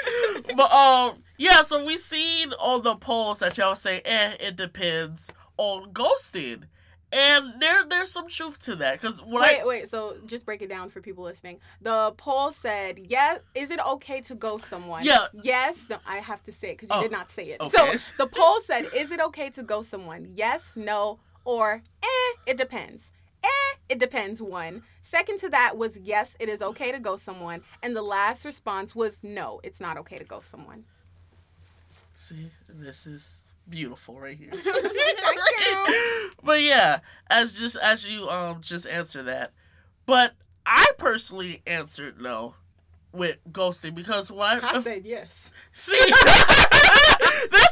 but 0.57 0.71
um, 0.71 1.25
yeah. 1.37 1.63
So 1.63 1.85
we 1.85 1.99
seen 1.99 2.53
all 2.61 2.79
the 2.79 2.95
polls 2.95 3.41
that 3.41 3.59
y'all 3.59 3.75
say, 3.75 4.03
eh, 4.05 4.37
it 4.39 4.55
depends 4.55 5.33
on 5.59 5.91
ghosting, 5.93 6.63
and 7.13 7.61
there 7.61 7.85
there's 7.87 8.11
some 8.11 8.29
truth 8.29 8.59
to 8.61 8.75
that 8.77 9.01
because 9.01 9.23
wait 9.25 9.61
I 9.61 9.65
wait 9.65 9.89
so 9.89 10.17
just 10.27 10.45
break 10.45 10.61
it 10.63 10.69
down 10.69 10.91
for 10.91 11.01
people 11.01 11.25
listening. 11.25 11.59
The 11.81 12.13
poll 12.17 12.53
said 12.53 12.99
yes 12.99 13.41
is 13.55 13.71
it 13.71 13.79
okay 13.87 14.21
to 14.23 14.35
ghost 14.35 14.67
someone? 14.69 15.05
Yeah. 15.05 15.27
yes 15.43 15.87
no 15.89 15.99
i 16.07 16.17
have 16.17 16.43
to 16.45 16.53
say 16.53 16.71
it 16.71 16.79
because 16.79 16.91
you 16.91 16.97
Oh, 16.97 17.03
did 17.03 17.13
not 17.13 17.31
say 17.31 17.45
it. 17.51 17.61
Okay. 17.61 17.97
so 17.97 17.99
the 18.19 18.27
poll 18.27 18.61
said 18.61 18.89
is 18.95 19.11
it 19.13 19.21
okay 19.21 19.51
to 19.51 19.63
ghost 19.63 19.91
someone? 19.91 20.33
Yes 20.35 20.73
no 20.77 21.19
or 21.45 21.83
eh 22.03 22.33
it 22.47 22.57
depends. 22.57 23.13
Eh 23.45 23.49
it 23.89 23.99
depends 24.01 24.43
one. 24.43 24.83
Second 25.03 25.39
to 25.41 25.49
that 25.51 25.79
was 25.79 25.97
yes 25.99 26.37
it 26.41 26.49
is 26.49 26.61
okay 26.61 26.91
to 26.91 26.99
ghost 26.99 27.25
someone. 27.25 27.63
And 27.83 27.95
the 27.95 28.03
last 28.03 28.45
response 28.45 28.97
was 28.97 29.23
no 29.23 29.61
it's 29.63 29.81
not 29.81 29.97
okay 29.99 30.17
to 30.19 30.25
ghost 30.25 30.51
someone. 30.51 30.85
See 32.15 32.51
this 32.69 33.07
is 33.07 33.37
beautiful 33.69 34.19
right 34.21 34.37
here. 34.39 34.53
But 36.43 36.61
yeah, 36.63 37.01
as 37.29 37.53
just 37.53 37.77
as 37.77 38.07
you 38.07 38.29
um 38.29 38.61
just 38.61 38.87
answer 38.87 39.23
that, 39.25 39.53
but 40.07 40.35
I 40.65 40.87
personally 40.99 41.63
answered 41.67 42.21
no 42.21 42.55
with 43.13 43.39
ghosting 43.51 43.95
because 43.95 44.31
why? 44.31 44.59
I, 44.63 44.77
i 44.77 44.81
said 44.81 45.05
yes 45.05 45.51
See, 45.73 45.99
that's 45.99 46.13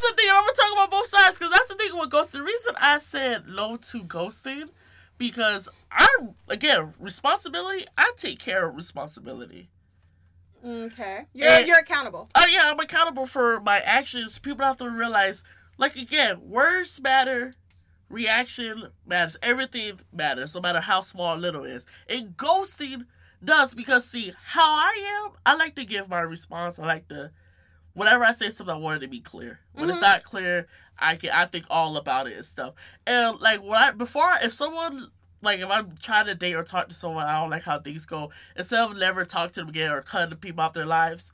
the 0.03 0.15
thing. 0.17 0.29
and 0.29 0.37
I'm 0.37 0.45
gonna 0.45 0.53
talk 0.53 0.73
about 0.73 0.91
both 0.91 1.07
sides 1.07 1.37
because 1.39 1.53
that's 1.53 1.69
the 1.69 1.75
thing 1.77 1.91
with 1.99 2.11
ghosting. 2.11 2.33
The 2.33 2.43
reason 2.43 2.75
I 2.81 2.99
said 2.99 3.47
no 3.47 3.77
to 3.77 4.03
ghosting 4.05 4.71
because 5.19 5.69
I 5.93 6.09
again 6.49 6.95
responsibility. 6.99 7.87
I 7.97 8.11
take 8.17 8.39
care 8.41 8.69
of 8.69 8.75
responsibility. 8.75 9.69
okay 10.67 11.27
you're, 11.35 11.49
Eh. 11.49 11.65
you're 11.67 11.79
accountable 11.79 12.29
Oh 12.35 12.47
yeah, 12.51 12.71
I'm 12.73 12.81
accountable 12.81 13.27
for 13.27 13.61
my 13.61 13.79
actions. 13.81 14.39
People 14.39 14.65
have 14.65 14.79
to 14.79 14.89
realize, 14.91 15.45
like 15.79 15.97
again, 15.97 16.41
words 16.49 17.01
matter, 17.01 17.55
reaction 18.09 18.89
matters, 19.07 19.37
everything 19.43 20.01
matters, 20.13 20.55
no 20.55 20.61
matter 20.61 20.81
how 20.81 21.01
small 21.01 21.37
or 21.37 21.39
little 21.39 21.65
it 21.65 21.71
is. 21.71 21.87
And 22.09 22.37
ghosting 22.37 23.07
does 23.43 23.75
because 23.75 24.09
see 24.09 24.33
how 24.43 24.75
I 24.75 25.25
am. 25.27 25.33
I 25.45 25.57
like 25.57 25.75
to 25.77 25.85
give 25.85 26.09
my 26.09 26.21
response. 26.21 26.79
I 26.79 26.87
like 26.87 27.09
to 27.09 27.31
whenever 27.95 28.25
I 28.25 28.33
say 28.33 28.51
something, 28.51 28.75
I 28.75 28.79
want 28.79 28.97
it 28.97 29.07
to 29.07 29.09
be 29.11 29.21
clear. 29.21 29.61
When 29.73 29.89
it's 29.89 29.99
Mhm. 29.99 30.03
not 30.03 30.25
clear, 30.25 30.67
I 30.99 31.17
can 31.17 31.31
I 31.31 31.47
think 31.47 31.67
all 31.71 31.97
about 31.97 32.27
it 32.27 32.37
and 32.37 32.45
stuff. 32.47 32.75
And 33.07 33.39
like 33.41 33.63
when 33.63 33.75
I 33.83 33.91
before 33.91 34.33
if 34.43 34.53
someone 34.53 35.09
like 35.43 35.61
if 35.61 35.71
I'm 35.71 35.97
trying 35.99 36.27
to 36.27 36.35
date 36.35 36.55
or 36.55 36.63
talk 36.63 36.89
to 36.89 36.95
someone, 36.95 37.27
I 37.27 37.39
don't 37.41 37.51
like 37.51 37.65
how 37.65 37.79
things 37.79 38.07
go. 38.07 38.31
Instead 38.57 38.91
of 38.91 38.97
never 38.97 39.25
talk 39.25 39.53
to 39.53 39.61
them 39.61 39.69
again 39.69 39.91
or 39.91 40.01
cutting 40.01 40.31
the 40.31 40.37
people 40.37 40.63
off 40.63 40.73
their 40.73 40.87
lives, 40.87 41.31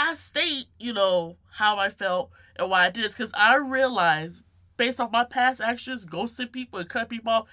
I 0.00 0.14
state 0.14 0.66
you 0.78 0.92
know 0.94 1.36
how 1.52 1.76
I 1.76 1.90
felt 1.90 2.30
and 2.58 2.70
why 2.70 2.86
I 2.86 2.90
did 2.90 3.04
this 3.04 3.12
because 3.12 3.32
I 3.34 3.56
realized 3.56 4.42
based 4.76 4.98
off 4.98 5.10
my 5.12 5.24
past 5.24 5.60
actions, 5.60 6.06
ghosting 6.06 6.50
people 6.50 6.78
and 6.80 6.88
cut 6.88 7.10
people 7.10 7.30
off, 7.32 7.46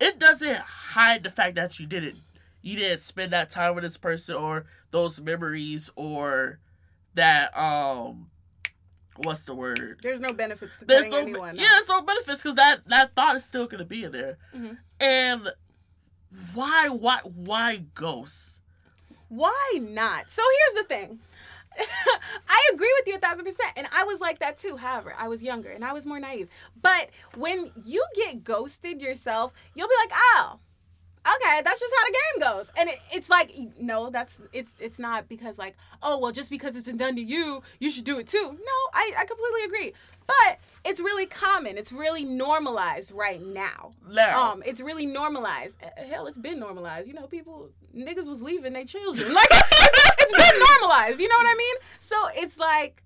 it 0.00 0.18
doesn't 0.18 0.56
hide 0.60 1.24
the 1.24 1.30
fact 1.30 1.56
that 1.56 1.78
you 1.78 1.86
didn't 1.86 2.16
you 2.62 2.76
didn't 2.76 3.00
spend 3.00 3.32
that 3.32 3.50
time 3.50 3.74
with 3.74 3.84
this 3.84 3.96
person 3.98 4.34
or 4.34 4.64
those 4.92 5.20
memories 5.20 5.90
or 5.94 6.58
that 7.14 7.56
um 7.56 8.30
what's 9.16 9.44
the 9.44 9.54
word? 9.54 9.98
There's 10.02 10.20
no 10.20 10.32
benefits 10.32 10.78
to 10.78 10.84
There's 10.86 11.10
no 11.10 11.18
anyone. 11.18 11.56
yeah, 11.56 11.68
there's 11.72 11.88
no 11.88 12.00
benefits 12.00 12.42
because 12.42 12.56
that 12.56 12.86
that 12.86 13.14
thought 13.14 13.36
is 13.36 13.44
still 13.44 13.66
gonna 13.66 13.84
be 13.84 14.04
in 14.04 14.12
there. 14.12 14.38
Mhm. 14.54 14.78
And 15.00 15.48
why 16.54 16.88
why 16.88 17.18
why 17.24 17.84
ghosts? 17.94 18.56
Why 19.28 19.78
not? 19.80 20.30
So 20.30 20.40
here's 20.42 20.82
the 20.82 20.88
thing. 20.88 21.20
I 22.48 22.70
agree 22.74 22.92
with 22.98 23.06
you 23.08 23.14
a 23.16 23.18
thousand 23.18 23.44
percent. 23.44 23.70
And 23.76 23.86
I 23.92 24.04
was 24.04 24.20
like 24.20 24.38
that 24.40 24.58
too. 24.58 24.76
However, 24.76 25.14
I 25.16 25.28
was 25.28 25.42
younger 25.42 25.70
and 25.70 25.84
I 25.84 25.92
was 25.92 26.06
more 26.06 26.20
naive. 26.20 26.48
But 26.80 27.10
when 27.36 27.70
you 27.84 28.04
get 28.14 28.44
ghosted 28.44 29.00
yourself, 29.00 29.52
you'll 29.74 29.88
be 29.88 29.94
like, 30.02 30.12
oh, 30.14 30.58
okay, 31.26 31.60
that's 31.62 31.80
just 31.80 31.94
how 31.98 32.06
the 32.06 32.12
game 32.12 32.48
goes. 32.48 32.70
And 32.76 32.88
it, 32.88 32.98
it's 33.12 33.28
like, 33.28 33.54
no, 33.78 34.10
that's 34.10 34.40
it's 34.52 34.70
it's 34.80 34.98
not 34.98 35.28
because 35.28 35.58
like, 35.58 35.76
oh 36.02 36.18
well, 36.18 36.32
just 36.32 36.50
because 36.50 36.76
it's 36.76 36.86
been 36.86 36.96
done 36.96 37.16
to 37.16 37.22
you, 37.22 37.62
you 37.80 37.90
should 37.90 38.04
do 38.04 38.18
it 38.18 38.28
too. 38.28 38.44
No, 38.44 38.76
I, 38.92 39.12
I 39.18 39.24
completely 39.24 39.64
agree. 39.64 39.92
But 40.26 40.58
it's 40.84 41.00
really 41.00 41.26
common. 41.26 41.76
It's 41.78 41.92
really 41.92 42.24
normalized 42.24 43.12
right 43.12 43.42
now. 43.42 43.90
Now, 44.10 44.52
Um, 44.52 44.62
it's 44.64 44.80
really 44.80 45.06
normalized. 45.06 45.76
Hell, 46.08 46.26
it's 46.26 46.38
been 46.38 46.58
normalized. 46.60 47.08
You 47.08 47.14
know, 47.14 47.26
people 47.26 47.70
niggas 47.96 48.26
was 48.26 48.40
leaving 48.42 48.72
their 48.72 48.84
children. 48.84 49.32
Like 49.38 49.48
it's, 50.30 50.50
been 50.50 50.60
normalized. 50.80 51.20
You 51.20 51.28
know 51.28 51.36
what 51.36 51.46
I 51.46 51.54
mean? 51.56 51.76
So 52.00 52.16
it's 52.34 52.58
like 52.58 53.02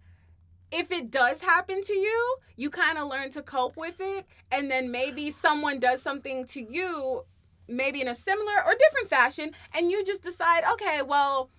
if 0.71 0.91
it 0.91 1.11
does 1.11 1.41
happen 1.41 1.83
to 1.83 1.93
you, 1.93 2.37
you 2.57 2.71
kind 2.71 2.99
of 2.99 3.09
learn 3.09 3.31
to 3.33 3.43
cope 3.43 3.77
with 3.77 4.01
it, 4.01 4.27
and 4.51 4.71
then 4.71 4.91
maybe 4.91 5.31
someone 5.31 5.79
does 5.79 6.03
something 6.03 6.47
to 6.47 6.61
you, 6.61 7.25
maybe 7.69 8.01
in 8.01 8.09
a 8.09 8.15
similar 8.15 8.65
or 8.67 8.75
different 8.75 9.09
fashion, 9.09 9.53
and 9.75 9.91
you 9.91 10.05
just 10.05 10.23
decide, 10.23 10.65
okay, 10.73 11.03
well. 11.03 11.51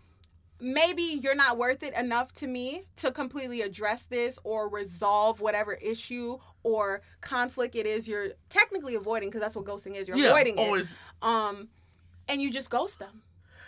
Maybe 0.59 1.19
you're 1.21 1.35
not 1.35 1.57
worth 1.57 1.83
it 1.83 1.93
enough 1.93 2.31
to 2.35 2.47
me 2.47 2.83
to 2.97 3.11
completely 3.11 3.63
address 3.63 4.05
this 4.05 4.39
or 4.45 4.69
resolve 4.69 5.41
whatever 5.41 5.73
issue 5.73 6.37
or 6.63 7.01
conflict 7.19 7.75
it 7.75 7.85
is 7.85 8.07
you're 8.07 8.29
technically 8.49 8.95
avoiding 8.95 9.29
because 9.29 9.41
that's 9.41 9.55
what 9.55 9.65
ghosting 9.65 9.95
is. 9.95 10.07
You're 10.07 10.15
yeah, 10.15 10.27
avoiding 10.27 10.57
it. 10.57 10.97
Um, 11.21 11.67
and 12.27 12.41
you 12.41 12.51
just 12.51 12.69
ghost 12.69 12.99
them. 12.99 13.23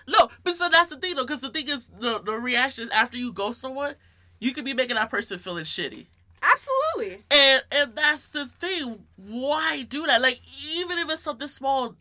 No, 0.08 0.30
but 0.44 0.56
so 0.56 0.70
that's 0.70 0.90
the 0.90 0.98
thing 0.98 1.16
though, 1.16 1.24
because 1.24 1.42
the 1.42 1.50
thing 1.50 1.68
is, 1.70 1.88
the 2.00 2.20
the 2.20 2.34
reaction 2.34 2.86
is 2.86 2.90
after 2.92 3.18
you 3.18 3.32
ghost 3.34 3.60
someone, 3.62 3.96
you 4.40 4.54
could 4.54 4.66
be 4.66 4.74
making 4.74 4.96
that 4.96 5.10
person 5.10 5.38
feeling 5.40 5.64
shitty. 5.64 6.06
Absolutely. 6.42 7.24
And 7.32 7.64
and 7.72 7.96
that's 7.96 8.28
the 8.30 8.46
thing. 8.46 9.00
Why 9.16 9.84
do 9.84 10.06
that? 10.06 10.22
Like 10.22 10.40
even 10.76 10.98
if 11.00 11.12
it's 11.12 11.24
something 11.24 11.48
small, 11.48 11.96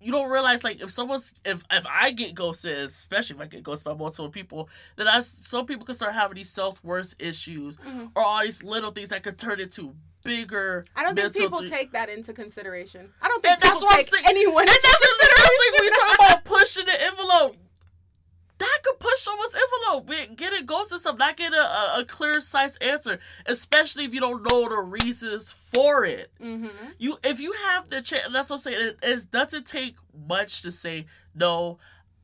you 0.00 0.12
don't 0.12 0.30
realize 0.30 0.62
like 0.64 0.80
if 0.80 0.90
someone's 0.90 1.32
if 1.44 1.62
if 1.70 1.84
I 1.86 2.12
get 2.12 2.34
ghosted, 2.34 2.78
especially 2.78 3.36
if 3.36 3.42
I 3.42 3.46
get 3.46 3.62
ghosted 3.64 3.84
by 3.84 3.94
multiple 3.94 4.30
people, 4.30 4.68
then 4.96 5.08
I 5.08 5.20
some 5.22 5.66
people 5.66 5.84
can 5.84 5.94
start 5.96 6.14
having 6.14 6.36
these 6.36 6.50
self 6.50 6.82
worth 6.84 7.14
issues 7.18 7.76
Mhm. 7.78 8.12
or 8.14 8.22
all 8.24 8.42
these 8.42 8.62
little 8.62 8.92
things 8.92 9.08
that 9.08 9.22
could 9.24 9.38
turn 9.38 9.58
into 9.60 9.94
bigger. 10.22 10.84
I 10.96 11.02
don't 11.02 11.14
think 11.16 11.34
people 11.34 11.60
thi- 11.60 11.68
take 11.70 11.92
that 11.92 12.08
into 12.08 12.32
consideration. 12.32 13.08
I 13.22 13.28
don't 13.28 13.42
think 13.42 13.54
And 13.54 13.62
that's 13.62 13.74
people 13.74 13.86
what 13.88 13.98
I'm 13.98 14.04
saying. 14.04 14.24
anyone 14.28 14.62
And 14.62 14.68
that's 14.68 14.82
the 14.82 15.70
like 15.72 15.80
we 15.80 15.90
talk 15.90 16.14
about 16.14 16.44
pushing 16.44 16.86
the 16.86 17.02
envelope. 17.04 17.56
That 18.58 18.78
could 18.82 18.98
push 18.98 19.20
someone's 19.20 19.54
envelope. 19.54 20.06
Get- 20.10 20.36
Getting 20.36 20.66
ghosted, 20.66 21.00
stuff, 21.00 21.16
not 21.16 21.36
getting 21.38 21.58
a, 21.58 21.62
a, 21.62 21.94
a 22.00 22.04
clear, 22.04 22.34
concise 22.34 22.76
answer, 22.76 23.18
especially 23.46 24.04
if 24.04 24.12
you 24.12 24.20
don't 24.20 24.42
know 24.50 24.68
the 24.68 24.76
reasons 24.80 25.50
for 25.52 26.04
it. 26.04 26.30
hmm 26.38 26.66
You, 26.98 27.16
if 27.24 27.40
you 27.40 27.52
have 27.68 27.88
the 27.88 28.02
chance, 28.02 28.28
that's 28.32 28.50
what 28.50 28.56
I'm 28.56 28.60
saying. 28.60 28.78
It, 28.88 28.98
it 29.02 29.30
doesn't 29.30 29.66
take 29.66 29.96
much 30.28 30.60
to 30.62 30.70
say 30.72 31.06
no. 31.34 31.78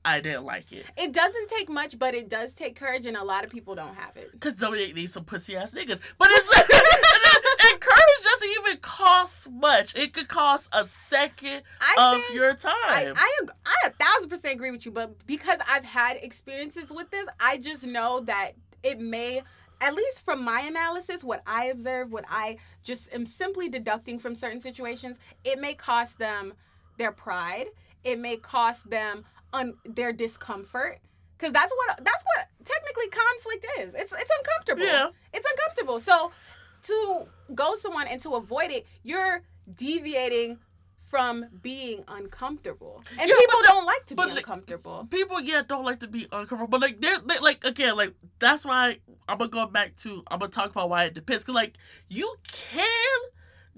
I 0.09 0.21
didn't 0.21 0.45
like 0.45 0.71
it 0.71 0.87
It 0.97 1.11
doesn't 1.11 1.49
take 1.49 1.69
much, 1.69 1.99
but 1.99 2.15
it 2.15 2.29
does 2.29 2.55
take 2.55 2.79
courage, 2.79 3.07
and 3.07 3.17
a 3.17 3.25
lot 3.25 3.43
of 3.43 3.51
people 3.51 3.75
don't 3.75 3.97
have 3.97 4.17
it. 4.17 4.31
because 4.31 4.55
they 4.55 4.93
need 4.93 5.11
some 5.11 5.25
pussy 5.25 5.57
ass 5.57 5.73
niggas. 5.73 5.99
But 6.17 6.29
it's 6.31 6.47
like, 7.67 7.73
and, 7.75 7.83
and 7.83 7.83
courage 7.83 8.25
doesn't 8.25 8.51
even 8.61 8.77
cost 8.79 9.51
much. 9.51 9.95
It 9.97 10.13
could 10.13 10.29
cost 10.29 10.69
a 10.73 10.85
second 10.87 11.63
I 11.81 12.15
of 12.17 12.35
your 12.35 12.55
time. 12.55 12.73
I, 12.75 13.13
I 13.17 13.47
I 13.65 13.89
a 13.89 13.91
thousand 13.91 14.29
percent 14.31 14.55
agree 14.55 14.71
with 14.71 14.87
you, 14.87 14.93
but 14.93 15.27
because 15.27 15.59
I've 15.69 15.85
had 15.85 16.17
experiences 16.17 16.91
with 16.91 17.11
this, 17.11 17.27
I 17.41 17.59
just 17.59 17.85
know 17.85 18.21
that 18.21 18.53
it 18.83 19.01
may, 19.01 19.43
at 19.81 19.95
least 19.95 20.25
from 20.25 20.45
my 20.45 20.61
analysis, 20.61 21.25
what 21.25 21.43
I 21.47 21.67
observe, 21.67 22.13
what 22.13 22.25
I 22.29 22.59
just 22.83 23.13
am 23.13 23.27
simply 23.27 23.69
deducting 23.69 24.19
from 24.19 24.35
certain 24.35 24.61
situations, 24.61 25.19
it 25.45 25.61
may 25.61 25.75
cost 25.75 26.19
them 26.19 26.55
their 26.99 27.13
pride. 27.13 27.67
It 28.05 28.19
may 28.19 28.37
cost 28.37 28.89
them 28.89 29.25
un- 29.53 29.75
their 29.85 30.13
discomfort. 30.13 31.01
Cause 31.39 31.53
that's 31.53 31.71
what 31.71 31.99
that's 32.03 32.25
what 32.25 32.49
technically 32.65 33.09
conflict 33.09 33.67
is. 33.81 33.95
It's 33.95 34.13
it's 34.13 34.31
uncomfortable. 34.39 34.87
Yeah. 34.87 35.09
It's 35.35 35.47
uncomfortable. 35.47 36.01
So 36.01 36.33
to 36.87 37.27
go 37.55 37.77
someone 37.77 38.07
and 38.07 38.21
to 38.23 38.35
avoid 38.35 38.71
it, 38.71 38.87
you're 39.03 39.43
deviating 39.75 40.59
from 41.01 41.47
being 41.63 42.03
uncomfortable. 42.09 43.03
And 43.19 43.29
Yeah, 43.29 43.37
people 43.39 43.59
but 43.63 43.67
don't 43.69 43.87
like 43.87 44.07
to 44.07 44.15
be 44.17 44.23
uncomfortable. 44.23 45.07
people 45.09 45.41
yeah 45.41 45.63
don't 45.67 45.85
like 45.85 46.01
to 46.01 46.09
be 46.09 46.23
uncomfortable 46.33 46.67
but 46.67 46.81
like 46.81 47.01
they're, 47.01 47.21
they 47.21 47.39
like 47.39 47.65
again 47.65 47.97
like 47.97 48.13
that's 48.41 48.65
why 48.65 48.99
i'm 49.29 49.39
gonna 49.39 49.49
go 49.49 49.67
back 49.67 49.95
to 49.97 50.25
i'm 50.29 50.41
gonna 50.41 50.51
talk 50.51 50.71
about 50.73 50.91
why 50.91 51.05
it 51.05 51.15
depends 51.15 51.45
because 51.45 51.55
like 51.55 51.75
you 52.09 52.35
can 52.73 53.19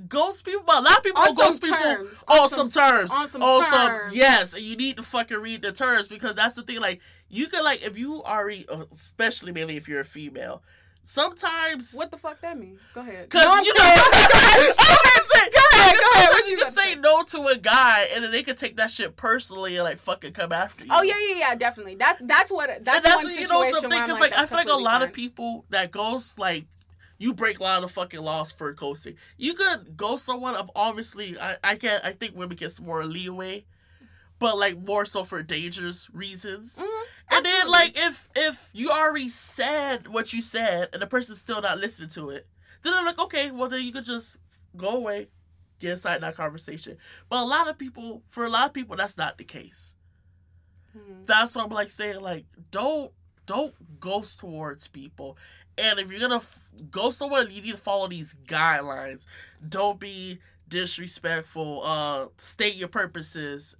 ghost 0.08 0.44
people 0.46 0.62
but 0.66 0.78
a 0.78 0.80
lot 0.80 0.98
of 0.98 1.04
people 1.04 1.20
On 1.22 1.34
ghost 1.34 1.62
people 1.62 1.76
terms. 1.76 2.24
on, 2.28 2.38
On 2.40 2.48
some, 2.50 2.70
some- 2.70 2.82
terms 2.82 3.12
on 3.12 3.28
some 3.28 3.42
On 3.42 3.70
terms. 3.70 4.14
yes 4.14 4.54
and 4.54 4.62
you 4.62 4.76
need 4.76 4.96
to 4.96 5.02
fucking 5.02 5.36
read 5.38 5.60
the 5.62 5.72
terms 5.72 6.08
because 6.08 6.34
that's 6.34 6.54
the 6.54 6.62
thing 6.62 6.80
like 6.80 7.00
you 7.28 7.46
could 7.48 7.62
like 7.62 7.82
if 7.84 7.98
you 7.98 8.22
already 8.24 8.64
uh, 8.70 8.84
especially 8.94 9.52
mainly 9.52 9.76
if 9.76 9.86
you're 9.86 10.00
a 10.00 10.04
female 10.04 10.62
sometimes 11.08 11.94
What 11.94 12.10
the 12.10 12.18
fuck 12.18 12.40
that 12.42 12.58
mean? 12.58 12.78
Go 12.94 13.00
ahead. 13.00 13.30
Cause 13.30 13.44
No, 13.44 13.56
you 13.62 13.74
know. 13.78 13.80
I 13.80 14.74
was 14.76 15.08
gonna 15.08 15.26
say, 15.32 15.50
Go 15.50 15.78
ahead, 15.78 15.94
go 15.94 16.10
ahead. 16.14 16.28
What 16.30 16.44
you 16.46 16.50
you 16.52 16.58
can 16.58 16.70
say 16.72 16.94
no 16.96 17.22
to 17.22 17.46
a 17.46 17.56
guy, 17.58 18.08
and 18.14 18.22
then 18.22 18.30
they 18.30 18.42
can 18.42 18.56
take 18.56 18.76
that 18.76 18.90
shit 18.90 19.16
personally 19.16 19.76
and 19.76 19.84
like 19.84 19.98
fucking 19.98 20.32
come 20.32 20.52
after 20.52 20.84
you. 20.84 20.90
Oh 20.92 21.02
yeah, 21.02 21.14
yeah, 21.30 21.38
yeah, 21.38 21.54
definitely. 21.54 21.96
That 21.96 22.18
that's 22.20 22.50
what 22.50 22.68
that's, 22.68 22.96
and 22.96 23.04
that's 23.04 23.16
one 23.16 23.24
what- 23.24 23.34
you 23.34 23.48
know 23.48 23.70
something 23.70 23.90
because 23.90 24.20
like, 24.20 24.32
like, 24.32 24.38
I 24.38 24.46
feel 24.46 24.58
like 24.58 24.68
a 24.68 24.74
lot 24.74 25.02
of 25.02 25.12
people 25.12 25.64
that 25.70 25.90
goes 25.90 26.34
like 26.36 26.66
you 27.18 27.34
break 27.34 27.58
a 27.58 27.62
lot 27.62 27.82
of 27.82 27.90
fucking 27.90 28.20
laws 28.20 28.52
for 28.52 28.72
ghosting. 28.74 29.16
You 29.36 29.54
could 29.54 29.96
ghost 29.96 30.24
someone 30.24 30.54
of 30.54 30.70
obviously 30.76 31.38
I 31.40 31.56
I 31.64 31.76
can 31.76 32.00
I 32.04 32.12
think 32.12 32.36
women 32.36 32.56
get 32.56 32.72
some 32.72 32.86
more 32.86 33.04
leeway, 33.04 33.64
but 34.38 34.58
like 34.58 34.78
more 34.78 35.04
so 35.04 35.24
for 35.24 35.42
dangerous 35.42 36.08
reasons. 36.12 36.76
Mhm, 36.76 37.02
And 37.30 37.44
then 37.44 37.68
like 37.68 37.92
if 37.98 38.28
if 38.36 38.70
you 38.72 38.90
already 38.90 39.28
said 39.28 40.08
what 40.08 40.32
you 40.32 40.40
said 40.42 40.88
and 40.92 41.02
the 41.02 41.06
person's 41.06 41.40
still 41.40 41.60
not 41.60 41.78
listening 41.78 42.08
to 42.10 42.30
it, 42.30 42.46
then 42.82 42.94
I'm 42.94 43.04
like, 43.06 43.18
okay, 43.18 43.50
well 43.50 43.68
then 43.68 43.82
you 43.82 43.92
could 43.92 44.04
just 44.04 44.36
go 44.76 44.90
away, 44.96 45.28
get 45.80 45.92
inside 45.92 46.20
that 46.22 46.36
conversation. 46.36 46.96
But 47.28 47.42
a 47.42 47.46
lot 47.46 47.68
of 47.68 47.76
people, 47.78 48.22
for 48.28 48.44
a 48.46 48.50
lot 48.50 48.66
of 48.66 48.72
people, 48.72 48.96
that's 48.96 49.16
not 49.16 49.38
the 49.38 49.44
case. 49.44 49.94
Mhm. 50.96 51.26
That's 51.26 51.54
why 51.54 51.64
I'm 51.64 51.70
like 51.70 51.90
saying 51.90 52.20
like 52.20 52.46
don't 52.70 53.12
don't 53.46 54.00
ghost 54.00 54.40
towards 54.40 54.88
people. 54.88 55.36
And 55.76 55.98
if 56.00 56.10
you're 56.10 56.20
gonna 56.20 56.36
f- 56.36 56.58
ghost 56.90 57.18
someone, 57.18 57.50
you 57.50 57.62
need 57.62 57.70
to 57.72 57.76
follow 57.76 58.08
these 58.08 58.34
guidelines. 58.46 59.24
Don't 59.66 59.98
be 60.00 60.38
disrespectful. 60.68 61.82
Uh, 61.84 62.26
state 62.36 62.74
your 62.76 62.88
purposes. 62.88 63.74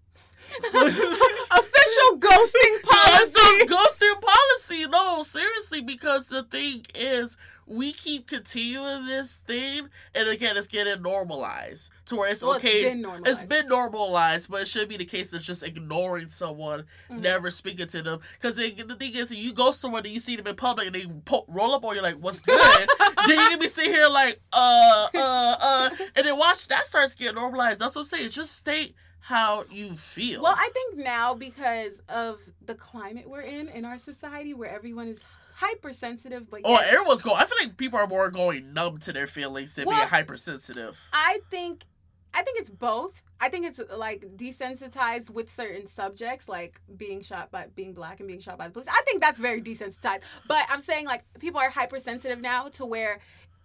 official 0.75 2.19
ghosting 2.19 2.83
policy. 2.83 3.67
Ghosting 3.67 4.21
policy. 4.21 4.87
No, 4.89 5.23
seriously, 5.23 5.81
because 5.83 6.29
the 6.29 6.43
thing 6.45 6.85
is, 6.95 7.37
we 7.67 7.93
keep 7.93 8.27
continuing 8.27 9.05
this 9.07 9.37
thing, 9.47 9.91
and 10.15 10.27
again, 10.29 10.57
it's 10.57 10.67
getting 10.67 11.03
normalized 11.03 11.91
to 12.07 12.17
where 12.17 12.31
it's 12.33 12.43
Well, 12.43 12.55
it's 12.55 12.65
okay. 12.65 12.85
been 12.85 13.03
normalized. 13.03 13.29
It's 13.29 13.45
been 13.45 13.69
normalized, 13.69 14.51
but 14.51 14.63
it 14.63 14.69
should 14.69 14.89
be 14.89 14.97
the 14.97 15.05
case 15.05 15.33
of 15.35 15.43
just 15.43 15.63
ignoring 15.63 16.31
someone, 16.31 16.85
Mhm. 17.11 17.21
never 17.21 17.51
speaking 17.51 17.87
to 17.89 18.01
them. 18.01 18.21
Because 18.41 18.57
the 18.57 18.71
thing 18.99 19.15
is, 19.15 19.31
you 19.35 19.53
go 19.53 19.73
somewhere 19.73 20.01
and 20.03 20.09
you 20.11 20.21
see 20.21 20.37
them 20.37 20.47
in 20.47 20.57
public, 20.57 20.87
and 20.87 20.95
they 20.95 21.07
po- 21.27 21.45
roll 21.47 21.75
up 21.75 21.85
on 21.85 21.95
you 21.95 22.01
like, 22.01 22.17
"What's 22.17 22.41
good?" 22.41 22.57
then 23.27 23.39
you 23.39 23.49
can 23.51 23.59
be 23.59 23.69
sitting 23.69 23.93
here 23.93 24.09
like, 24.09 24.41
"Uh, 24.51 25.09
uh, 25.15 25.57
uh," 25.61 25.91
and 26.17 26.27
then 26.27 26.39
watch 26.39 26.69
that 26.69 26.87
starts 26.87 27.15
getting 27.15 27.35
normalized. 27.35 27.81
That's 27.81 27.95
what 27.95 28.03
I'm 28.03 28.07
saying. 28.07 28.31
Just 28.31 28.57
state 28.57 28.95
how 29.29 29.63
you 29.71 29.91
feel. 29.93 30.43
Well, 30.43 30.55
I 30.57 30.71
think 30.73 30.97
now 30.97 31.35
because 31.35 32.01
of 32.09 32.39
the 32.65 32.75
climate 32.75 33.29
we're 33.29 33.43
in 33.43 33.69
in 33.69 33.85
our 33.85 33.99
society, 33.99 34.55
where 34.55 34.71
everyone 34.71 35.07
is 35.07 35.21
hypersensitive, 35.55 36.49
but 36.51 36.63
Oh, 36.65 36.77
everyone's 36.77 37.21
going. 37.21 37.37
I 37.37 37.45
feel 37.45 37.59
like 37.61 37.77
people 37.77 37.99
are 37.99 38.07
more 38.07 38.31
going 38.31 38.73
numb 38.73 38.99
to 39.01 39.13
their 39.13 39.27
feelings 39.27 39.75
than 39.75 39.87
Well- 39.87 39.99
being 39.99 40.09
hypersensitive. 40.09 40.99
I 41.13 41.41
think 41.51 41.85
I 42.33 42.43
think 42.43 42.59
it's 42.61 42.71
both. 42.71 43.23
I 43.41 43.49
think 43.51 43.67
it's 43.67 43.81
like 43.95 44.21
desensitized 44.37 45.29
with 45.31 45.53
certain 45.53 45.87
subjects, 45.87 46.49
like 46.49 46.81
being 46.97 47.23
shot 47.23 47.51
by 47.51 47.67
being 47.75 47.93
black 47.93 48.21
and 48.21 48.29
being 48.29 48.41
shot 48.41 48.57
by 48.59 48.67
the 48.69 48.73
police. 48.73 48.89
I 48.91 49.03
think 49.05 49.21
that's 49.21 49.39
very 49.39 49.61
desensitized. 49.61 50.23
But 50.47 50.65
I'm 50.71 50.81
saying 50.83 51.05
like 51.07 51.25
people 51.39 51.61
are 51.61 51.69
hypersensitive 51.71 52.41
now 52.41 52.69
to 52.69 52.87
where 52.87 53.19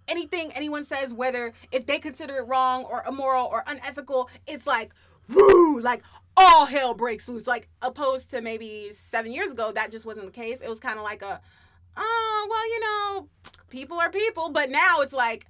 anything 0.07 0.51
anyone 0.53 0.84
says, 0.84 1.14
whether 1.14 1.53
if 1.72 1.86
they 1.86 1.99
consider 1.99 2.38
it 2.38 2.47
wrong 2.47 2.84
or 2.84 3.03
immoral 3.07 3.45
or 3.47 3.64
unethical, 3.68 4.30
it's 4.47 4.68
like 4.68 4.93
woo, 5.30 5.80
like 5.80 6.01
all 6.36 6.65
hell 6.65 6.93
breaks 6.93 7.28
loose. 7.28 7.47
Like 7.47 7.67
opposed 7.82 8.32
to 8.32 8.41
maybe 8.41 8.91
seven 8.93 9.32
years 9.32 9.51
ago, 9.51 9.71
that 9.71 9.91
just 9.91 10.05
wasn't 10.05 10.26
the 10.26 10.32
case. 10.32 10.61
It 10.61 10.69
was 10.69 10.80
kind 10.80 10.97
of 10.97 11.03
like 11.03 11.21
a 11.21 11.41
oh, 11.95 12.47
well, 12.49 12.69
you 12.69 12.80
know, 12.80 13.30
people 13.69 13.99
are 13.99 14.09
people, 14.09 14.49
but 14.49 14.69
now 14.69 15.01
it's 15.01 15.13
like 15.13 15.45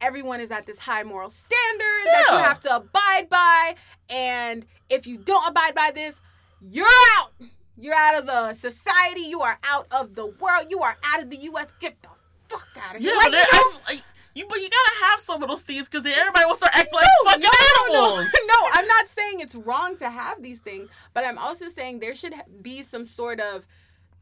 everyone 0.00 0.40
is 0.40 0.50
at 0.50 0.66
this 0.66 0.78
high 0.78 1.02
moral 1.02 1.30
standard 1.30 2.04
that 2.04 2.26
you 2.30 2.38
have 2.38 2.60
to 2.60 2.76
abide 2.76 3.28
by, 3.28 3.74
and 4.08 4.66
if 4.88 5.06
you 5.06 5.18
don't 5.18 5.48
abide 5.48 5.74
by 5.74 5.90
this, 5.94 6.20
you're 6.60 6.86
out. 7.18 7.32
You're 7.80 7.94
out 7.94 8.18
of 8.18 8.26
the 8.26 8.54
society. 8.54 9.20
You 9.20 9.40
are 9.42 9.58
out 9.62 9.86
of 9.92 10.16
the 10.16 10.26
world. 10.26 10.66
You 10.68 10.80
are 10.80 10.96
out 11.04 11.22
of 11.22 11.30
the 11.30 11.36
U.S. 11.36 11.68
Get 11.78 12.02
the 12.02 12.08
fuck 12.48 12.66
out 12.76 12.96
of 12.96 13.02
here. 13.02 13.12
Yeah, 13.12 13.18
Like, 13.18 13.32
you 13.32 13.38
know, 13.38 13.80
I, 13.86 14.02
you 14.38 14.46
but 14.48 14.58
you 14.58 14.68
gotta 14.68 15.04
have 15.10 15.20
some 15.20 15.42
of 15.42 15.48
those 15.48 15.62
things 15.62 15.88
because 15.88 16.02
then 16.04 16.16
everybody 16.18 16.44
will 16.46 16.56
start 16.56 16.72
acting 16.74 16.94
like 16.94 17.06
No, 17.24 17.30
fucking 17.30 17.42
no, 17.42 17.48
no, 17.48 17.92
no. 17.92 18.04
animals. 18.14 18.32
No, 18.46 18.68
I'm 18.72 18.86
not 18.86 19.08
saying 19.08 19.40
it's 19.40 19.54
wrong 19.54 19.96
to 19.98 20.08
have 20.10 20.42
these 20.42 20.60
things, 20.60 20.88
but 21.14 21.24
I'm 21.24 21.38
also 21.38 21.68
saying 21.68 22.00
there 22.00 22.14
should 22.14 22.34
be 22.62 22.82
some 22.82 23.04
sort 23.04 23.40
of 23.40 23.66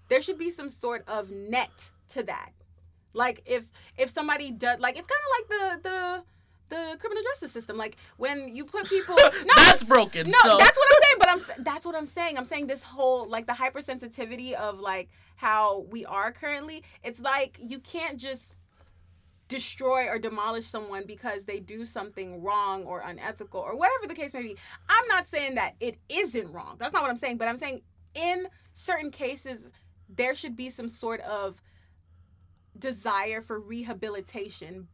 there 0.09 0.23
should 0.23 0.39
be 0.39 0.51
some 0.51 0.71
sort 0.71 1.05
of 1.09 1.31
net 1.31 1.71
to 2.11 2.23
that. 2.25 2.51
Like 3.12 3.43
if 3.47 3.64
if 3.97 4.11
somebody 4.11 4.51
does 4.51 4.81
like 4.81 4.97
it's 4.99 5.09
kind 5.09 5.21
of 5.27 5.31
like 5.37 5.83
the 5.83 5.89
the 5.89 6.23
the 6.69 6.97
criminal 6.99 7.23
justice 7.23 7.53
system. 7.53 7.77
Like 7.77 7.97
when 8.17 8.55
you 8.55 8.64
put 8.64 8.89
people 8.89 9.14
no, 9.23 9.31
That's 9.57 9.85
broken. 9.85 10.29
no, 10.29 10.39
so. 10.43 10.59
that's 10.59 10.77
what 10.77 10.89
I'm 10.91 11.03
saying. 11.05 11.17
But 11.19 11.29
I'm 11.29 11.41
that's 11.64 11.87
what 11.87 11.95
I'm 11.95 12.07
saying. 12.07 12.39
I'm 12.39 12.45
saying 12.45 12.67
this 12.67 12.83
whole 12.83 13.29
like 13.29 13.47
the 13.47 13.53
hypersensitivity 13.53 14.53
of 14.55 14.81
like 14.81 15.09
how 15.37 15.87
we 15.91 16.05
are 16.05 16.33
currently. 16.33 16.83
It's 17.05 17.21
like 17.21 17.59
you 17.62 17.79
can't 17.79 18.19
just 18.19 18.55
destroy 19.49 20.09
or 20.09 20.18
demolish 20.18 20.66
someone 20.66 21.05
because 21.07 21.44
they 21.44 21.61
do 21.61 21.84
something 21.84 22.42
wrong 22.42 22.84
or 22.84 23.01
unethical 23.01 23.61
or 23.61 23.76
whatever 23.76 24.07
the 24.09 24.14
case 24.14 24.34
may 24.34 24.42
be. 24.42 24.57
I'm 24.88 25.07
not 25.09 25.28
saying 25.28 25.55
that 25.55 25.74
it 25.80 25.99
isn't 26.09 26.51
wrong. 26.53 26.76
That's 26.78 26.92
not 26.92 27.03
what 27.03 27.11
I'm 27.11 27.16
saying. 27.16 27.36
But 27.38 27.49
I'm 27.49 27.59
saying 27.59 27.82
in 28.14 28.49
certain 28.74 29.11
cases 29.11 29.61
there 30.09 30.34
should 30.34 30.57
be 30.57 30.70
some 30.70 30.88
sort 30.88 31.20
of 31.20 31.61
desire 32.78 33.40
for 33.40 33.59
rehabilitation. 33.59 34.88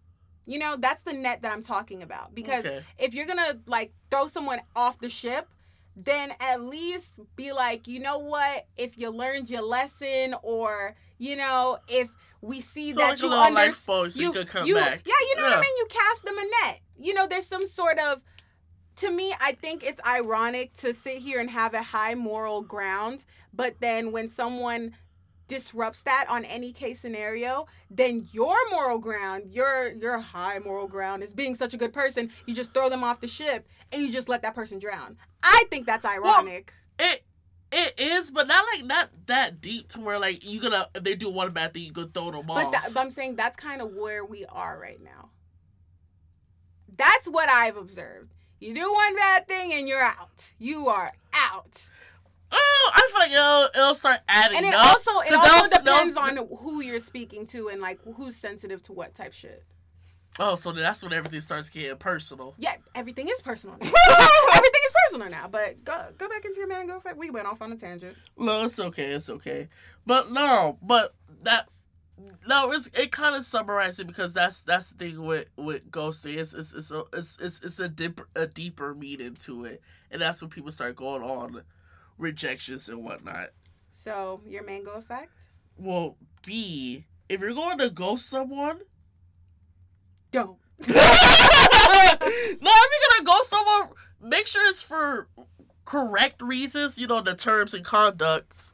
You 0.47 0.59
know, 0.59 0.77
that's 0.79 1.03
the 1.05 1.13
net 1.13 1.43
that 1.43 1.53
I'm 1.53 1.63
talking 1.63 2.03
about. 2.03 2.35
Because 2.35 2.65
Okay. 2.67 2.83
if 2.99 3.15
you're 3.15 3.27
gonna 3.27 3.61
like 3.67 3.93
throw 4.11 4.27
someone 4.27 4.61
off 4.75 4.99
the 4.99 5.09
ship, 5.09 5.49
then 5.97 6.33
at 6.41 6.63
least 6.63 7.21
be 7.37 7.53
like, 7.53 7.87
you 7.87 8.01
know 8.01 8.19
what? 8.19 8.67
If 8.77 8.97
you 8.99 9.11
learned 9.11 9.51
your 9.51 9.63
lesson, 9.63 10.35
or 10.43 10.97
you 11.19 11.37
know, 11.37 11.79
if 11.87 12.11
we 12.43 12.61
see 12.61 12.93
So 12.93 13.01
that 13.01 13.09
like 13.11 13.19
a 13.19 13.23
you 13.23 13.29
little 13.29 13.45
under- 13.45 13.55
life 13.55 13.87
boat 13.87 14.13
so 14.13 14.21
you 14.21 14.33
could 14.33 14.49
come 14.49 14.67
you- 14.67 14.75
back. 14.75 15.01
Yeah, 15.07 15.15
you 15.31 15.37
know 15.37 15.45
what 15.45 15.53
I 15.59 15.61
mean. 15.61 15.77
You 15.79 15.87
cast 15.89 16.25
them 16.25 16.37
a 16.37 16.45
net. 16.67 16.81
You 16.99 17.15
know, 17.15 17.27
there's 17.27 17.47
some 17.47 17.67
sort 17.67 17.99
of. 17.99 18.21
To 18.97 19.11
me, 19.11 19.35
I 19.41 19.53
think 19.53 19.83
it's 19.83 20.01
ironic 20.07 20.75
to 20.79 20.93
sit 20.93 21.19
here 21.19 21.41
and 21.41 21.49
have 21.49 21.73
a 21.73 21.83
high 21.83 22.15
moral 22.15 22.61
ground, 22.61 23.25
but 23.53 23.77
then 23.81 24.13
when 24.13 24.29
someone 24.29 24.95
disrupts 25.49 26.03
that 26.03 26.27
on 26.29 26.45
any 26.45 26.73
case 26.73 27.01
scenario, 27.01 27.67
then 27.91 28.27
your 28.33 28.55
moral 28.71 28.99
ground, 28.99 29.51
your 29.51 29.93
your 29.95 30.19
high 30.19 30.59
moral 30.59 30.87
ground 30.87 31.23
is 31.23 31.33
being 31.33 31.55
such 31.55 31.73
a 31.75 31.77
good 31.77 31.93
person, 31.93 32.31
you 32.47 32.55
just 32.55 32.75
throw 32.75 32.89
them 32.91 33.03
off 33.03 33.21
the 33.21 33.27
ship 33.27 33.67
and 33.91 34.03
you 34.03 34.13
just 34.13 34.29
let 34.29 34.43
that 34.43 34.55
person 34.55 34.79
drown. 34.79 35.17
I 35.43 35.65
think 35.71 35.87
that's 35.87 36.05
ironic. 36.05 36.73
It 36.75 36.82
is, 38.03 38.31
but 38.31 38.47
not 38.47 38.65
like 38.75 38.85
not 38.85 39.09
that 39.27 39.61
deep 39.61 39.89
to 39.91 40.01
where 40.01 40.19
like 40.19 40.45
you 40.45 40.61
gonna 40.61 40.89
if 40.95 41.05
they 41.05 41.15
do 41.15 41.31
one 41.31 41.53
bad 41.53 41.75
thing 41.75 41.85
you 41.85 41.93
could 41.93 42.13
throw 42.13 42.31
them 42.31 42.47
but, 42.47 42.67
off. 42.67 42.73
that, 42.73 42.95
but 42.95 43.01
I'm 43.01 43.11
saying 43.11 43.37
that's 43.37 43.57
kind 43.57 43.81
of 43.81 43.93
where 43.95 44.25
we 44.25 44.45
are 44.47 44.79
right 44.81 45.03
now. 45.03 45.31
That's 46.97 47.27
what 47.27 47.49
I've 47.49 47.77
observed. 47.77 48.35
You 48.61 48.75
do 48.75 48.93
one 48.93 49.17
bad 49.17 49.49
thing 49.49 49.73
and 49.73 49.89
you're 49.89 50.03
out. 50.03 50.51
You 50.59 50.89
are 50.89 51.11
out. 51.33 51.83
oh, 52.53 52.91
I 52.95 53.09
feel 53.11 53.19
like 53.21 53.33
it'll 53.33 53.83
it'll 53.83 53.95
start 53.95 54.21
adding 54.29 54.59
And 54.59 54.67
it 54.67 54.75
up. 54.75 54.87
also 54.87 55.21
it 55.21 55.35
also 55.35 55.77
depends 55.79 56.17
on 56.17 56.37
who 56.59 56.81
you're 56.83 57.01
speaking 57.01 57.47
to 57.49 57.69
and 57.69 57.81
like 57.81 57.99
who's 58.17 58.37
sensitive 58.37 58.83
to 58.85 58.93
what 58.93 59.15
type 59.15 59.33
shit. 59.33 59.65
Oh, 60.39 60.55
so 60.55 60.73
that's 60.73 61.03
when 61.03 61.13
everything 61.13 61.41
starts 61.43 61.69
getting 61.69 61.97
personal. 61.99 62.55
Yeah, 62.59 62.77
everything 62.95 63.29
is 63.29 63.43
personal 63.43 63.75
everything 63.81 63.95
is 63.95 64.92
personal 65.13 65.31
now. 65.31 65.49
But 65.49 65.85
go 65.85 66.07
go 66.19 66.29
back 66.29 66.45
into 66.45 66.59
your 66.59 66.69
mango 66.69 66.97
effect. 66.97 67.17
We 67.17 67.31
went 67.31 67.47
off 67.47 67.63
on 67.63 67.73
a 67.73 67.77
tangent. 67.77 68.17
No, 68.37 68.65
it's 68.65 68.79
okay, 68.79 69.07
it's 69.07 69.31
okay. 69.31 69.69
But 70.07 70.31
no, 70.31 70.79
but 70.83 71.15
that 71.43 71.69
no, 72.47 72.73
it's 72.73 72.89
it 72.95 73.13
kind 73.13 73.37
of 73.37 73.45
summarizes 73.45 74.01
it 74.01 74.07
because 74.07 74.33
that's 74.33 74.63
that's 74.63 74.91
the 74.91 74.99
thing 75.11 75.25
with 75.25 75.47
with 75.57 75.91
ghosting. 75.91 76.37
It's 76.37 76.55
it's 76.55 76.73
it's 76.73 76.91
a 76.91 77.05
it's 77.13 77.39
it's, 77.41 77.61
it's 77.63 77.79
a 77.79 77.89
deeper 77.89 78.29
a 78.35 78.47
deeper 78.47 78.95
meaning 78.95 79.35
to 79.43 79.65
it, 79.65 79.83
and 80.11 80.21
that's 80.21 80.41
when 80.41 80.51
people 80.51 80.73
start 80.73 80.97
going 80.97 81.23
on 81.23 81.63
rejections 82.19 82.89
and 82.89 83.05
whatnot. 83.05 83.51
So 83.93 84.41
your 84.47 84.65
mango 84.65 84.93
effect? 84.93 85.33
Well, 85.77 86.17
B, 86.45 87.07
if 87.29 87.41
you're 87.41 87.55
going 87.55 87.79
to 87.79 87.91
ghost 87.91 88.29
someone, 88.29 88.81
Don't. 90.31 90.59
no, 90.79 90.87
if 90.89 92.21
you're 92.61 93.09
gonna 93.11 93.25
ghost 93.25 93.51
someone, 93.51 93.89
make 94.23 94.47
sure 94.47 94.67
it's 94.69 94.83
for 94.83 95.29
correct 95.85 96.41
reasons. 96.41 96.97
You 96.97 97.07
know 97.07 97.21
the 97.21 97.35
terms 97.35 97.75
and 97.75 97.85
conducts, 97.85 98.73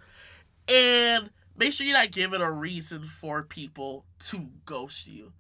and 0.69 1.31
make 1.57 1.73
sure 1.73 1.87
you're 1.87 1.97
not 1.97 2.11
giving 2.11 2.41
a 2.41 2.51
reason 2.51 3.03
for 3.03 3.43
people 3.43 4.05
to 4.21 4.49
ghost 4.65 5.07
you, 5.07 5.33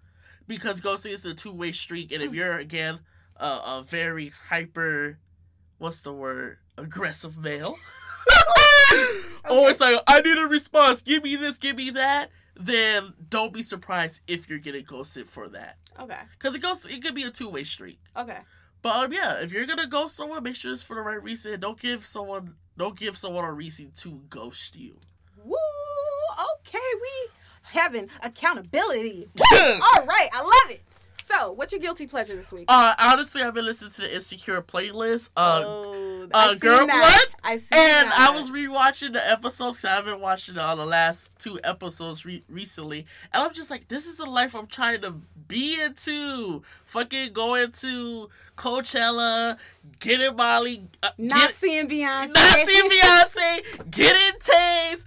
because 0.47 0.81
ghosting 0.81 1.13
is 1.13 1.25
a 1.25 1.35
two 1.35 1.53
way 1.53 1.73
street. 1.73 2.13
And 2.13 2.23
if 2.23 2.31
hmm. 2.31 2.37
you're 2.37 2.59
again 2.59 3.01
a, 3.37 3.47
a 3.47 3.85
very 3.87 4.33
hyper, 4.49 5.19
what's 5.79 6.03
the 6.03 6.13
word, 6.13 6.59
aggressive 6.77 7.37
male, 7.37 7.79
or 9.51 9.71
it's 9.71 9.81
like 9.81 10.01
I 10.07 10.21
need 10.21 10.39
a 10.39 10.49
response, 10.49 11.03
give 11.03 11.23
me 11.23 11.37
this, 11.37 11.59
give 11.59 11.77
me 11.77 11.91
that. 11.91 12.31
Then 12.61 13.15
don't 13.29 13.53
be 13.53 13.63
surprised 13.63 14.21
if 14.27 14.49
you're 14.49 14.59
getting 14.59 14.85
ghosted 14.85 15.29
for 15.29 15.49
that. 15.51 15.77
Okay. 15.99 16.19
Cause 16.41 16.57
it 16.57 16.63
goes, 16.63 16.85
it 16.87 17.03
could 17.03 17.15
be 17.15 17.23
a 17.23 17.31
two 17.31 17.49
way 17.49 17.63
street. 17.63 18.01
Okay. 18.17 18.39
But 18.83 19.05
um, 19.05 19.13
yeah, 19.13 19.41
if 19.41 19.53
you're 19.53 19.67
gonna 19.67 19.87
ghost 19.87 20.17
someone, 20.17 20.43
make 20.43 20.55
sure 20.57 20.73
it's 20.73 20.83
for 20.83 20.95
the 20.95 21.03
right 21.03 21.23
reason. 21.23 21.59
Don't 21.61 21.81
give 21.81 22.05
someone, 22.05 22.55
don't 22.77 22.99
give 22.99 23.17
someone 23.17 23.45
a 23.45 23.53
reason 23.53 23.93
to 23.97 24.21
ghost 24.29 24.77
you. 24.77 24.97
Woo! 25.45 25.57
Okay, 26.61 26.79
we 27.01 27.31
having 27.63 28.09
accountability. 28.23 29.29
All 29.53 30.07
right, 30.07 30.29
I 30.33 30.43
love 30.43 30.71
it. 30.71 30.83
So, 31.29 31.53
what's 31.53 31.73
your 31.73 31.81
guilty 31.81 32.07
pleasure 32.07 32.35
this 32.37 32.53
week? 32.53 32.65
Uh, 32.69 32.95
honestly, 32.99 33.43
I've 33.43 33.53
been 33.53 33.67
listening 33.67 33.91
to 33.93 34.01
the 34.01 34.15
Insecure 34.15 34.63
playlist. 34.63 35.29
Uh, 35.37 35.63
oh, 35.65 36.29
uh, 36.33 36.55
Girl 36.55 36.87
that. 36.87 37.27
Blood, 37.31 37.41
I 37.45 37.53
and 37.53 37.61
that. 38.09 38.29
I 38.31 38.35
was 38.35 38.51
rewatching 38.51 39.13
the 39.13 39.31
episodes 39.31 39.77
because 39.77 39.93
I 39.93 39.97
haven't 39.97 40.21
watched 40.21 40.57
uh, 40.57 40.75
the 40.75 40.87
last 40.87 41.31
two 41.39 41.61
episodes 41.65 42.25
re- 42.25 42.43
recently, 42.49 43.05
and 43.33 43.43
I'm 43.43 43.53
just 43.53 43.71
like, 43.71 43.89
this 43.89 44.07
is 44.07 44.17
the 44.17 44.25
life 44.25 44.55
I'm 44.55 44.69
trying 44.69 45.03
to 45.03 45.17
be 45.47 45.79
into. 45.83 46.63
Fucking 46.87 47.35
going 47.35 47.73
to 47.73 48.31
Coachella, 48.57 49.59
getting 50.01 50.35
Molly, 50.35 50.87
uh, 51.03 51.11
not 51.19 51.49
get- 51.49 51.55
seeing 51.57 51.89
Beyonce. 51.89 52.33
not 52.35 52.67
seeing 52.67 52.91
Beyonce, 52.91 53.91
getting 53.91 54.41
tased, 54.41 55.05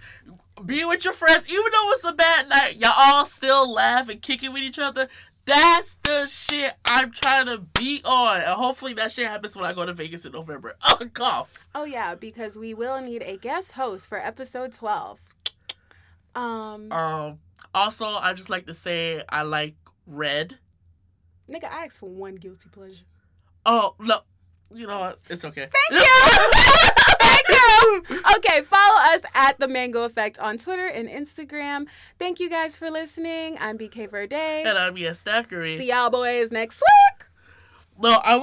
be 0.64 0.84
with 0.84 1.04
your 1.04 1.14
friends, 1.14 1.50
even 1.50 1.64
though 1.72 1.90
it's 1.92 2.04
a 2.04 2.12
bad 2.12 2.48
night, 2.48 2.76
y'all 2.76 2.92
all 2.96 3.26
still 3.26 3.72
laugh 3.72 4.08
and 4.08 4.22
kicking 4.22 4.52
with 4.52 4.62
each 4.62 4.78
other. 4.78 5.08
That's 5.44 5.96
the 6.04 6.26
shit 6.28 6.74
I'm 6.84 7.10
trying 7.10 7.46
to 7.46 7.58
be 7.58 8.00
on. 8.04 8.36
And 8.38 8.46
hopefully 8.46 8.92
that 8.94 9.10
shit 9.12 9.26
happens 9.26 9.56
when 9.56 9.64
I 9.64 9.72
go 9.72 9.84
to 9.84 9.92
Vegas 9.92 10.24
in 10.24 10.32
November. 10.32 10.74
Oh, 10.88 10.98
cough. 11.12 11.66
Oh 11.74 11.84
yeah, 11.84 12.14
because 12.14 12.56
we 12.56 12.74
will 12.74 13.00
need 13.00 13.22
a 13.22 13.36
guest 13.36 13.72
host 13.72 14.08
for 14.08 14.18
episode 14.18 14.72
twelve. 14.72 15.18
Um, 16.34 16.90
Um. 16.92 17.38
Also, 17.74 18.06
I 18.06 18.34
just 18.34 18.50
like 18.50 18.66
to 18.66 18.74
say 18.74 19.22
I 19.28 19.42
like 19.42 19.74
red. 20.06 20.58
nigga, 21.50 21.64
I 21.64 21.86
asked 21.86 21.98
for 21.98 22.08
one 22.08 22.36
guilty 22.36 22.68
pleasure. 22.70 23.04
Oh 23.66 23.94
no, 23.98 24.20
you 24.74 24.86
know 24.86 24.98
what? 25.00 25.18
It's 25.30 25.44
okay. 25.44 25.68
Thank 25.90 26.02
you. 26.04 26.90
Okay, 28.36 28.62
follow 28.62 29.00
us 29.14 29.20
at 29.34 29.58
the 29.58 29.68
Mango 29.68 30.02
Effect 30.04 30.38
on 30.38 30.58
Twitter 30.58 30.86
and 30.86 31.08
Instagram. 31.08 31.86
Thank 32.18 32.40
you 32.40 32.50
guys 32.50 32.76
for 32.76 32.90
listening. 32.90 33.56
I'm 33.60 33.78
BK 33.78 34.10
Verde. 34.10 34.34
And 34.36 34.78
I'm 34.78 34.96
yes, 34.96 35.22
Thackeray. 35.22 35.78
See 35.78 35.88
y'all 35.88 36.10
boys 36.10 36.50
next 36.50 36.80
week. 36.80 37.26
No, 37.98 38.20
I 38.24 38.36